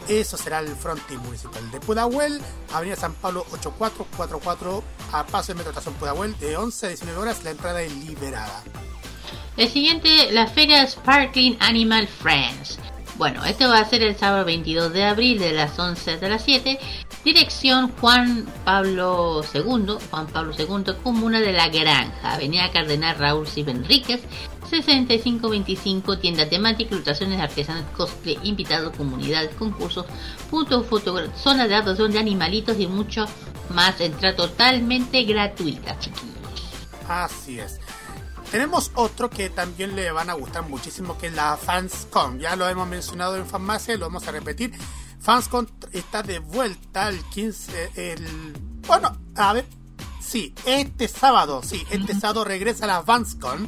[0.08, 2.42] Eso será el frontis municipal de Pudahuel,
[2.74, 4.84] Avenida San Pablo 8444,
[5.14, 8.64] a paso del Metro Estación Pudahuel, de 11 a 19 horas, la entrada es liberada.
[9.56, 12.80] El siguiente, la feria Sparkling Animal Friends.
[13.16, 16.44] Bueno, esto va a ser el sábado 22 de abril de las 11 hasta las
[16.44, 16.80] 7.
[17.24, 23.72] Dirección Juan Pablo II, Juan Pablo II, Comuna de la Granja, Avenida Cardenal Raúl Silva
[23.72, 24.22] Enríquez,
[24.68, 30.08] 6525, tienda temática, ilustraciones artesanas, cosplay, invitados, comunidad, concursos,
[30.50, 33.26] puntos, foto, zona de adopción de animalitos y mucho
[33.70, 34.02] más.
[34.02, 36.34] Entrada totalmente gratuita, chiquillos.
[37.08, 37.80] Así es.
[38.54, 42.38] Tenemos otro que también le van a gustar muchísimo, que es la FansCon.
[42.40, 44.72] Ya lo hemos mencionado en Farmacia, lo vamos a repetir.
[45.20, 48.54] FansCon está de vuelta el 15, el...
[48.86, 49.66] Bueno, a ver,
[50.22, 53.68] sí, este sábado, sí, este sábado regresa la FansCon,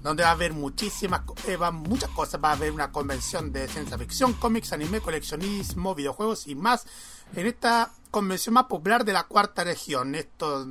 [0.00, 2.40] donde va a haber muchísimas, eh, va- muchas cosas.
[2.42, 6.86] Va a haber una convención de ciencia ficción, cómics, anime, coleccionismo, videojuegos y más.
[7.34, 10.14] En esta convención más popular de la cuarta región.
[10.14, 10.64] Esto,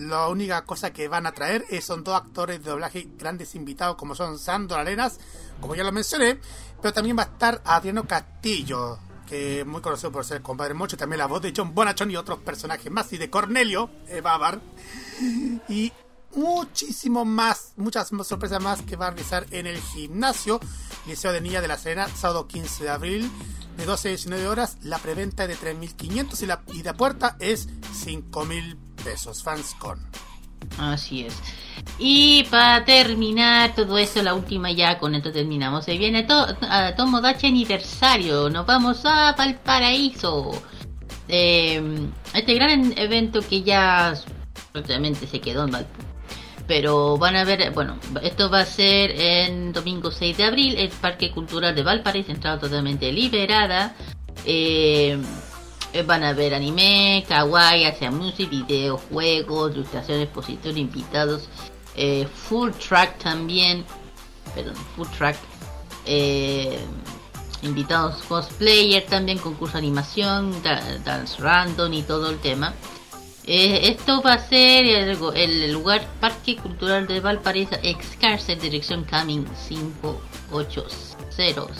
[0.00, 3.94] la única cosa que van a traer es, son dos actores de doblaje grandes invitados,
[3.94, 5.20] como son Sandro Arenas,
[5.60, 6.40] como ya lo mencioné,
[6.80, 8.98] pero también va a estar Adriano Castillo,
[9.28, 11.76] que es muy conocido por ser el compadre Mocho, y también la voz de John
[11.76, 14.60] Bonachon y otros personajes más, y de Cornelio eh, Babar.
[15.68, 15.92] Y
[16.34, 20.58] muchísimo más, muchas más sorpresas más que va a realizar en el gimnasio
[21.06, 23.30] Liceo de Niña de la Serena, sábado 15 de abril,
[23.76, 24.78] de 12 a 19 horas.
[24.82, 27.68] La preventa es de 3.500 y la y de puerta es
[28.04, 29.42] 5.000 pesos.
[29.42, 29.98] Fanscon.
[30.78, 31.34] Así es.
[31.98, 35.84] Y para terminar todo esto, la última ya, con esto terminamos.
[35.84, 38.48] Se viene to a Tomodachi aniversario.
[38.48, 40.50] Nos vamos a Valparaíso.
[41.28, 41.82] Eh,
[42.34, 44.14] este gran evento que ya
[44.72, 46.11] prácticamente se quedó en Valpo.
[46.66, 50.90] Pero van a ver, bueno, esto va a ser en domingo 6 de abril, el
[50.90, 53.94] Parque Cultural de Valparaíso, entrada totalmente liberada.
[54.44, 55.18] Eh,
[55.92, 61.48] eh, van a ver anime, kawaii, hacia music, videojuegos, ilustraciones, expositor, invitados,
[61.96, 63.84] eh, full track también,
[64.54, 65.36] perdón, full track,
[67.62, 72.72] invitados cosplayer también, concurso de animación, da- dance random y todo el tema.
[73.44, 79.04] Eh, esto va a ser el, el lugar Parque Cultural de Valparaíso, ex cárcel, dirección
[79.04, 80.88] Coming 580,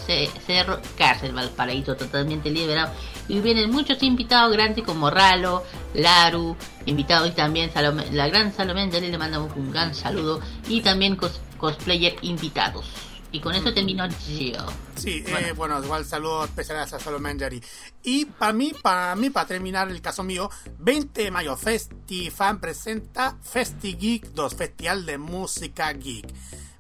[0.07, 2.93] C- Cerro Cárcel Valparaíso, totalmente liberado.
[3.29, 5.63] Y vienen muchos invitados grandes como Ralo,
[5.95, 6.57] Laru,
[6.87, 10.41] invitados y también Salomé- la gran Salomé le mandamos un gran saludo.
[10.69, 12.87] Y también cos- cosplayer invitados.
[13.33, 14.67] Y con eso termino yo.
[14.95, 17.63] Sí, eh, bueno, igual saludos especiales a Solomon Jerry.
[18.03, 23.39] Y para mí, para mí, para terminar el caso mío, 20 de mayo, FestiFan presenta
[23.43, 26.27] Festi Geek 2, Festival de Música Geek.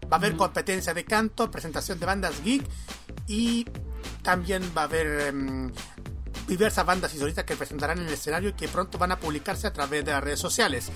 [0.05, 2.63] Va a haber competencia de canto, presentación de bandas geek
[3.27, 3.65] y
[4.23, 5.73] también va a haber em,
[6.47, 9.67] diversas bandas y solistas que presentarán en el escenario y que pronto van a publicarse
[9.67, 10.91] a través de las redes sociales.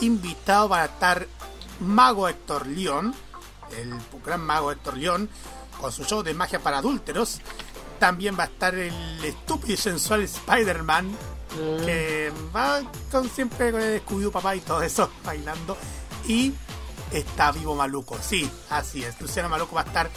[0.00, 1.26] Invitado va a estar
[1.80, 3.12] Mago Héctor León,
[3.78, 3.94] el
[4.24, 5.28] gran mago Héctor León,
[5.80, 7.40] con su show de magia para adúlteros.
[7.98, 11.16] También va a estar el estúpido y sensual Spider-Man,
[11.84, 15.76] que va con siempre con el Scooby-Doo papá y todo eso, bailando.
[16.26, 16.52] Y
[17.12, 19.20] está vivo Maluco, sí, así es.
[19.20, 20.10] Luciano Maluco va a estar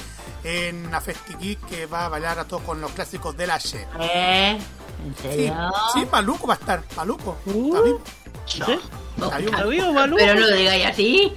[0.43, 3.85] en una Festi que va a bailar a todos con los clásicos de la She.
[3.99, 4.57] ¿Eh?
[5.05, 5.71] ¿En Sí, serio?
[5.93, 7.37] sí, Maluco va a estar, Maluco.
[7.45, 8.01] Está vivo.
[8.47, 8.81] Está vivo.
[9.37, 10.17] ¿Está vivo, Maluco?
[10.17, 11.33] Pero no lo digáis así.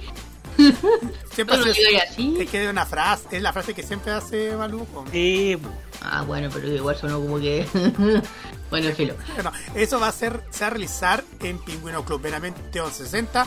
[1.33, 2.35] Siempre se- así.
[2.39, 5.05] Es que es una frase, es la frase que siempre hace Maluco.
[5.11, 5.57] Sí,
[6.03, 7.65] Ah, bueno, pero igual sonó como que.
[8.71, 9.15] bueno, filo.
[9.35, 13.45] Bueno, eso va a ser, se va a realizar en Pingüino Club, Benavente 1160,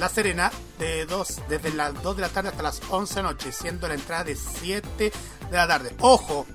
[0.00, 3.28] La Serena, de dos, desde las 2 de la tarde hasta las 11 de la
[3.30, 5.12] noche, siendo la entrada de 7
[5.50, 5.94] de la tarde.
[6.00, 6.46] Ojo,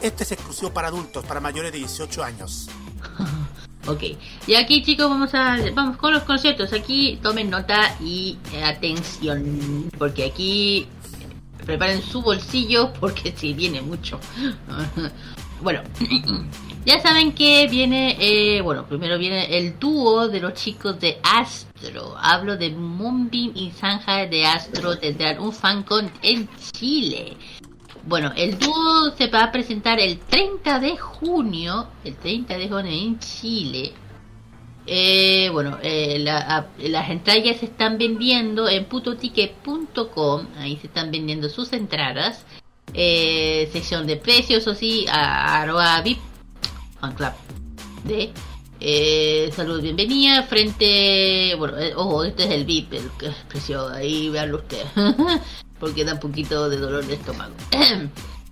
[0.00, 2.68] este es exclusivo para adultos, para mayores de 18 años.
[3.88, 4.02] Ok.
[4.46, 6.72] Y aquí, chicos, vamos a vamos con los conciertos.
[6.74, 9.90] Aquí tomen nota y eh, atención.
[9.96, 14.20] Porque aquí eh, preparen su bolsillo porque si viene mucho.
[15.62, 15.82] bueno.
[16.84, 22.16] Ya saben que viene, eh, bueno, primero viene el dúo de los chicos de Astro.
[22.16, 24.96] Hablo de Moonbeam y Zanja de Astro.
[24.96, 27.36] Tendrán un fancon en Chile.
[28.08, 32.90] Bueno, el dúo se va a presentar el 30 de junio, el 30 de junio
[32.90, 33.92] en Chile.
[34.86, 40.46] Eh, bueno, eh, las entradas se están vendiendo en putoticket.com.
[40.56, 42.46] Ahí se están vendiendo sus entradas.
[42.94, 46.18] Eh, sección de precios, o sí, a VIP
[47.00, 47.32] fan club
[48.04, 48.30] de
[48.80, 54.28] eh, salud bienvenida frente bueno eh, ojo este es el VIP el que- precio ahí
[54.30, 54.86] veanlo ustedes
[55.78, 57.54] porque da un poquito de dolor de estómago.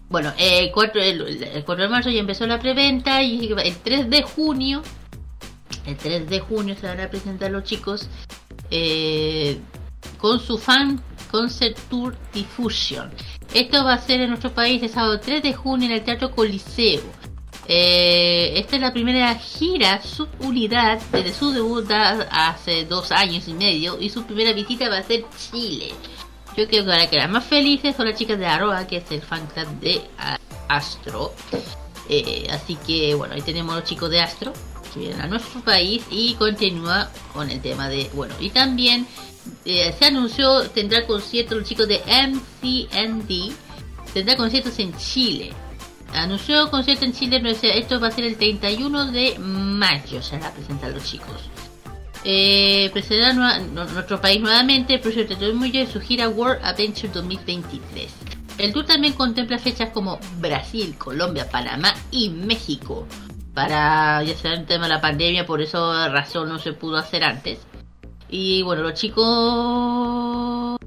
[0.09, 4.09] Bueno eh, 4, el, el 4 de marzo ya empezó la preventa y el 3
[4.09, 4.81] de junio
[5.87, 8.09] el 3 de junio se van a presentar los chicos
[8.71, 9.59] eh,
[10.19, 13.11] con su fan concert tour diffusion.
[13.55, 16.31] Esto va a ser en nuestro país el sábado 3 de junio en el Teatro
[16.31, 17.03] Coliseo.
[17.69, 24.01] Eh, esta es la primera gira subunidad desde su debut hace dos años y medio
[24.01, 25.93] y su primera visita va a ser Chile.
[26.57, 29.11] Yo creo que ahora que las más felices son las chicas de Aroa, que es
[29.11, 30.01] el fan club de
[30.69, 31.35] Astro.
[32.09, 34.53] Eh, así que bueno, ahí tenemos los chicos de Astro
[34.95, 39.07] que vienen a nuestro país y continúa con el tema de bueno y también
[39.65, 43.53] eh, se anunció tendrá conciertos los chicos de MCND
[44.15, 45.53] tendrá conciertos en Chile.
[46.13, 50.39] Anunció concierto en Chile no sé, esto va a ser el 31 de mayo se
[50.39, 51.51] van a presentar los chicos
[52.29, 58.27] eh, presentará nuestro país nuevamente el 31 de mayo de su gira World Adventure 2023
[58.59, 63.07] el tour también contempla fechas como Brasil, Colombia, Panamá y México.
[63.53, 67.23] Para, ya sea el tema de la pandemia, por esa razón no se pudo hacer
[67.25, 67.59] antes.
[68.29, 70.79] Y bueno, los chicos...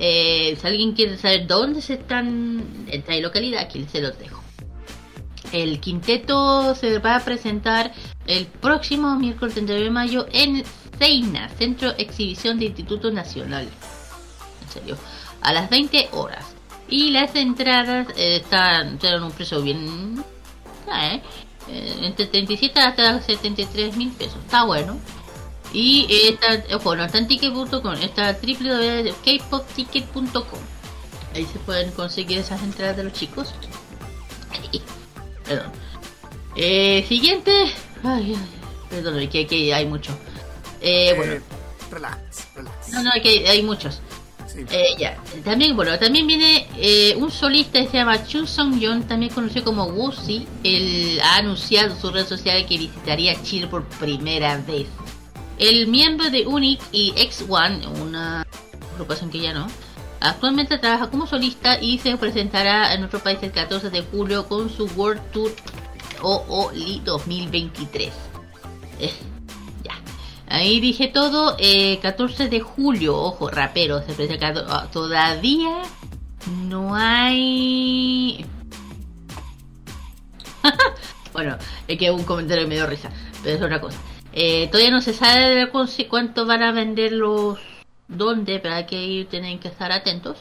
[0.00, 4.40] Eh, si alguien quiere saber dónde se están, en tal localidad, aquí se los dejo.
[5.52, 7.92] El quinteto se va a presentar
[8.26, 10.64] el próximo miércoles 31 de mayo en
[10.98, 13.68] CEINA, Centro Exhibición de Instituto Nacional.
[14.62, 14.96] En serio,
[15.40, 16.44] a las 20 horas.
[16.88, 20.24] Y las entradas eh, están tienen un precio bien.
[20.90, 21.22] ¿eh?
[21.68, 24.38] Eh, entre 37 hasta 73 mil pesos.
[24.44, 24.98] Está bueno.
[25.72, 30.60] Y está, ojo, no está en ticket.com, está www.kpopticket.com.
[31.34, 33.52] Ahí se pueden conseguir esas entradas de los chicos.
[35.48, 35.72] Perdón.
[36.56, 37.50] Eh, siguiente.
[38.02, 38.48] Ay, ay,
[38.90, 40.16] perdón, que aquí hay mucho.
[40.80, 41.40] Eh, bueno, Eh,
[41.90, 42.88] relax, relax.
[42.92, 44.00] no, no, aquí hay muchos.
[44.46, 44.64] Sí.
[44.70, 49.02] Eh, ya, también, bueno, también viene eh, un solista que se llama Chu Song Yeon,
[49.06, 50.46] también conocido como Wuxi.
[50.64, 54.86] Él ha anunciado en sus redes sociales que visitaría Chile por primera vez.
[55.58, 58.46] El miembro de Unique y X1, una
[58.94, 59.66] agrupación que ya no,
[60.20, 64.70] actualmente trabaja como solista y se presentará en nuestro país el 14 de julio con
[64.70, 65.52] su World Tour
[66.22, 68.12] OOLI 2023.
[69.00, 69.12] Eh,
[69.84, 69.94] ya.
[70.48, 71.56] Ahí dije todo.
[71.58, 74.52] eh, 14 de julio, ojo, rapero, se presenta.
[74.68, 75.82] ah, Todavía
[76.66, 78.44] no hay.
[81.32, 83.10] bueno, es que un comentario me dio risa,
[83.42, 83.98] pero es otra cosa.
[84.32, 85.70] Eh, todavía no se sabe
[86.08, 87.58] cuánto van a vender los.
[88.08, 90.38] Dónde, pero hay que ir, tienen que estar atentos.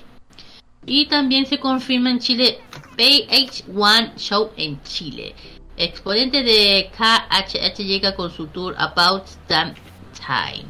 [0.86, 2.60] Y también se confirma en Chile
[2.98, 5.36] PH1 Show en Chile.
[5.76, 9.76] Exponente de KHH llega con su tour About Damn
[10.16, 10.66] Time.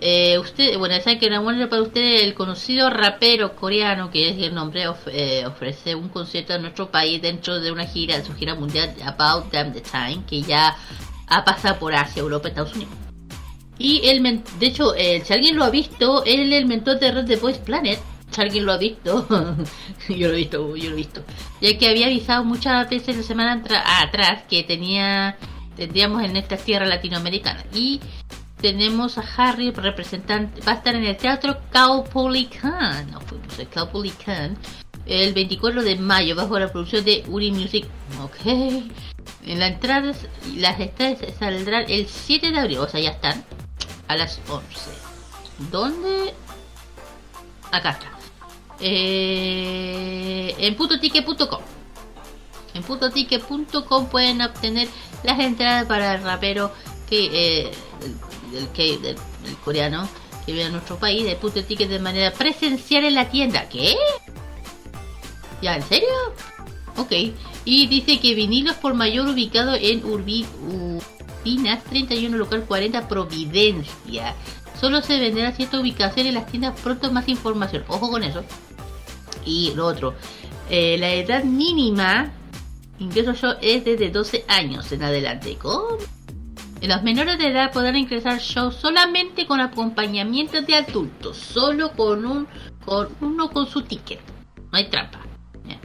[0.00, 4.52] Eh, usted, bueno, saben que bueno para usted el conocido rapero coreano que es el
[4.52, 8.92] nombre eh, ofrece un concierto en nuestro país dentro de una gira, su gira mundial
[9.04, 10.76] About Damn the Time, que ya
[11.28, 13.11] ha pasado por Asia, Europa, Estados Unidos.
[13.82, 17.00] Y el men- de hecho, eh, si alguien lo ha visto, él es el mentor
[17.00, 17.98] de Red The Voice Planet.
[18.30, 19.26] Si alguien lo ha visto,
[20.08, 21.24] yo lo he visto, yo lo he visto.
[21.60, 23.60] Ya que había avisado muchas veces la semana
[24.00, 25.36] atrás que tenía,
[25.76, 27.64] tendríamos en esta tierra latinoamericana.
[27.74, 27.98] Y
[28.60, 33.18] tenemos a Harry, representante, va a estar en el Teatro Caupolicán, no
[33.58, 34.56] el Caupolicán,
[35.06, 37.84] el 24 de mayo bajo la producción de Uri Music.
[38.22, 38.46] Ok.
[39.44, 40.12] En la entrada,
[40.56, 43.44] las entradas saldrán el 7 de abril, o sea, ya están
[44.12, 44.90] a las 11.
[45.70, 46.34] ¿Dónde?
[47.70, 48.10] Acá está.
[48.80, 51.60] Eh, en putoticket.com.
[52.74, 54.88] En putoticket.com pueden obtener
[55.24, 56.72] las entradas para el rapero
[57.08, 57.72] que eh,
[58.52, 60.08] del coreano
[60.44, 63.68] que viene a nuestro país de Puto Ticket de manera presencial en la tienda.
[63.68, 63.94] ¿Qué?
[65.60, 66.08] ¿Ya en serio?
[66.96, 67.12] Ok.
[67.64, 70.44] Y dice que vinilos por mayor ubicado en Urbi,
[71.42, 74.34] Urbinas 31 local 40 Providencia.
[74.80, 77.84] Solo se venderá cierta ubicación en las tiendas pronto más información.
[77.88, 78.44] Ojo con eso.
[79.44, 80.14] Y lo otro.
[80.70, 82.30] eh, la edad mínima
[82.98, 85.56] ingreso show es desde 12 años en adelante.
[85.60, 85.98] ¿Cómo?
[86.80, 92.48] Los menores de edad podrán ingresar show solamente con acompañamiento de adultos, solo con un
[92.84, 94.20] con uno con su ticket.
[94.70, 95.20] No hay trampa.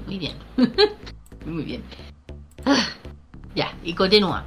[0.06, 0.38] Muy bien.
[1.46, 1.84] muy bien.
[2.66, 2.88] Ah,
[3.54, 4.46] ya, y continúa.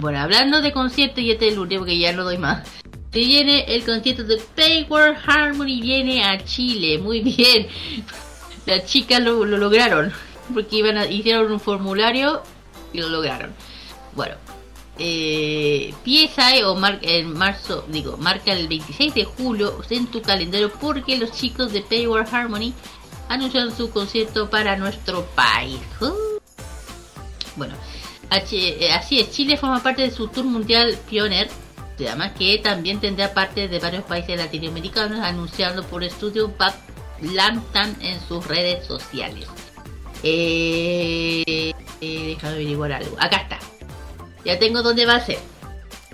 [0.00, 2.66] Bueno, hablando de conciertos, y este es el último que ya no doy más.
[3.12, 7.66] Se viene el concierto de Payward Harmony, viene a Chile, muy bien.
[8.66, 10.12] Las chicas lo, lo lograron,
[10.52, 12.42] porque iban a, hicieron un formulario
[12.92, 13.52] y lo lograron.
[14.14, 14.36] Bueno,
[14.98, 20.70] eh, PSI o mar- en marzo, digo, marca el 26 de julio en tu calendario
[20.80, 22.72] porque los chicos de Payward Harmony
[23.28, 25.80] anunciaron su concierto para nuestro país.
[26.00, 26.38] Uh.
[27.56, 27.74] Bueno,
[28.30, 31.48] Eh, así es, Chile forma parte de su tour mundial Pioneer,
[31.98, 36.74] llama, que también tendrá parte de varios países latinoamericanos, anunciando por estudio Bad
[37.20, 39.48] Lantan en sus redes sociales.
[40.22, 43.16] Eh, eh, déjame averiguar algo.
[43.18, 43.58] Acá está.
[44.44, 45.38] Ya tengo dónde va a ser.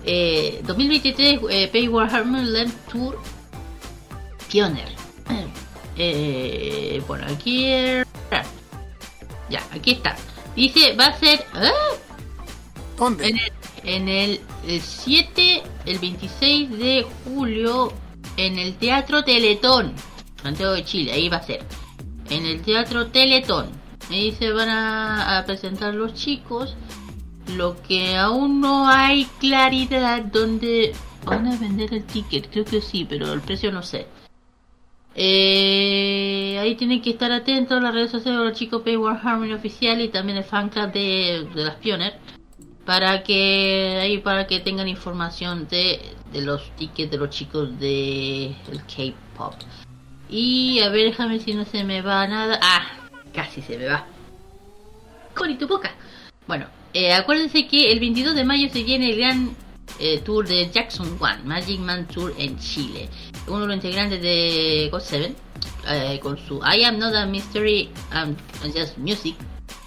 [0.03, 3.19] Eh, 2023 eh, Harmony Land Tour
[4.51, 4.89] Pioneer.
[5.97, 7.65] Eh, bueno, aquí.
[9.49, 10.15] Ya, aquí está.
[10.55, 11.45] Dice, va a ser.
[11.53, 11.71] ¡ah!
[12.97, 13.27] ¿Dónde?
[13.27, 13.51] En el,
[13.83, 17.91] en el, el 7, el 26 de julio,
[18.37, 19.93] en el Teatro Teletón,
[20.41, 21.65] Santiago de Chile, ahí va a ser.
[22.29, 23.69] En el Teatro Teletón.
[24.09, 26.75] Ahí se van a, a presentar los chicos.
[27.55, 30.93] Lo que aún no hay claridad donde
[31.25, 34.07] van a vender el ticket, creo que sí, pero el precio no sé.
[35.15, 39.53] Eh, ahí tienen que estar atentos a las redes sociales de los chicos Payward Harmony
[39.53, 42.19] oficial y también el fan club de, de las Pioneer
[42.85, 45.99] para que ahí para que tengan información de,
[46.31, 49.55] de los tickets de los chicos de el K-pop.
[50.29, 52.59] Y a ver, déjame si no se me va nada.
[52.61, 52.85] Ah,
[53.33, 54.05] casi se me va.
[55.33, 55.93] Con tu boca.
[56.47, 59.55] Bueno, eh, acuérdense que el 22 de mayo se viene el gran
[59.99, 63.09] eh, tour de Jackson One, Magic Man Tour en Chile.
[63.47, 65.33] Uno de los integrantes de God7
[65.87, 68.37] eh, con su I Am Not a Mystery and
[68.73, 69.35] Just Music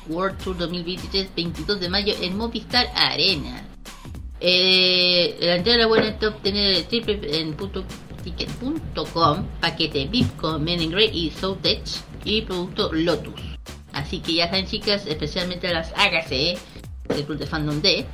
[0.08, 3.64] World Tour 2023, 22 de mayo en Movistar Arena.
[4.40, 7.84] Eh, la entrada la pueden obtener triple en punto
[8.22, 11.82] ticket.com, paquete VIP con Men in Grey y Soul Tech
[12.24, 13.40] y producto Lotus.
[13.92, 16.56] Así que ya saben chicas, especialmente las hágase
[17.08, 18.06] del club de fandom D,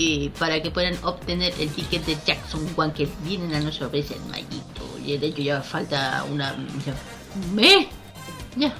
[0.00, 4.14] y para que puedan obtener el ticket de Jackson One que vienen a nuestra sorpresa
[4.14, 4.98] en Mayito.
[5.04, 6.56] Y de hecho ya falta una...
[7.52, 7.86] mes.
[8.56, 8.74] Ya.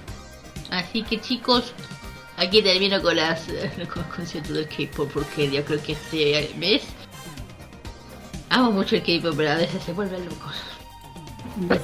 [0.71, 1.75] Así que chicos,
[2.39, 3.43] aquí termino con las
[3.93, 6.85] con el concierto del K-pop porque yo creo que este mes
[8.49, 10.55] amo mucho el K-pop, pero a veces se vuelven locos.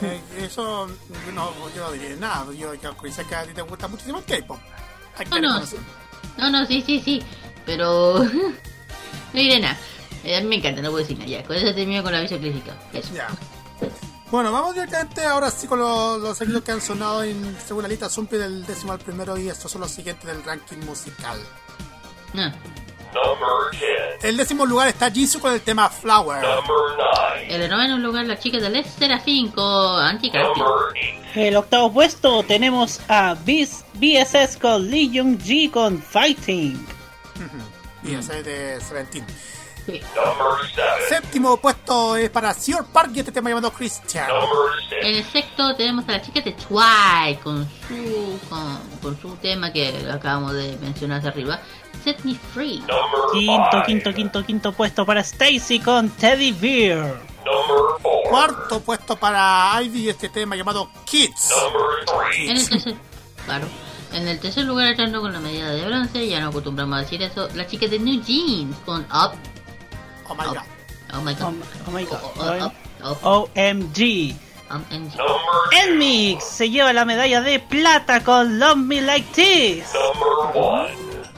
[0.01, 0.87] Eh, eso
[1.35, 2.47] no, yo no diría nada.
[2.55, 4.59] Yo, yo sé que a ti te gusta muchísimo el K-pop.
[5.31, 5.61] No, no.
[6.39, 7.23] No, no, sí, sí, sí,
[7.67, 8.25] pero
[9.37, 9.77] no diré nada.
[10.25, 11.31] Eh, me encanta, no puedo decir nada.
[11.31, 12.75] Ya, con eso termino con la aviso crítica.
[12.93, 13.15] Eso.
[13.15, 13.29] Ya.
[14.31, 17.89] Bueno, vamos directamente ahora sí con los, los sonidos que han sonado en según la
[17.89, 21.39] lista Zumpi del décimo al primero y estos son los siguientes del ranking musical.
[22.37, 22.53] Ah.
[24.23, 26.45] El décimo lugar está Jisoo con el tema Flower.
[27.49, 30.67] En el noveno lugar, la chica de Les Serafín con Anticarpio.
[31.35, 36.87] El octavo puesto tenemos a BSS con Lee Jung Ji con Fighting.
[38.07, 39.27] Y ese es de Seventeen.
[39.87, 40.01] Sí.
[41.09, 44.29] Séptimo puesto es para Sir Park y este tema llamado Christian.
[45.01, 49.73] En el sexto tenemos a la chica de Twice con su, con, con su tema
[49.73, 51.61] que acabamos de mencionar hacia arriba,
[52.03, 52.83] Set Me Free.
[53.33, 57.21] Quinto, quinto, quinto, quinto puesto para Stacy con Teddy Bear.
[58.29, 61.53] Cuarto puesto para Ivy y este tema llamado Kids.
[62.37, 62.95] En el tercer,
[63.45, 63.69] claro.
[64.17, 67.23] En el tercer lugar, entrando con la medida de bronce, ya no acostumbramos a decir
[67.23, 69.33] eso, la chica de New Jeans con Up.
[70.29, 70.57] Oh my god.
[71.15, 71.55] Oh my Oh, god.
[71.87, 72.21] oh my god.
[72.23, 72.73] Oh, up,
[73.05, 73.19] up,
[73.57, 74.35] OMG.
[74.71, 75.13] um, and-
[75.83, 79.85] El Mix se lleva la medalla de plata con Love Me Like This.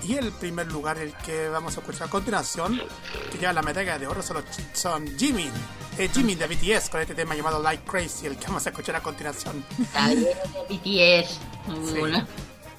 [0.04, 2.80] Y el primer lugar, el que vamos a escuchar a continuación,
[3.30, 5.50] que lleva la medalla de oro, son, los son Jimin.
[5.98, 8.96] Eh, Jimin de BTS con este tema llamado Like Crazy, el que vamos a escuchar
[8.96, 9.62] a continuación.
[10.68, 11.38] BTS.
[11.66, 12.22] Muy Sí.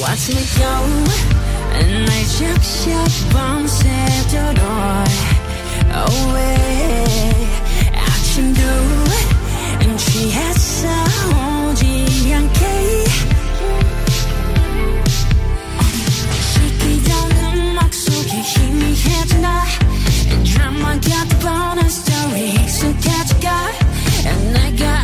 [0.00, 0.72] Watch me go
[2.06, 2.90] 날 즉시
[3.32, 4.60] 밤새도록
[5.90, 7.48] away
[7.96, 8.62] 아침도
[9.96, 10.88] 취했어
[11.70, 13.04] 오지 않게
[16.52, 17.10] 시키던
[17.56, 19.64] 음악 속에 희미해진 나
[20.54, 23.72] drama got the bonus story So catch a guy
[24.26, 25.03] and I got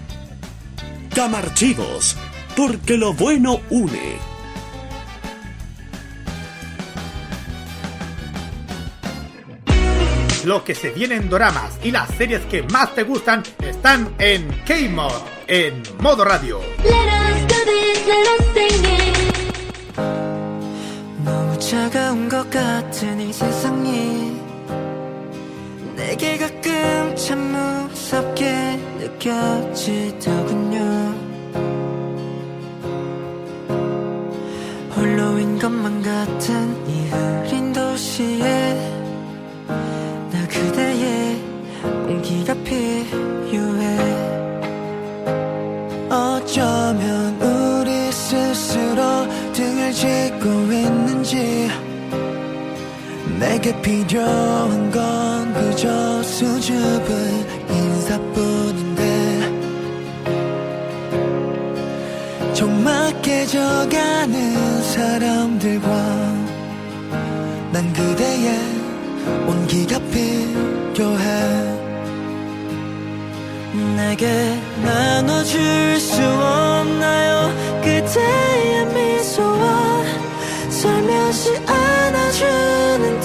[1.14, 2.16] Camarchivos,
[2.56, 4.16] porque lo bueno une.
[10.44, 14.46] Lo que se viene en doramas y las series que más te gustan están en
[14.64, 15.12] K-Mod,
[15.48, 16.60] en Modo Radio.
[21.26, 24.29] 너무 차가운 것 같은 이 세상이
[26.01, 30.79] 내게 가끔 참 무섭게 느껴지더군요.
[34.95, 38.73] 홀로인 것만 같은 이 흐린 도시에
[39.67, 41.39] 나 그대의
[42.07, 43.83] 온기가 필요해.
[46.09, 51.69] 어쩌면 우리 스스로 등을 짓고 있는지
[53.41, 57.09] 내게 필요한 건 그저 수줍은
[57.71, 59.01] 인사뿐인데
[62.53, 64.37] 적막해져가는
[64.83, 65.87] 사람들과
[67.71, 68.59] 난 그대의
[69.47, 71.25] 온기가 필요해.
[73.95, 77.51] 내게 나눠줄 수 없나요?
[77.81, 80.03] 그대의 미소와
[80.69, 83.20] 살며시 안아주는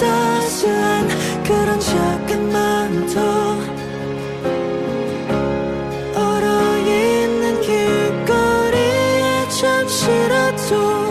[9.86, 11.10] 잠시라도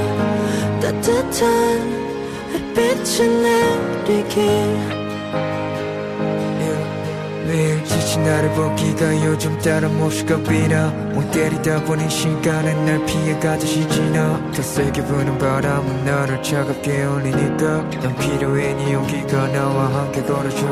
[0.82, 1.46] 따뜻한
[2.54, 4.96] 햇빛이 내리길.
[7.48, 14.52] 매일 지친 나를 보기가 요즘 따라 몹시가 비나 못 때리다 보니 시간은 날 피해가듯이 지나.
[14.54, 20.66] 더 세게 부는 바람은 나를 차갑게 올리니까 난 필요해 네 용기가 나와 함께 걸어줘.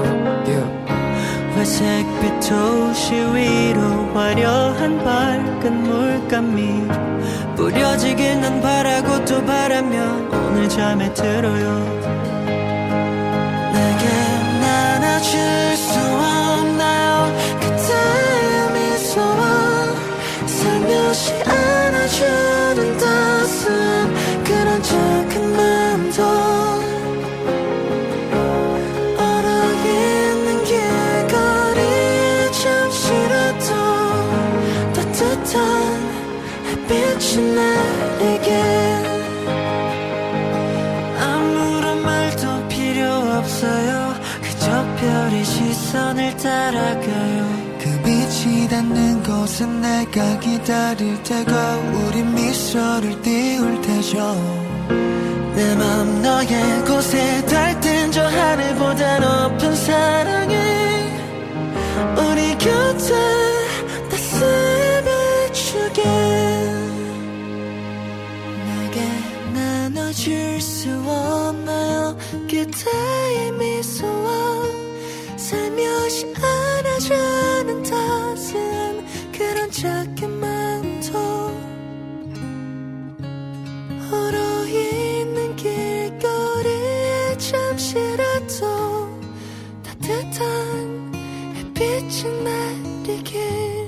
[0.46, 0.94] Yeah.
[1.56, 3.82] 회색빛 도시 위로
[4.14, 7.13] 화려한 밝은 물감이
[7.56, 10.02] 뿌려지길 난 바라고 또 바라며
[10.32, 11.80] 오늘 잠에 들어요.
[13.74, 14.06] 내게
[14.62, 17.34] 나눠줄 수 없나요?
[17.60, 19.44] 그대의 미소와
[20.46, 23.33] 살며 살며시 안아주는 따
[46.64, 47.44] 따라가요?
[47.78, 51.52] 그 빛이 닿는 곳은 내가 기다릴 테고
[52.08, 54.18] 우리 미소를 띄울 테죠.
[55.56, 60.56] 내 맘 너의 곳에 닿을 저 하늘보다 높은 사랑이
[62.18, 63.14] 우리 곁에
[64.10, 65.04] 따스히
[65.52, 66.04] 비추게.
[68.68, 69.00] 내게
[69.54, 72.16] 나눠줄 수 없나요?
[72.50, 74.73] 그대의 미소와
[75.53, 81.19] 살며시 안아주는 따스한 그런 작은 마음도
[84.13, 89.21] 얼어있는 길거리에 잠시라도
[89.83, 91.13] 따뜻한
[91.55, 93.79] 햇빛이 내리게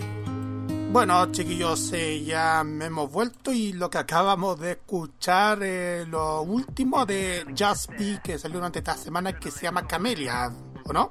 [0.92, 6.42] Bueno, chiquillos, eh, ya me hemos vuelto y lo que acabamos de escuchar, eh, lo
[6.42, 10.50] último de Just Be, que salió durante esta semana, que se llama Camelia,
[10.84, 11.08] ¿o no?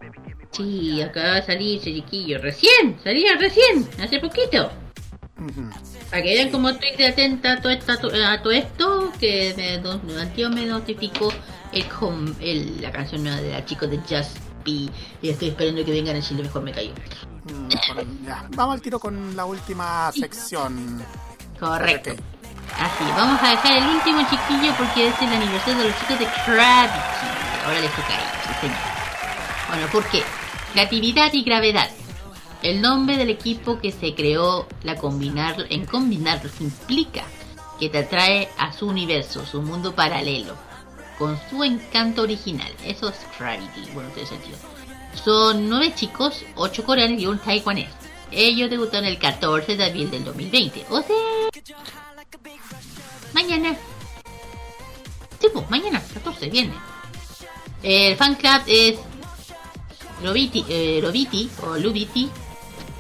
[0.57, 2.39] Sí, acaba de salir ese chiquillo.
[2.41, 4.71] Recién, salía recién, hace poquito.
[6.11, 10.21] Para que vean cómo estoy de atenta a todo, esta- a todo esto, que me,
[10.21, 11.33] Antio me notificó
[11.73, 14.89] el, home- el- la canción nueva de la chica de Just Be.
[15.23, 16.93] Y estoy esperando que vengan a decirle mejor me cayó.
[17.45, 17.69] Mm.
[18.57, 21.05] Vamos al tiro con la última sección.
[21.59, 22.11] Correcto.
[22.79, 26.25] Así, vamos a dejar el último chiquillo porque es el aniversario de los chicos de
[26.47, 26.99] Gravity.
[27.67, 28.77] Ahora les toca a ellos, señor.
[29.69, 30.23] Bueno, ¿por qué?
[30.75, 31.89] Creatividad y gravedad.
[32.61, 37.23] El nombre del equipo que se creó la combinar, en combinarlos implica
[37.79, 40.57] que te atrae a su universo, su mundo paralelo,
[41.17, 42.73] con su encanto original.
[42.85, 44.59] Eso es Gravity, bueno, tiene sentido.
[45.25, 47.91] Son nueve chicos, ocho coreanos y un taiwanés.
[48.33, 50.87] Ellos debutaron el 14 de abril del 2020.
[50.91, 51.17] O sea,
[53.33, 53.77] mañana.
[55.41, 56.75] Sí, pues, mañana, 14, viene.
[57.85, 58.99] El fan club es
[60.25, 62.29] Lobiti, eh, Lobiti o Lubiti,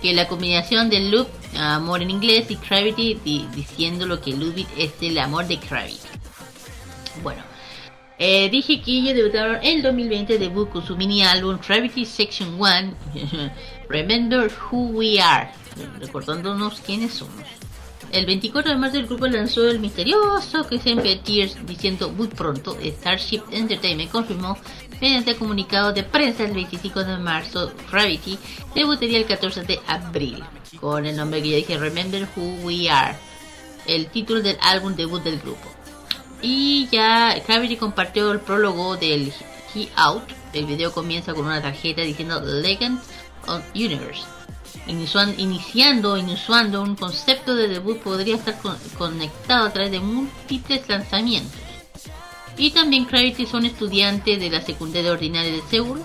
[0.02, 1.26] que la combinación del loop,
[1.56, 5.98] amor en inglés, y Gravity, di- diciendo lo que Lubit es el amor de Gravity.
[7.22, 7.42] Bueno,
[8.18, 12.54] eh, dije que ellos debutaron en el 2020, debut con su mini álbum Gravity Section
[12.60, 12.94] 1,
[13.88, 15.50] Remember Who We Are,
[16.00, 17.44] recordándonos quiénes somos.
[18.12, 23.42] El 24 de marzo el grupo lanzó el misterioso Christian Tears diciendo muy pronto Starship
[23.50, 24.56] Entertainment confirmó
[25.00, 28.38] mediante comunicado de prensa el 25 de marzo Gravity
[28.74, 30.42] debutaría el 14 de abril
[30.80, 33.16] con el nombre que ya dije Remember Who We Are
[33.86, 35.68] el título del álbum debut del grupo
[36.42, 39.32] y ya Gravity compartió el prólogo del
[39.74, 43.00] He Out el video comienza con una tarjeta diciendo Legend
[43.46, 44.22] of Universe
[44.86, 50.86] Inician- iniciando, iniciando un concepto de debut podría estar con- conectado a través de múltiples
[50.88, 51.58] lanzamientos.
[52.56, 56.02] Y también Gravity son estudiantes de la secundaria ordinaria de Seúl.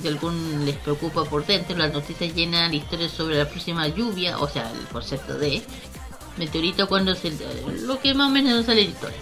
[0.00, 4.48] Si algún les preocupa por dentro, las noticias llenan historias sobre la próxima lluvia, o
[4.48, 5.62] sea, el concepto de
[6.38, 7.32] meteorito cuando se...
[7.82, 9.18] lo que más o menos sale la historia.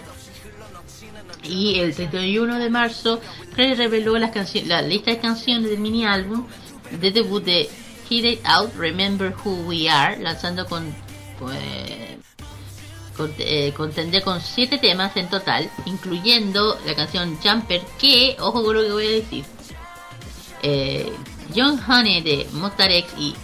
[1.43, 3.19] Y el 31 de marzo,
[3.53, 4.31] Craig reveló las
[4.65, 6.45] la lista de canciones del mini álbum
[6.91, 7.69] de debut de
[8.07, 10.93] Hit It Out, Remember Who We Are, lanzando con,
[11.39, 11.59] pues,
[13.19, 13.73] con, eh,
[14.23, 19.07] con 7 temas en total, incluyendo la canción Jumper, que, ojo con lo que voy
[19.07, 19.45] a decir,
[20.63, 21.11] eh,
[21.53, 23.35] John Honey de Monster X y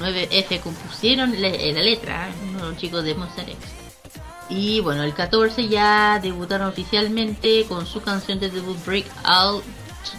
[0.00, 3.58] 9F compusieron la, eh, la letra, uno de los chicos de Monster X.
[4.48, 9.62] Y bueno, el 14 ya debutaron oficialmente con su canción de debut Break Out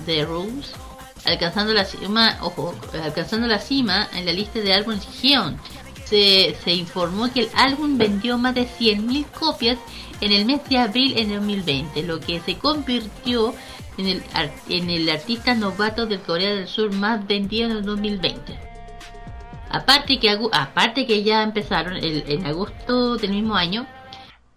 [0.06, 0.72] the Rules,
[1.26, 5.06] alcanzando la cima, ojo, alcanzando la cima en la lista de álbumes.
[6.12, 9.78] Se, informó que el álbum vendió más de 100.000 copias
[10.20, 13.56] en el mes de abril en 2020, lo que se convirtió
[13.98, 14.24] en el,
[14.68, 18.60] en el artista novato del Corea del Sur más vendido en el 2020.
[19.70, 23.88] Aparte que, aparte que ya empezaron en agosto del mismo año,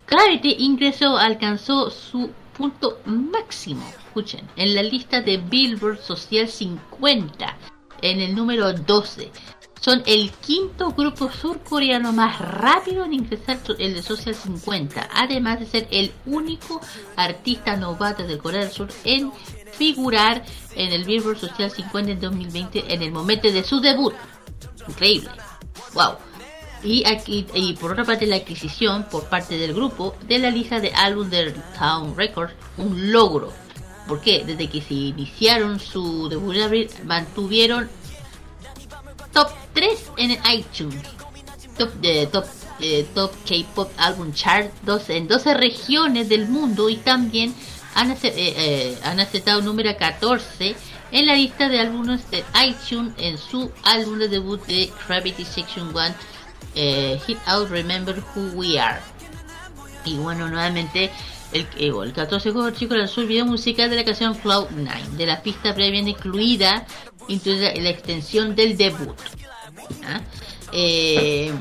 [0.09, 7.57] Gravity ingresó, alcanzó su punto máximo, escuchen, en la lista de Billboard Social 50,
[8.03, 9.31] en el número 12.
[9.85, 15.67] Son el quinto grupo surcoreano más rápido en ingresar el de Social 50, además de
[15.67, 16.81] ser el único
[17.17, 19.31] artista novato de Corea del Sur en
[19.75, 20.43] figurar
[20.75, 24.15] en el Billboard Social 50 en 2020 en el momento de su debut.
[24.89, 25.29] Increíble.
[25.93, 26.15] Wow.
[26.83, 30.81] Y, aquí, y por otra parte la adquisición por parte del grupo de la lista
[30.81, 33.53] de álbum del Town Records, un logro.
[34.09, 34.45] ¿Por qué?
[34.47, 37.91] Desde que se iniciaron su debut en abril, mantuvieron
[39.35, 41.03] top 3 en el iTunes.
[41.77, 42.45] Top, de top,
[42.81, 47.53] eh, top K-Pop Album Chart dos, en 12 regiones del mundo y también
[47.95, 50.77] han, eh, eh, aceptado número 14
[51.11, 55.89] en la lista de álbumes de iTunes en su álbum de debut de Gravity Section
[55.89, 56.15] 1
[56.75, 59.01] eh, Hit Out Remember Who We Are.
[60.05, 61.11] Y bueno, nuevamente
[61.53, 64.91] el, eh, el 14 de chicos, lanzó el video musical de la canción Cloud 9,
[65.17, 66.85] de la pista previamente incluida,
[67.29, 69.15] incluida en la extensión del debut.
[70.05, 70.21] ¿Ah?
[70.73, 71.53] Eh,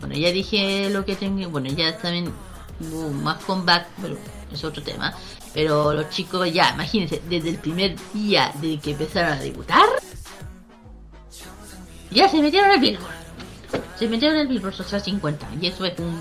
[0.00, 1.48] bueno, ya dije lo que tengo.
[1.50, 2.32] Bueno, ya también
[2.80, 4.16] hubo más comeback, pero
[4.52, 5.14] es otro tema.
[5.52, 9.86] Pero los chicos, ya, imagínense, desde el primer día de que empezaron a debutar,
[12.10, 13.14] ya se metieron al Billboard.
[13.98, 15.48] Se metieron al Billboard Social 50.
[15.60, 16.20] Y eso es un.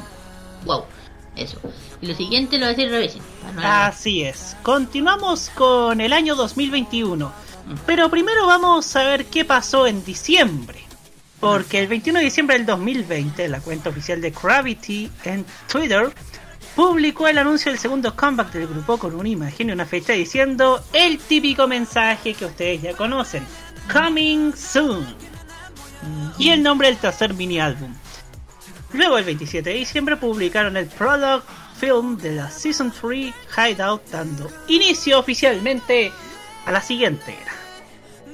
[0.66, 0.84] Wow.
[1.36, 1.58] Eso.
[2.02, 3.92] Y lo siguiente lo va a decir no alargar.
[3.92, 4.56] Así es.
[4.64, 7.32] Continuamos con el año 2021.
[7.86, 10.89] Pero primero vamos a ver qué pasó en diciembre.
[11.40, 16.12] Porque el 21 de diciembre del 2020, la cuenta oficial de Gravity en Twitter
[16.76, 20.84] publicó el anuncio del segundo comeback del grupo con una imagen y una fecha diciendo
[20.94, 23.46] el típico mensaje que ustedes ya conocen:
[23.92, 25.06] Coming Soon.
[26.38, 27.94] Y el nombre del tercer mini álbum.
[28.94, 31.46] Luego, el 27 de diciembre, publicaron el product
[31.80, 36.12] film de la Season 3 Hideout, dando inicio oficialmente
[36.66, 37.38] a la siguiente.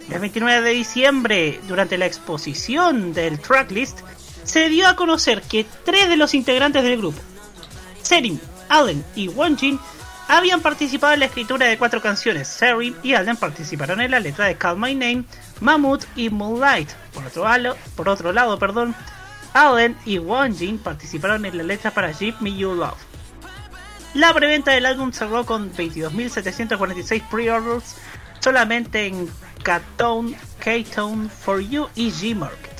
[0.09, 3.99] El 29 de diciembre, durante la exposición del tracklist,
[4.43, 7.19] se dio a conocer que tres de los integrantes del grupo,
[8.01, 9.79] Serin, Allen y Wonjin,
[10.27, 12.47] habían participado en la escritura de cuatro canciones.
[12.47, 15.23] Serin y Allen participaron en la letra de Call My Name,
[15.59, 16.89] Mammoth y Moonlight.
[17.13, 18.95] Por otro, lado, por otro lado, perdón,
[19.53, 22.97] Allen y Wonjin participaron en la letra para Give Me Your Love.
[24.13, 27.95] La preventa del álbum cerró con 22.746 pre-orders
[28.39, 29.29] solamente en
[29.65, 32.71] K-Tone, K-Tone For You y G-Market.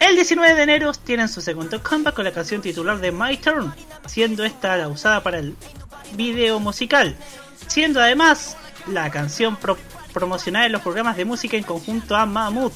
[0.00, 3.74] El 19 de enero tienen su segundo comeback con la canción titular de My Turn,
[4.06, 5.54] siendo esta la usada para el
[6.14, 7.14] video musical,
[7.66, 8.56] siendo además
[8.86, 9.76] la canción pro-
[10.14, 12.72] promocionada en los programas de música en conjunto a Mammoth.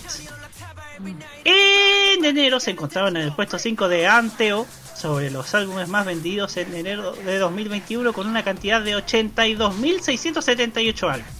[1.44, 6.58] En enero se encontraron en el puesto 5 de Anteo sobre los álbumes más vendidos
[6.58, 11.37] en enero de 2021 con una cantidad de 82.678 álbumes.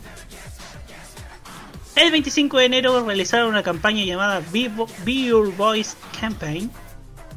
[1.98, 4.70] El 25 de enero realizaron una campaña llamada Be,
[5.04, 6.70] Your Voice Campaign,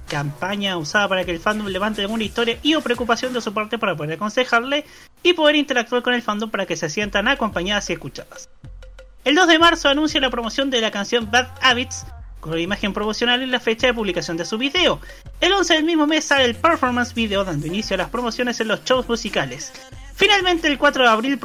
[0.07, 3.79] campaña usada para que el fandom levante alguna historia y o preocupación de su parte
[3.79, 4.85] para poder aconsejarle
[5.23, 8.51] y poder interactuar con el fandom para que se sientan acompañadas y escuchadas.
[9.25, 12.05] El 2 de marzo anuncia la promoción de la canción Bad Habits
[12.39, 15.01] con la imagen promocional y la fecha de publicación de su video.
[15.39, 18.67] El 11 del mismo mes sale el performance video dando inicio a las promociones en
[18.67, 19.73] los shows musicales.
[20.21, 21.39] Finalmente el 4 de abril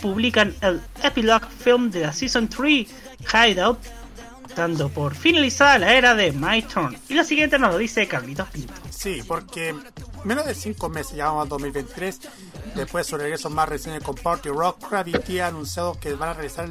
[0.00, 2.88] publican el epilogue film de la Season 3
[3.30, 3.78] Hideout,
[4.56, 6.96] dando por finalizada la era de My Turn.
[7.10, 8.72] Y lo siguiente nos lo dice Carlitos Pinto.
[8.88, 9.74] Sí, porque
[10.24, 12.20] menos de 5 meses, ya vamos a 2023,
[12.74, 16.32] después de su regreso más reciente con Party Rock, Gravity ha anunciado que van a
[16.32, 16.66] realizar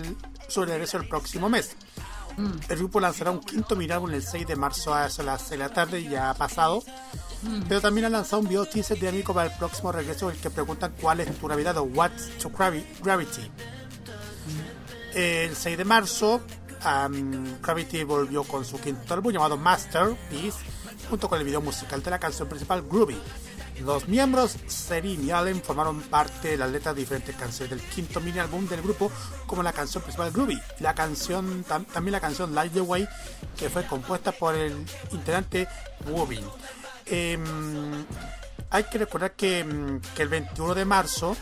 [0.47, 1.75] su regreso el próximo mes.
[2.69, 5.51] El grupo lanzará un quinto mini álbum el 6 de marzo a eso, las 6
[5.51, 6.83] de la tarde, ya ha pasado.
[7.67, 10.49] Pero también ha lanzado un video teaser dinámico para el próximo regreso, en el que
[10.51, 13.49] preguntan cuál es tu Navidad o What's to Gravi- Gravity.
[15.13, 16.41] El 6 de marzo,
[16.85, 20.59] um, Gravity volvió con su quinto álbum llamado Masterpiece,
[21.09, 23.17] junto con el video musical de la canción principal Groovy.
[23.83, 28.19] Los miembros, Serin y Allen, formaron parte de las letras de diferentes canciones del quinto
[28.21, 29.11] mini álbum del grupo,
[29.47, 33.07] como la canción principal Groovy, la canción, tam- también la canción Light the Way,
[33.57, 35.67] que fue compuesta por el integrante
[36.07, 36.45] Wobin.
[37.05, 38.05] Em,
[38.69, 41.35] hay que recordar que, em, el 21 de marzo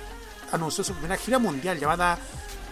[0.51, 2.17] anunció su primera gira mundial llamada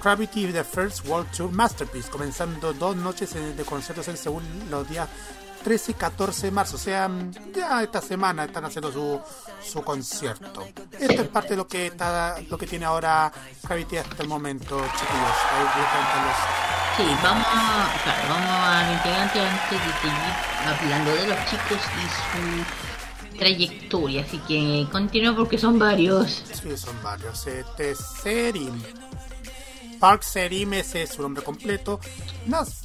[0.03, 5.09] Gravity The First World Tour Masterpiece, comenzando dos noches de conciertos en Seúl los días
[5.67, 6.77] 13 y 14 de marzo.
[6.77, 9.19] O sea, mm, ya esta semana están haciendo su,
[9.61, 10.65] su concierto.
[10.97, 13.29] Esto es parte de lo que está lo que tiene ahora
[13.63, 15.37] Gravity hasta el momento, chiquillos.
[15.51, 15.63] Ahí
[16.23, 21.79] los- Sí, vamos a, claro, vamos al integrante antes de seguir hablando de los chicos
[22.01, 24.21] y su trayectoria.
[24.23, 26.43] Así que continúo porque son varios.
[26.53, 27.45] Sí, son varios.
[27.45, 28.81] Este Serim.
[29.99, 31.99] Park Serim ese es su nombre completo.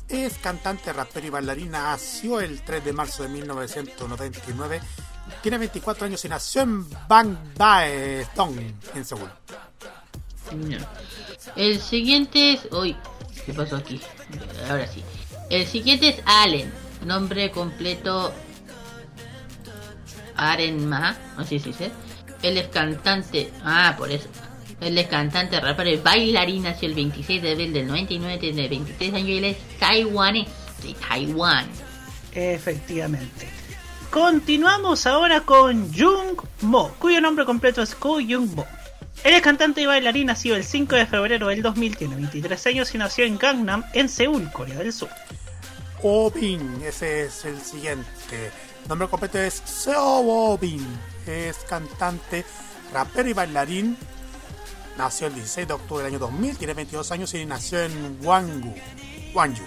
[0.09, 1.83] Es cantante, rapero y bailarina.
[1.83, 4.81] Nació el 3 de marzo de 1999.
[5.43, 8.59] Tiene 24 años y nació en Bangbae-dong,
[8.95, 9.31] en Seúl.
[11.57, 12.69] El siguiente es.
[12.73, 12.97] Uy,
[13.47, 14.01] ¿qué pasó aquí?
[14.69, 15.03] Ahora sí.
[15.51, 16.73] El siguiente es Allen.
[17.05, 18.33] Nombre completo
[20.37, 21.93] Arenma, así se dice.
[22.43, 24.29] Él es cantante, ah, por eso.
[24.83, 29.15] Él es cantante, rapero y bailarín, nació el 26 de abril del 99, tiene 23
[29.15, 30.49] años y él es taiwanés,
[30.83, 31.67] de Taiwán.
[32.33, 33.49] Efectivamente.
[34.11, 38.67] Continuamos ahora con Jung Mo, cuyo nombre completo es Ko Jung Mo.
[39.25, 42.95] Él es cantante y bailarín, nació el 5 de febrero del 2000, tiene 23 años
[42.95, 45.11] y nació en Gangnam, en Seúl, Corea del Sur.
[46.03, 48.51] Obin, ese es el siguiente.
[48.89, 50.85] Nombre completo es Seo Obin.
[51.27, 52.45] Es cantante,
[52.93, 53.97] rapero y bailarín.
[54.97, 58.75] Nació el 16 de octubre del año 2000, tiene 22 años y nació en Gwangju.
[59.33, 59.63] Gwangju.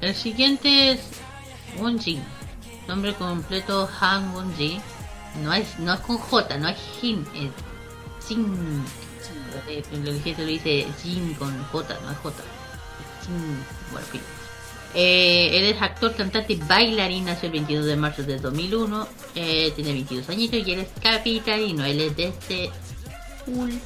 [0.00, 1.00] El siguiente es
[1.78, 2.20] Wonji.
[2.88, 4.80] Nombre completo Han Wonji.
[5.42, 8.84] No es, no es con J, no es Jin, es Jin.
[9.68, 12.42] Eh, Lo se lo dice Jin con J, no es J.
[13.26, 13.64] Jin.
[13.92, 14.20] Bueno, en fin.
[14.92, 19.06] Eh, él es actor, cantante y bailarín, nació el 22 de marzo del 2001,
[19.36, 22.72] eh, tiene 22 añitos y él es capitalino, él es de
[23.44, 23.80] Seúl.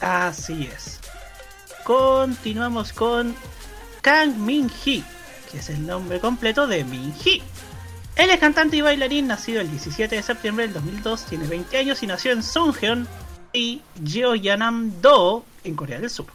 [0.00, 1.00] Así es.
[1.84, 3.34] Continuamos con
[4.02, 5.04] Kang Min Hee,
[5.50, 7.42] que es el nombre completo de Min Hee.
[8.16, 12.02] Él es cantante y bailarín, nacido el 17 de septiembre del 2002, tiene 20 años
[12.02, 13.08] y nació en Songheon
[13.52, 16.26] y Jeollanam-do, en Corea del Sur.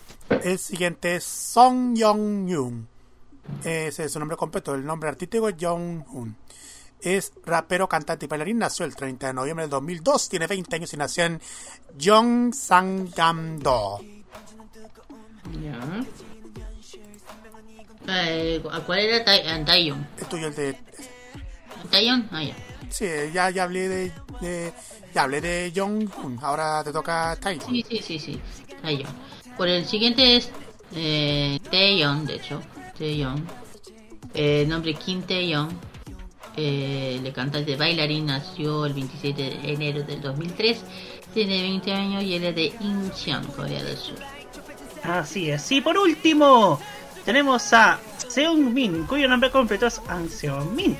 [0.44, 2.88] El siguiente es Song Yong-yoon.
[3.64, 4.76] Ese es su nombre completo.
[4.76, 6.36] El nombre artístico es Jong-hoon.
[7.02, 8.58] Es rapero, cantante y bailarín.
[8.58, 10.30] Nació el 30 de noviembre del 2002.
[10.30, 11.42] Tiene 20 años y nació en
[11.98, 14.00] Gyeongsangam-do.
[15.64, 16.06] Ya.
[18.08, 20.06] Eh, ¿Cuál era Taeyong?
[20.18, 20.78] El tuyo, el de...
[21.92, 22.28] ¿Taeyong?
[22.32, 22.56] Ah, ya.
[22.90, 24.12] Sí, ya, ya hablé de,
[24.42, 24.74] de-
[25.14, 26.40] Ya hablé de Jong-hoon.
[26.42, 27.70] Ahora te toca Taeyong.
[27.70, 28.42] Sí, sí, sí, sí.
[28.82, 29.14] Taeyong.
[29.58, 30.50] Por el siguiente es
[30.96, 32.62] eh, Taeyong, de hecho.
[32.98, 33.46] Taeyong.
[34.34, 35.70] Eh, nombre Kim Taeyong.
[36.62, 40.84] Eh, el cantante bailarín nació el 27 de enero del 2003.
[41.34, 44.18] Tiene 20 años y él es de Incheon, Corea del Sur.
[45.04, 45.72] Así es.
[45.72, 46.78] Y por último,
[47.24, 47.98] tenemos a
[48.28, 50.98] Seung Min, cuyo nombre completo es An Seung Min.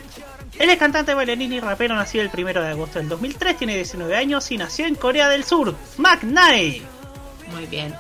[0.58, 4.16] Él es cantante, bailarín y rapero, nació el 1 de agosto del 2003, tiene 19
[4.16, 5.76] años y nació en Corea del Sur.
[5.98, 6.82] McNae.
[7.54, 7.94] Muy bien.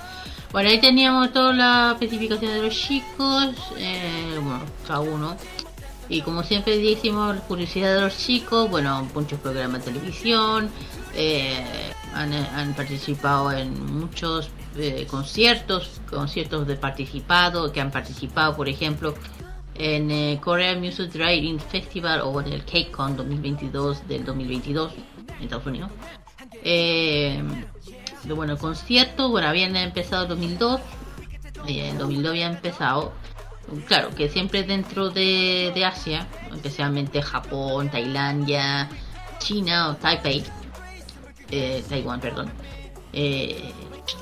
[0.53, 5.37] Bueno, ahí teníamos toda la especificación de los chicos, eh, bueno, cada uno.
[6.09, 10.69] Y como siempre decimos, curiosidad de los chicos, bueno, muchos programas de televisión,
[11.15, 11.63] eh,
[12.13, 19.13] han, participado en muchos eh, conciertos, conciertos de participado, que han participado, por ejemplo,
[19.79, 24.93] en eh, Korea Music Writing Festival o en el KCON 2022 del 2022
[25.37, 25.89] en Estados Unidos.
[26.63, 27.41] Eh,
[28.25, 30.81] bueno, concierto, bueno, habían empezado en 2002,
[31.67, 33.13] eh, en 2002 había empezado,
[33.87, 38.89] claro, que siempre dentro de, Asia, especialmente Japón, Tailandia,
[39.39, 40.43] China o Taipei,
[41.51, 42.51] eh, Taiwán, perdón.
[43.13, 43.71] Eh,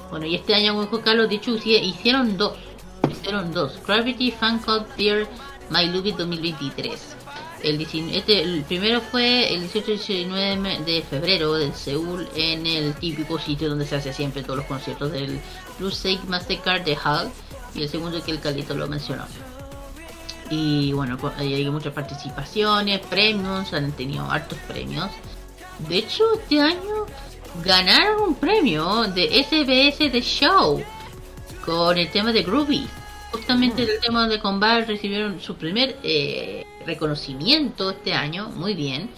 [0.10, 2.58] bueno, y este año, dijo Carlos, dicho, hici- hicieron dos,
[3.10, 5.28] hicieron dos, Gravity Fan Club Beer
[5.70, 7.16] My Lubit 2023.
[7.64, 12.68] El, 19 este, el primero fue el 18 y 19 de febrero de Seúl en
[12.68, 15.42] el típico sitio donde se hace siempre todos los conciertos del
[15.80, 17.32] Blue Sake Mastercard de Hall
[17.74, 19.26] y el segundo que el Calito lo mencionó.
[20.50, 25.10] Y bueno, hay muchas participaciones, premios, han tenido hartos premios.
[25.88, 27.06] De hecho, este año
[27.64, 30.84] ganaron un premio de SBS The Show
[31.66, 32.88] con el tema de Groovy.
[33.32, 39.10] Justamente el tema de Combat recibieron su primer eh, reconocimiento este año, muy bien.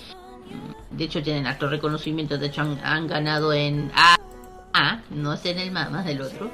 [0.89, 4.17] De hecho, tienen altos reconocimientos, de hecho han, han ganado en A,
[4.73, 6.51] A, no es en el más del otro.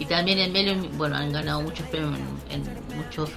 [0.00, 2.18] Y también en Melo, bueno, han ganado muchos premios
[2.50, 2.62] en,
[2.96, 3.30] muchos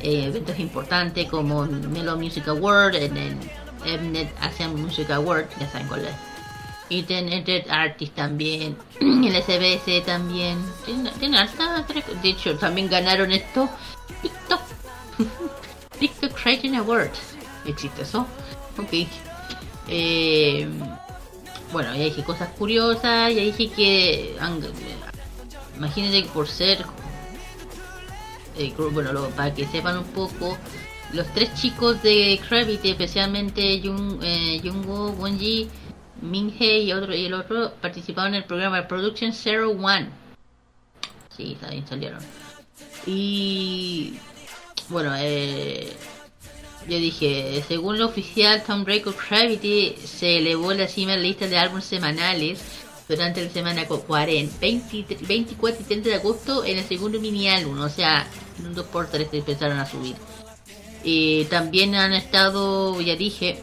[0.00, 5.86] eh, eventos importantes como Melo Music Award, en el Mnet Asian Music Award, ya saben
[5.88, 6.12] cuál es.
[6.88, 10.58] Y Internet Artist también, el SBS también.
[10.86, 13.68] Tiene, tiene harta tre- De hecho, también ganaron esto
[14.22, 14.60] TikTok.
[15.98, 17.18] TikTok Creating Awards.
[17.66, 18.26] ¿Existe eso?
[18.78, 19.08] Ok.
[19.88, 20.68] Eh,
[21.72, 24.36] bueno, ya dije cosas curiosas, ya dije que...
[24.40, 24.62] han-
[25.76, 26.84] imagínense que por ser
[28.56, 30.56] eh, bueno, lo- para que sepan un poco,
[31.12, 35.68] los tres chicos de Gravity, especialmente Jung, eh, Jungwoo, Wonji,
[36.22, 40.08] Minhee y, otro, y el otro, participaron en el programa Production Zero One.
[41.36, 42.20] Sí, también salieron.
[43.06, 44.14] Y
[44.88, 45.92] bueno, eh,
[46.88, 51.48] yo dije, según lo oficial, Tom of Gravity se elevó la cima de la lista
[51.48, 52.62] de álbumes semanales
[53.08, 57.48] durante la semana co- 40, 20 24 y 30 de agosto en el segundo mini
[57.48, 58.26] álbum, o sea,
[58.58, 60.16] en un 2x3 empezaron a subir.
[61.02, 63.62] Y también han estado, ya dije,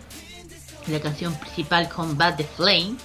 [0.87, 2.95] la canción principal Combat the Flame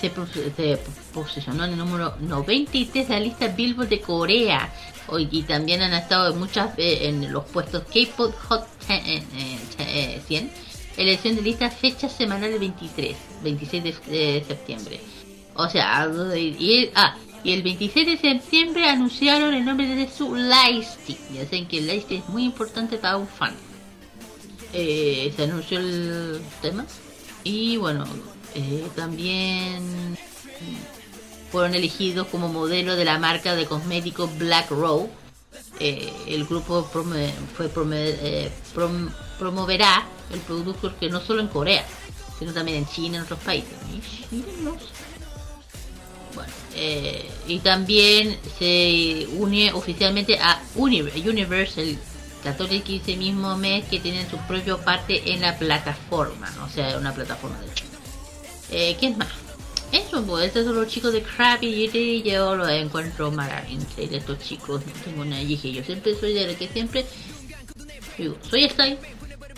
[0.00, 0.10] se,
[0.56, 0.78] se
[1.12, 4.72] posicionó en el número 93 de la lista Billboard de Corea.
[5.30, 10.22] Y también han estado muchas ve- en los puestos K-Pop Hot 10, eh, eh, eh,
[10.26, 10.50] 100.
[10.96, 15.00] Elección de lista fecha semanal del 23, 26 de, de septiembre.
[15.54, 21.18] O sea, y, ah, el 26 de septiembre anunciaron el nombre de su lightstick.
[21.32, 23.54] Ya saben que el lightstick es muy importante para un fan.
[24.72, 26.86] Eh, se anunció el tema.
[27.44, 28.04] Y bueno,
[28.54, 30.16] eh, también
[31.50, 35.10] fueron elegidos como modelo de la marca de cosméticos Black Row.
[35.80, 37.02] Eh, el grupo fue
[37.94, 41.84] eh, prom- promoverá el producto que no solo en Corea,
[42.38, 43.72] sino también en China y en otros países.
[44.30, 44.42] Y-.
[46.34, 51.98] Bueno, eh, y también se une oficialmente a Univer- Universal
[52.42, 56.96] 14 y 15 mismo mes que tienen su propia parte en la plataforma, o sea,
[56.98, 57.84] una plataforma de hecho.
[58.70, 59.28] Eh, ¿Quién más?
[59.92, 64.38] Eso, pues, estos son los chicos de Krabby y yo los encuentro maravillosos de estos
[64.38, 64.80] chicos.
[64.86, 67.04] No tengo una dije, yo siempre soy de la que siempre
[68.16, 68.98] digo, soy Style,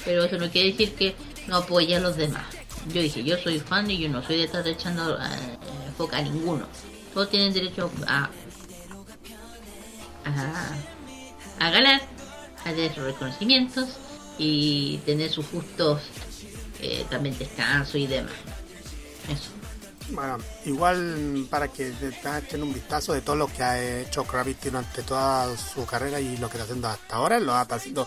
[0.04, 1.14] pero eso no quiere decir que
[1.46, 2.44] no apoye a los demás.
[2.92, 5.20] Yo dije, yo soy fan y yo no soy de estar echando eh,
[5.96, 6.66] foca a ninguno.
[7.12, 8.30] Todos tienen derecho a,
[10.24, 10.74] a,
[11.60, 12.02] a ganar,
[12.64, 13.88] a tener sus reconocimientos
[14.38, 16.02] y tener sus justos
[16.80, 18.32] eh, también descanso y demás.
[19.30, 19.50] Eso.
[20.10, 25.02] Bueno, igual para que echen un vistazo de todo lo que ha hecho Gravity durante
[25.02, 28.06] toda su carrera y lo que está haciendo hasta ahora, lo está haciendo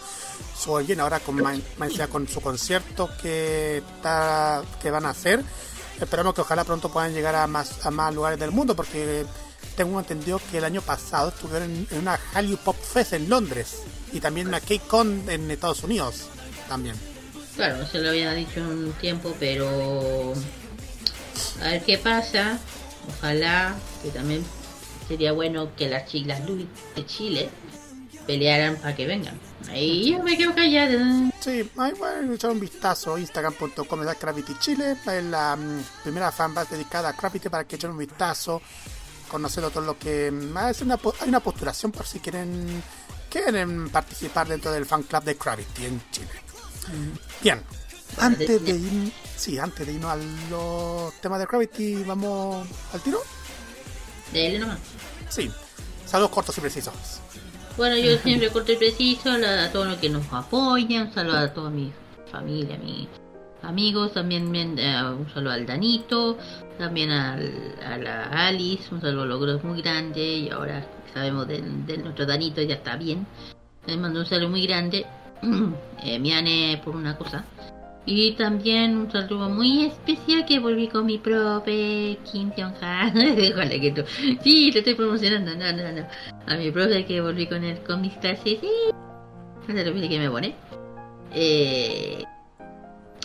[0.56, 1.41] súper bien ahora con,
[2.11, 5.43] con su concierto que está que van a hacer.
[6.00, 9.26] Esperamos que ojalá pronto puedan llegar a más a más lugares del mundo porque
[9.76, 14.19] tengo entendido que el año pasado estuvieron en, una Hallyu Pop Fest en Londres y
[14.19, 16.27] también una K-Con en Estados Unidos
[16.67, 16.95] también.
[17.56, 20.34] Claro, se lo había dicho un tiempo, pero
[21.61, 22.59] a ver qué pasa.
[23.09, 24.43] Ojalá que también
[25.08, 27.50] sería bueno que las chicas de Chile
[28.26, 29.40] pelearan para que vengan.
[29.70, 31.32] Ahí yo me quedo callada.
[31.40, 36.76] Sí, ahí pueden echar un vistazo instagram.com de Gravity Chile, es la mm, primera fanbase
[36.76, 38.62] dedicada a Gravity para que echen un vistazo,
[39.28, 42.82] conocerlo todo lo que mm, es una, po- hay una postulación por si quieren
[43.30, 46.30] quieren participar dentro del fan club de Gravity en Chile.
[47.42, 47.62] Bien,
[48.20, 50.16] antes de ir, sí, antes de irnos a
[50.50, 53.22] los temas de Gravity, vamos al tiro.
[54.32, 54.80] Dele nomás.
[55.30, 55.52] Sí,
[56.06, 56.94] saludos cortos y precisos.
[57.77, 61.53] Bueno, yo siempre corto y preciso a, todos los que nos apoyan, un saludo a
[61.53, 61.91] toda mi
[62.31, 63.07] familia, a mis
[63.61, 66.38] amigos, también eh, un saludo al Danito,
[66.80, 71.61] también al- a la Alice, un saludo a logros muy grande y ahora sabemos de,
[71.61, 73.27] de nuestro Danito ya está bien.
[73.85, 75.06] Les mando un saludo muy grande,
[76.03, 77.45] eh, Miane por una cosa.
[78.10, 83.11] Y también un saludo muy especial que volví con mi profe Kim Jong-ha.
[83.53, 84.03] Ojalá que tú.
[84.42, 85.53] Sí, te estoy promocionando.
[85.53, 86.08] No, no, no.
[86.48, 88.60] A mi profe que volví con él con mis clases.
[88.61, 88.69] Sí.
[89.68, 90.56] Lo que me pone.
[91.34, 92.24] Eh,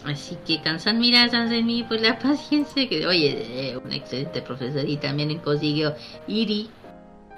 [0.05, 2.89] así que cansan miradas en mí por la paciencia.
[2.89, 5.94] Que oye, eh, un excelente profesor y también consiguió
[6.27, 6.69] Iri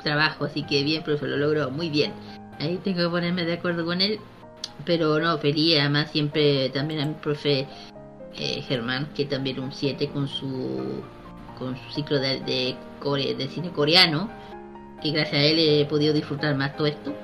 [0.03, 0.47] trabajo.
[0.47, 2.15] Así que bien, profe, lo logró muy bien.
[2.59, 4.19] Ahí tengo que ponerme de acuerdo con él.
[4.85, 7.67] Pero no, feliz, además siempre también a mi profe
[8.37, 11.03] eh, Germán, que también un 7 con su
[11.59, 14.29] con su ciclo de, de, core- de cine coreano,
[15.01, 17.15] que gracias a él he podido disfrutar más todo esto.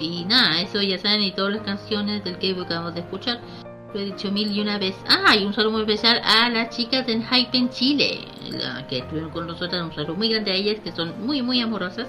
[0.00, 3.40] Y nada, eso ya saben, y todas las canciones del que acabamos de escuchar,
[3.92, 4.94] lo he dicho mil y una vez.
[5.06, 7.22] Ah, y un saludo muy especial a las chicas en
[7.70, 11.42] Chile, la que estuvieron con nosotras, un saludo muy grande a ellas, que son muy,
[11.42, 12.06] muy amorosas.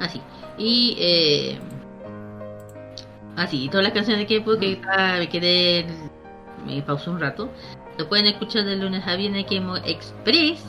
[0.00, 0.20] Así.
[0.58, 1.58] Y eh,
[3.40, 5.86] Así, todas las canciones de que ah, me quedé.
[6.66, 7.50] Me pausé un rato.
[7.96, 10.62] Lo pueden escuchar de lunes a viernes en K-Pop Express.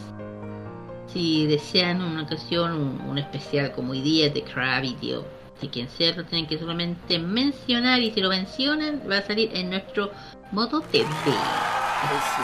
[1.08, 5.25] Si desean una ocasión, un, un especial como hoy día de Gravity o
[5.59, 8.00] si quien sea, lo tienen que solamente mencionar.
[8.00, 10.11] Y si lo mencionan, va a salir en nuestro
[10.52, 11.08] modo TV.
[12.02, 12.42] Así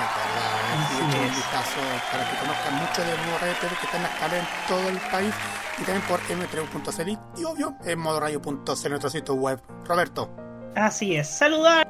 [1.08, 1.80] echen un vistazo
[2.11, 4.90] para que conozcan mucho de Modo Radio TV que está en la escala en todo
[4.90, 5.34] el país
[5.80, 9.60] y también por m3.cl y obvio en modoradio.cl nuestro sitio web.
[9.86, 10.30] Roberto.
[10.76, 11.88] Así es, saludar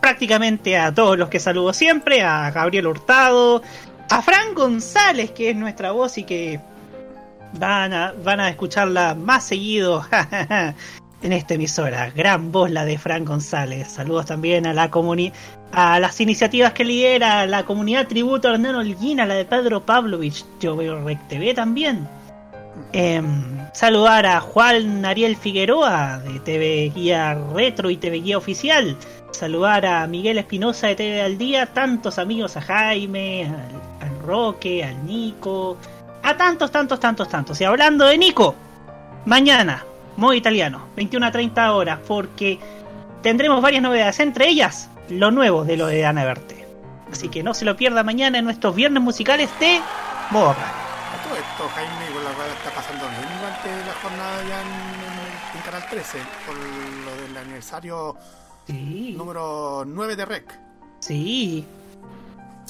[0.00, 3.62] prácticamente a todos los que saludo siempre, a Gabriel Hurtado,
[4.08, 6.60] a Fran González, que es nuestra voz y que
[7.54, 10.06] van a, van a escucharla más seguido
[11.22, 12.10] en esta emisora.
[12.10, 13.88] Gran voz la de Fran González.
[13.88, 15.32] Saludos también a la comuni
[15.72, 19.84] a las iniciativas que lidera la comunidad tributo a Hernán Holguín, a la de Pedro
[19.84, 20.44] Pavlovich.
[20.60, 22.08] Yo veo Rec TV también.
[22.92, 28.96] Em, saludar a Juan Ariel Figueroa de TV Guía Retro y TV Guía Oficial.
[29.30, 34.82] Saludar a Miguel Espinosa de TV al Día, tantos amigos, a Jaime, al, al Roque,
[34.82, 35.76] al Nico,
[36.22, 37.60] a tantos, tantos, tantos, tantos.
[37.60, 38.56] Y hablando de Nico,
[39.24, 39.84] mañana,
[40.20, 42.58] modo italiano, 21 a 30 horas, porque
[43.22, 46.66] tendremos varias novedades, entre ellas lo nuevo de lo de Ana Verte.
[47.10, 49.80] Así que no se lo pierda mañana en nuestros viernes musicales de
[50.30, 50.50] Modo.
[50.50, 54.68] A todo esto, Jaime, con la cual está pasando bien durante la jornada ya en,
[54.68, 58.16] en- en Canal 13, por lo del aniversario
[58.68, 60.58] número 9 de REC.
[61.00, 61.66] Sí.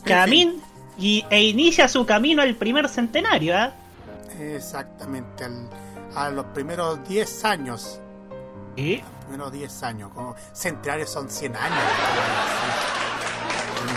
[0.04, 0.62] Camin
[0.98, 3.72] y, e inicia su camino al primer centenario, ¿ah?
[4.38, 5.68] Exactamente, al-
[6.14, 8.00] a los primeros 10 años.
[8.76, 9.02] ¿Sí?
[9.02, 11.84] Los primeros 10 años, como centenario son 100 años.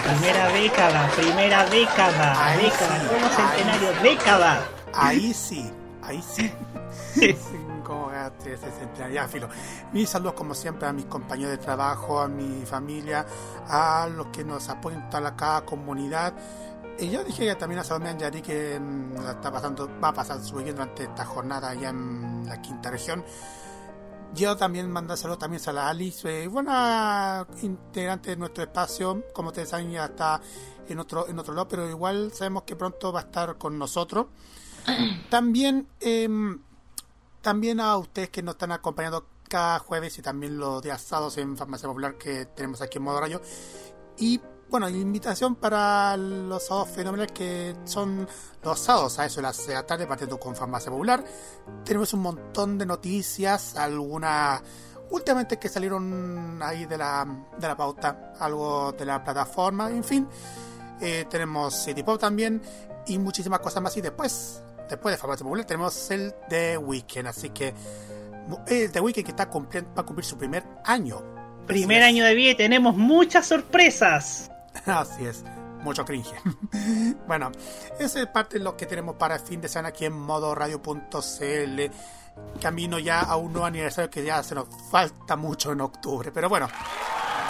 [0.03, 4.03] Primera década, primera década, Ahí década, sí, como ahí centenario, sí.
[4.03, 4.67] década.
[4.93, 6.51] Ahí sí, ahí sí.
[7.13, 7.35] Sí,
[7.83, 8.11] como.
[9.11, 9.49] Ya, filo.
[9.91, 13.25] Mis saludos, como siempre, a mis compañeros de trabajo, a mi familia,
[13.67, 16.33] a los que nos apoyan a la cada comunidad.
[16.99, 20.55] Y yo dije también a Salomé Anjari que mm, está pasando, va a pasar su
[20.55, 23.23] weekend durante esta jornada allá en la quinta región.
[24.33, 29.49] Yo también mando saludos también a la Alice, eh, buena integrante de nuestro espacio, como
[29.49, 30.41] ustedes saben ya está
[30.87, 34.27] en otro, en otro lado, pero igual sabemos que pronto va a estar con nosotros.
[35.29, 36.59] También, em,
[37.41, 41.55] también a ustedes que nos están acompañando cada jueves y también los días sábados en
[41.57, 43.41] Farmacia Popular que tenemos aquí en Modo Radio.
[44.17, 48.27] Y bueno, invitación para los sábados fenomenales que son
[48.63, 51.23] los sábados a eso de las de la tarde partiendo con Farmacia Popular.
[51.85, 54.61] Tenemos un montón de noticias, algunas
[55.11, 57.25] últimamente que salieron ahí de la,
[57.57, 60.27] de la pauta, algo de la plataforma, en fin.
[60.99, 62.61] Eh, tenemos City Pop también
[63.07, 63.95] y muchísimas cosas más.
[63.97, 67.27] Y después, después de Farmacia Popular, tenemos el The Weekend.
[67.27, 67.73] Así que
[68.67, 71.21] el The Weekend que está cumpliendo, va a cumplir su primer año.
[71.67, 74.49] Primer año de vida y tenemos muchas sorpresas.
[74.85, 75.43] Así es,
[75.81, 76.33] mucho cringe.
[77.27, 77.51] bueno,
[77.99, 81.81] esa es parte de lo que tenemos para el fin de semana aquí en modoradio.cl.
[82.59, 86.31] Camino ya a un nuevo aniversario que ya se nos falta mucho en octubre.
[86.31, 86.67] Pero bueno,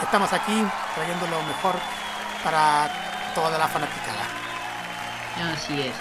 [0.02, 0.62] estamos aquí
[0.96, 1.76] trayendo lo mejor
[2.44, 4.28] para toda la fanaticada.
[5.54, 5.94] Así es.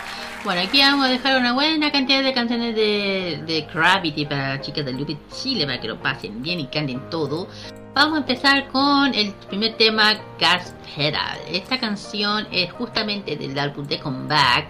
[0.44, 4.66] Bueno, aquí vamos a dejar una buena cantidad de canciones de, de Gravity para las
[4.66, 7.48] chicas de Lupi Chile para que lo pasen bien y canten todo.
[7.94, 11.38] Vamos a empezar con el primer tema, Gas Pedal.
[11.48, 14.66] Esta canción es justamente del álbum The Comeback.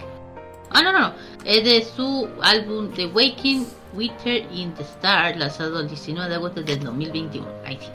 [0.70, 1.14] Ah, no, no, no.
[1.44, 6.62] Es de su álbum The Waking Winter in the Star, lanzado el 19 de agosto
[6.62, 7.46] del 2021.
[7.64, 7.88] Ahí sí.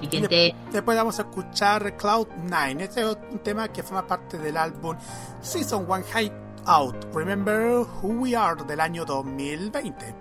[0.00, 0.28] Y Siguiente.
[0.34, 2.84] de- después vamos a escuchar Cloud 9.
[2.84, 4.96] Este es un tema que forma parte del álbum
[5.40, 6.32] Season 1 High
[6.66, 7.06] Out.
[7.14, 10.14] Remember Who We Are del año 2020.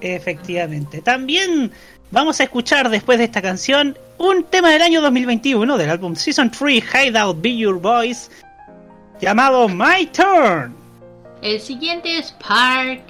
[0.00, 1.00] Efectivamente.
[1.00, 1.72] También
[2.10, 6.50] vamos a escuchar después de esta canción un tema del año 2021 del álbum Season
[6.50, 8.30] 3 Hideout Be Your Voice
[9.20, 10.74] llamado My Turn.
[11.42, 13.02] El siguiente es Park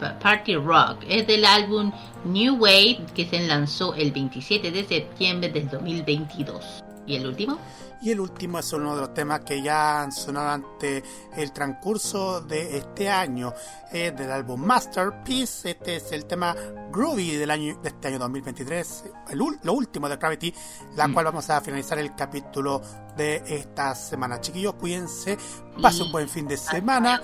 [0.00, 0.98] Pa- Party Rock.
[1.08, 1.92] Es del álbum
[2.24, 6.82] New Wave que se lanzó el 27 de septiembre del 2022.
[7.06, 7.58] ¿Y el último?
[8.02, 11.02] Y el último es uno de los temas que ya han sonado ante
[11.36, 13.52] el transcurso de este año.
[13.90, 15.70] Es del álbum Masterpiece.
[15.70, 16.54] Este es el tema
[16.92, 19.04] Groovy del año, de este año 2023.
[19.30, 20.54] El, lo último de Gravity.
[20.96, 22.82] La cual vamos a finalizar el capítulo
[23.16, 24.40] de esta semana.
[24.40, 25.38] Chiquillos, cuídense.
[25.80, 27.20] Pasen un buen fin de semana.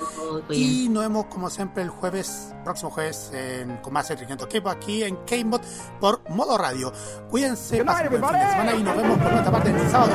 [0.50, 5.02] Y nos vemos como siempre el jueves, próximo jueves, en, con más entretenimiento que aquí
[5.02, 5.60] en K-Mod
[6.00, 6.92] por Modo Radio.
[7.30, 10.12] Cuídense, pasen un buen fin de semana y nos vemos por nuestra parte el sábado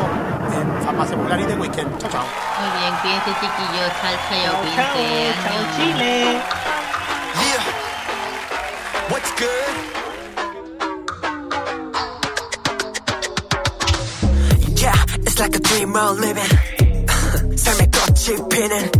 [0.54, 1.98] en Farmacia Popular y The Weekend.
[1.98, 2.26] Chao, chao.
[2.60, 3.92] Muy bien, cuídense chiquillos.
[4.02, 5.34] Chao, chao, cuídense.
[5.48, 5.76] Adiós.
[5.78, 6.42] Chile.
[9.10, 9.97] What's good?
[15.38, 16.50] It's like a dream we're living.
[17.58, 18.92] 삶의 꽃이 피는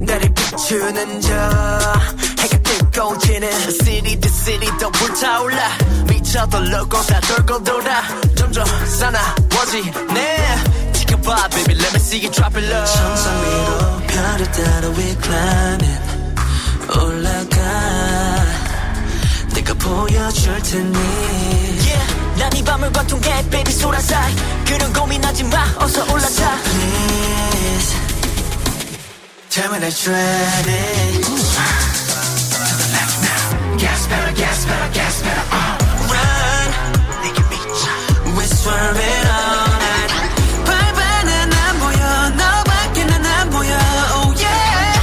[0.00, 1.34] 나를 비추는 저
[2.40, 5.76] 해가 뜨거워지는 City to city 더 불타올라
[6.08, 8.02] 미쳐도 loco 다 돌고 돌아
[8.34, 10.36] 점점 사나워지네
[10.94, 16.00] 지켜봐 baby let me see you drop it low 천상 위로 별을 따라 we climbing
[16.96, 17.56] 올라가
[19.54, 21.71] 내가 보여줄 테니
[22.42, 24.20] 난 밤을 관통해 baby 소라사
[24.66, 27.96] 그런 고민하지 마 어서 올라타 Please
[29.48, 31.22] Tell me that you're ready.
[31.22, 31.30] To
[32.80, 33.76] the left now.
[33.78, 35.76] Gas pedal, gas pedal, gas pedal uh.
[36.10, 36.68] Run.
[37.22, 37.86] 내게 미쳐
[38.34, 40.10] We swerve it all night.
[40.64, 42.30] 발바는 안 보여.
[42.30, 43.70] 너밖에 난안 보여.
[44.16, 44.98] Oh yeah.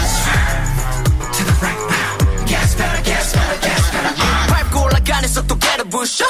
[1.31, 2.11] To the right now.
[2.47, 4.49] Gas pedal, gas pedal, gas pedal uh.
[4.49, 6.23] 밟고 올라가는 속도 get a push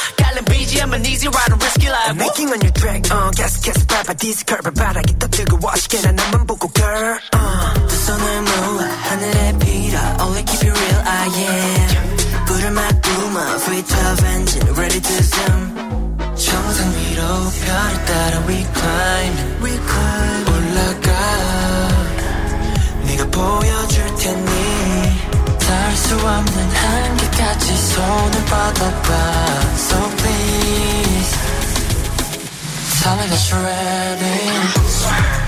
[0.78, 2.10] I'm an easy rider, risky life.
[2.10, 6.47] I'm making on your track, uh, gas, gas, 밟아, 디스커브, 바닥이 더 뜨거워, 시계나 나만
[6.47, 7.89] 보고, girl, uh.
[7.89, 12.44] 두 손을 모아, 하늘에 빌어, only keep it real, I am.
[12.47, 16.16] 불을 맞뿜어, V12 engine, ready to zoom.
[16.36, 17.23] 정상 위로
[17.65, 20.44] 별을 따라 we climb, we climb.
[20.52, 21.08] 올라가,
[23.07, 25.24] 네가 보여줄 테니.
[25.58, 29.38] 닿을 수 없는 한계까지 손을 뻗어봐
[33.02, 35.39] Tell me that you're ready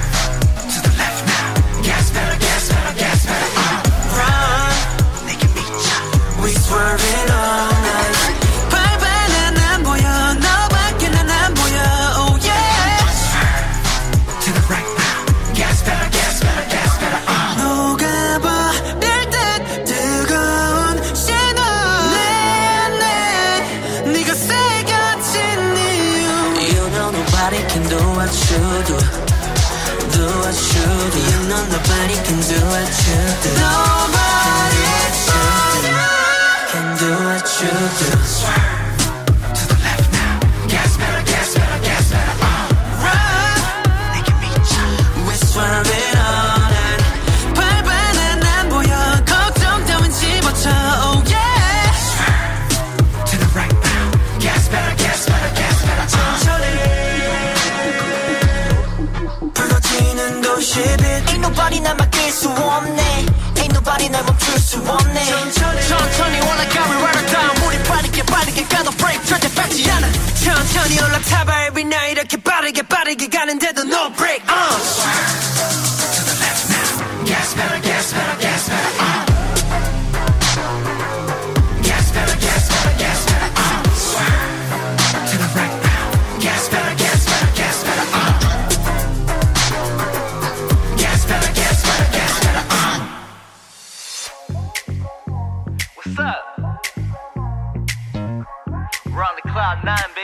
[61.72, 63.26] Nobody 날 막을 수 없네.
[63.56, 65.24] Ain't nobody 날 멈출 수 없네.
[65.24, 65.88] 천천히.
[65.88, 67.64] 천천히 올라가 We ride it down.
[67.64, 69.26] 우리 빠르게 빠르게 가도 break.
[69.26, 70.08] 절대 밟지 않아.
[70.44, 71.68] 천천히 올라타봐.
[71.68, 74.44] Every night 이렇게 빠르게 빠르게 가는데도 no break.
[74.52, 75.51] Uh.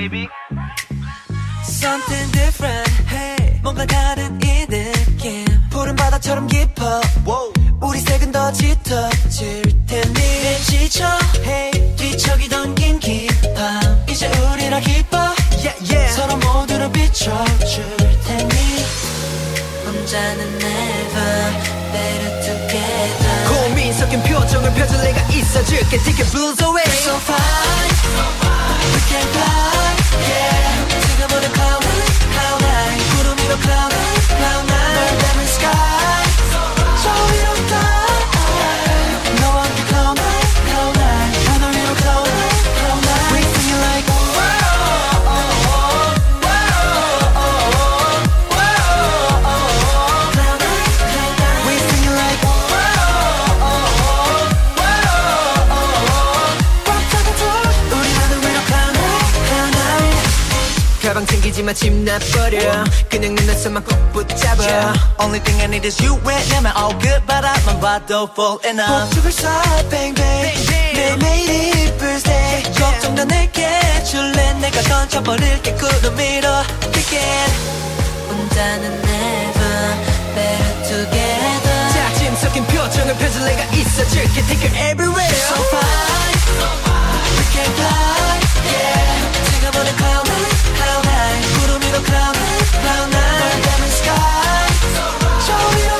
[0.10, 0.30] Baby.
[1.64, 3.60] Something different hey.
[3.62, 7.52] 뭔가 다른 이 느낌 푸른 바다처럼 깊어 wow.
[7.82, 11.06] 우리 색은 더 짙어질 테니 내 지쳐
[11.44, 11.96] hey.
[11.98, 15.18] 뒤척이던 긴 깊함 이제 우리라 기뻐
[15.64, 16.16] yeah, yeah.
[16.16, 17.84] 서로 모두를 비춰줄
[18.26, 18.54] 테니
[19.86, 21.52] 혼자는 never
[21.92, 27.88] better together 고민 섞인 표정을 펴줄 내가 있어줄게 Take your blues away So fine
[28.94, 29.87] We can fly.
[31.07, 36.26] 지금 오는 cloud nine cloud nine 구름 위로 cloud nine cloud nine 널 닮은 sky
[61.57, 66.73] 가방 챙기지 마 침나버려 그냥 눈에서만 꼭 붙잡아 Only thing I need is you 왜냐면
[66.77, 73.67] all good 바라만 봐도 fall in love 폭죽을 쏴 bang bang 매일매일이 birthday 걱정도 내게
[74.05, 76.49] 줄래 내가 던져버릴게 구름 위로
[76.93, 77.49] begin
[78.29, 79.97] 혼자는 never
[80.35, 86.37] better together 자 짐 섞인 표정을 펴줄 내가 있어줄게 Take you everywhere So fine
[87.39, 88.37] We can fly
[88.69, 90.33] yeah 지금 오는 cloud
[91.98, 93.92] Little clown night diamond
[95.42, 95.97] Show me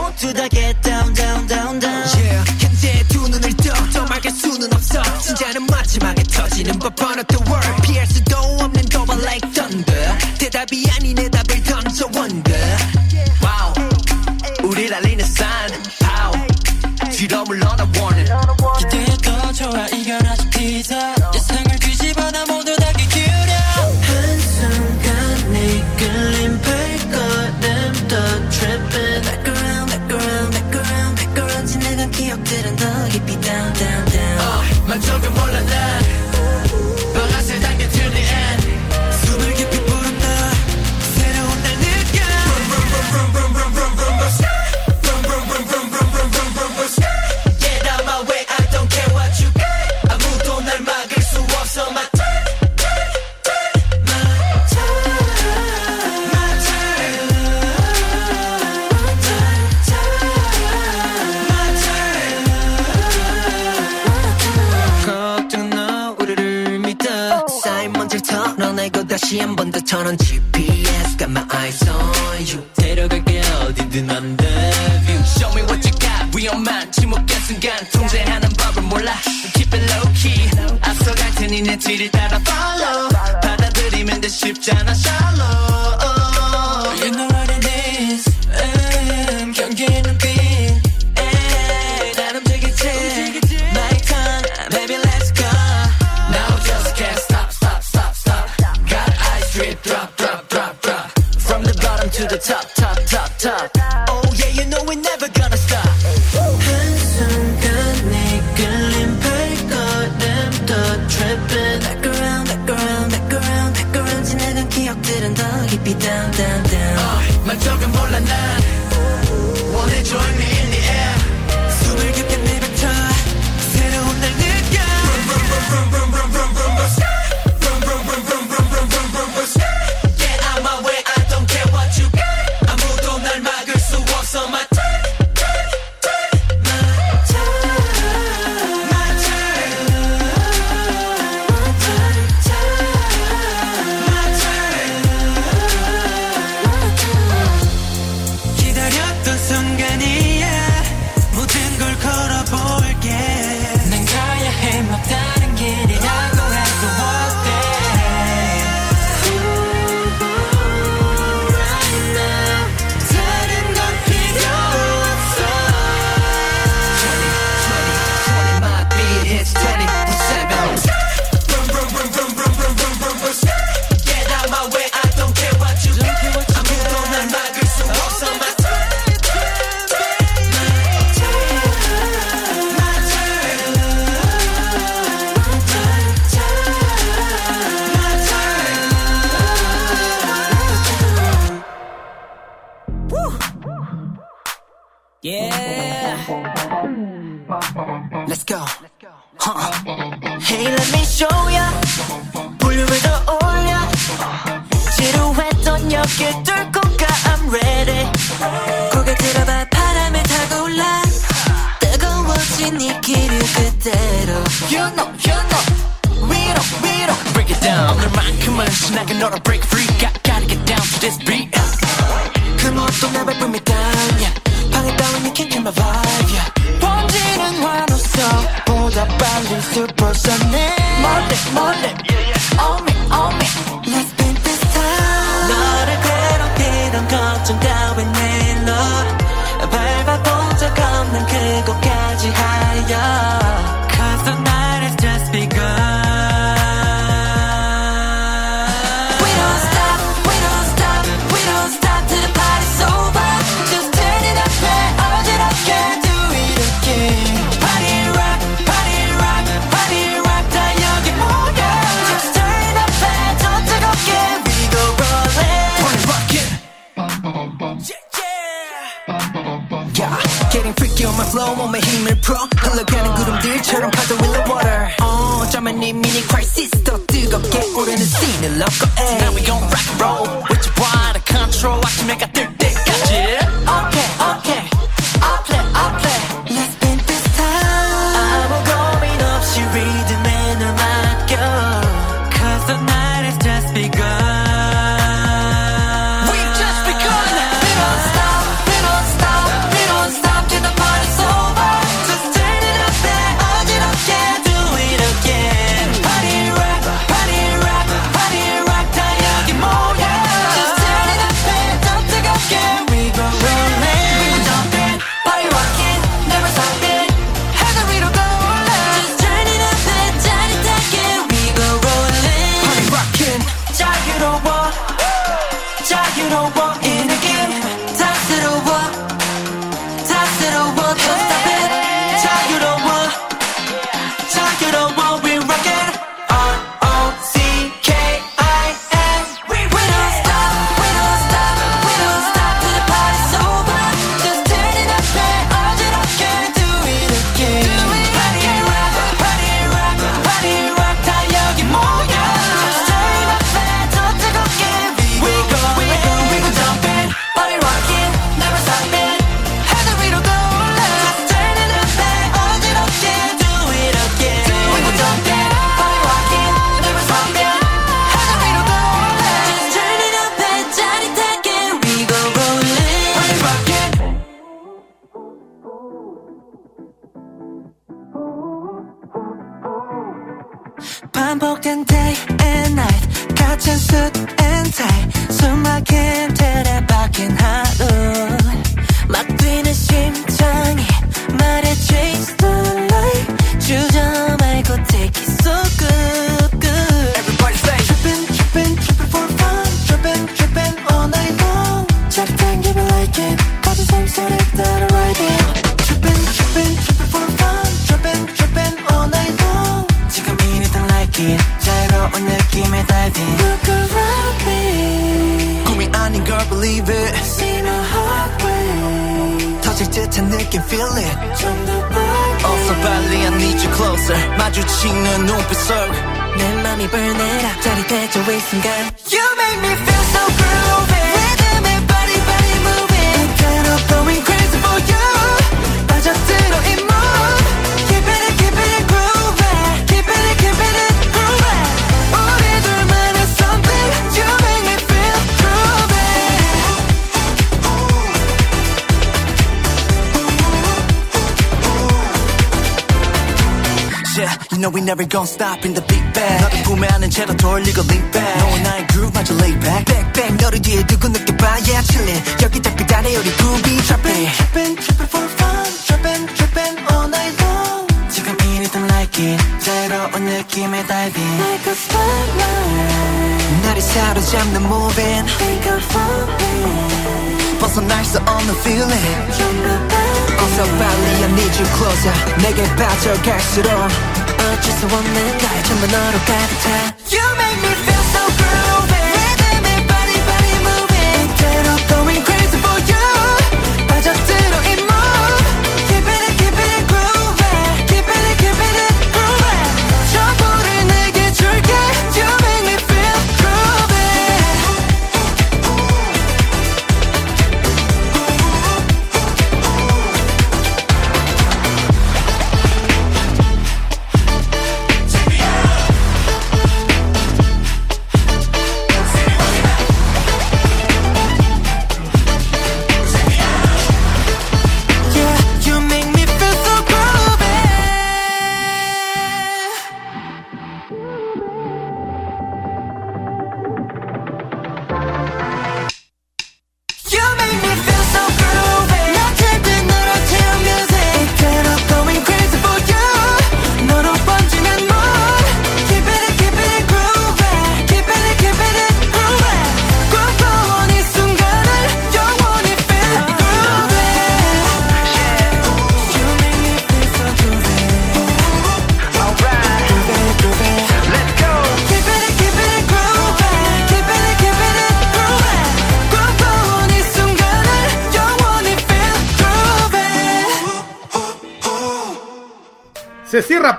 [0.00, 2.04] on to get down down down down.
[2.16, 5.02] Yeah 현재 두 눈을 떠더 말할 수는 없어.
[5.20, 7.82] 진짜는 마지막에 터지는 법 of the world.
[7.82, 10.18] 피할 수도 없는 도발 like thunder.
[10.38, 12.76] 대답이 아닌 내 답을 던져 wonder.
[13.42, 13.74] Wow.
[14.64, 15.70] 우리 달리는 sun
[16.02, 17.10] how?
[17.12, 17.89] 뒤로 물러나
[69.90, 70.39] 천원치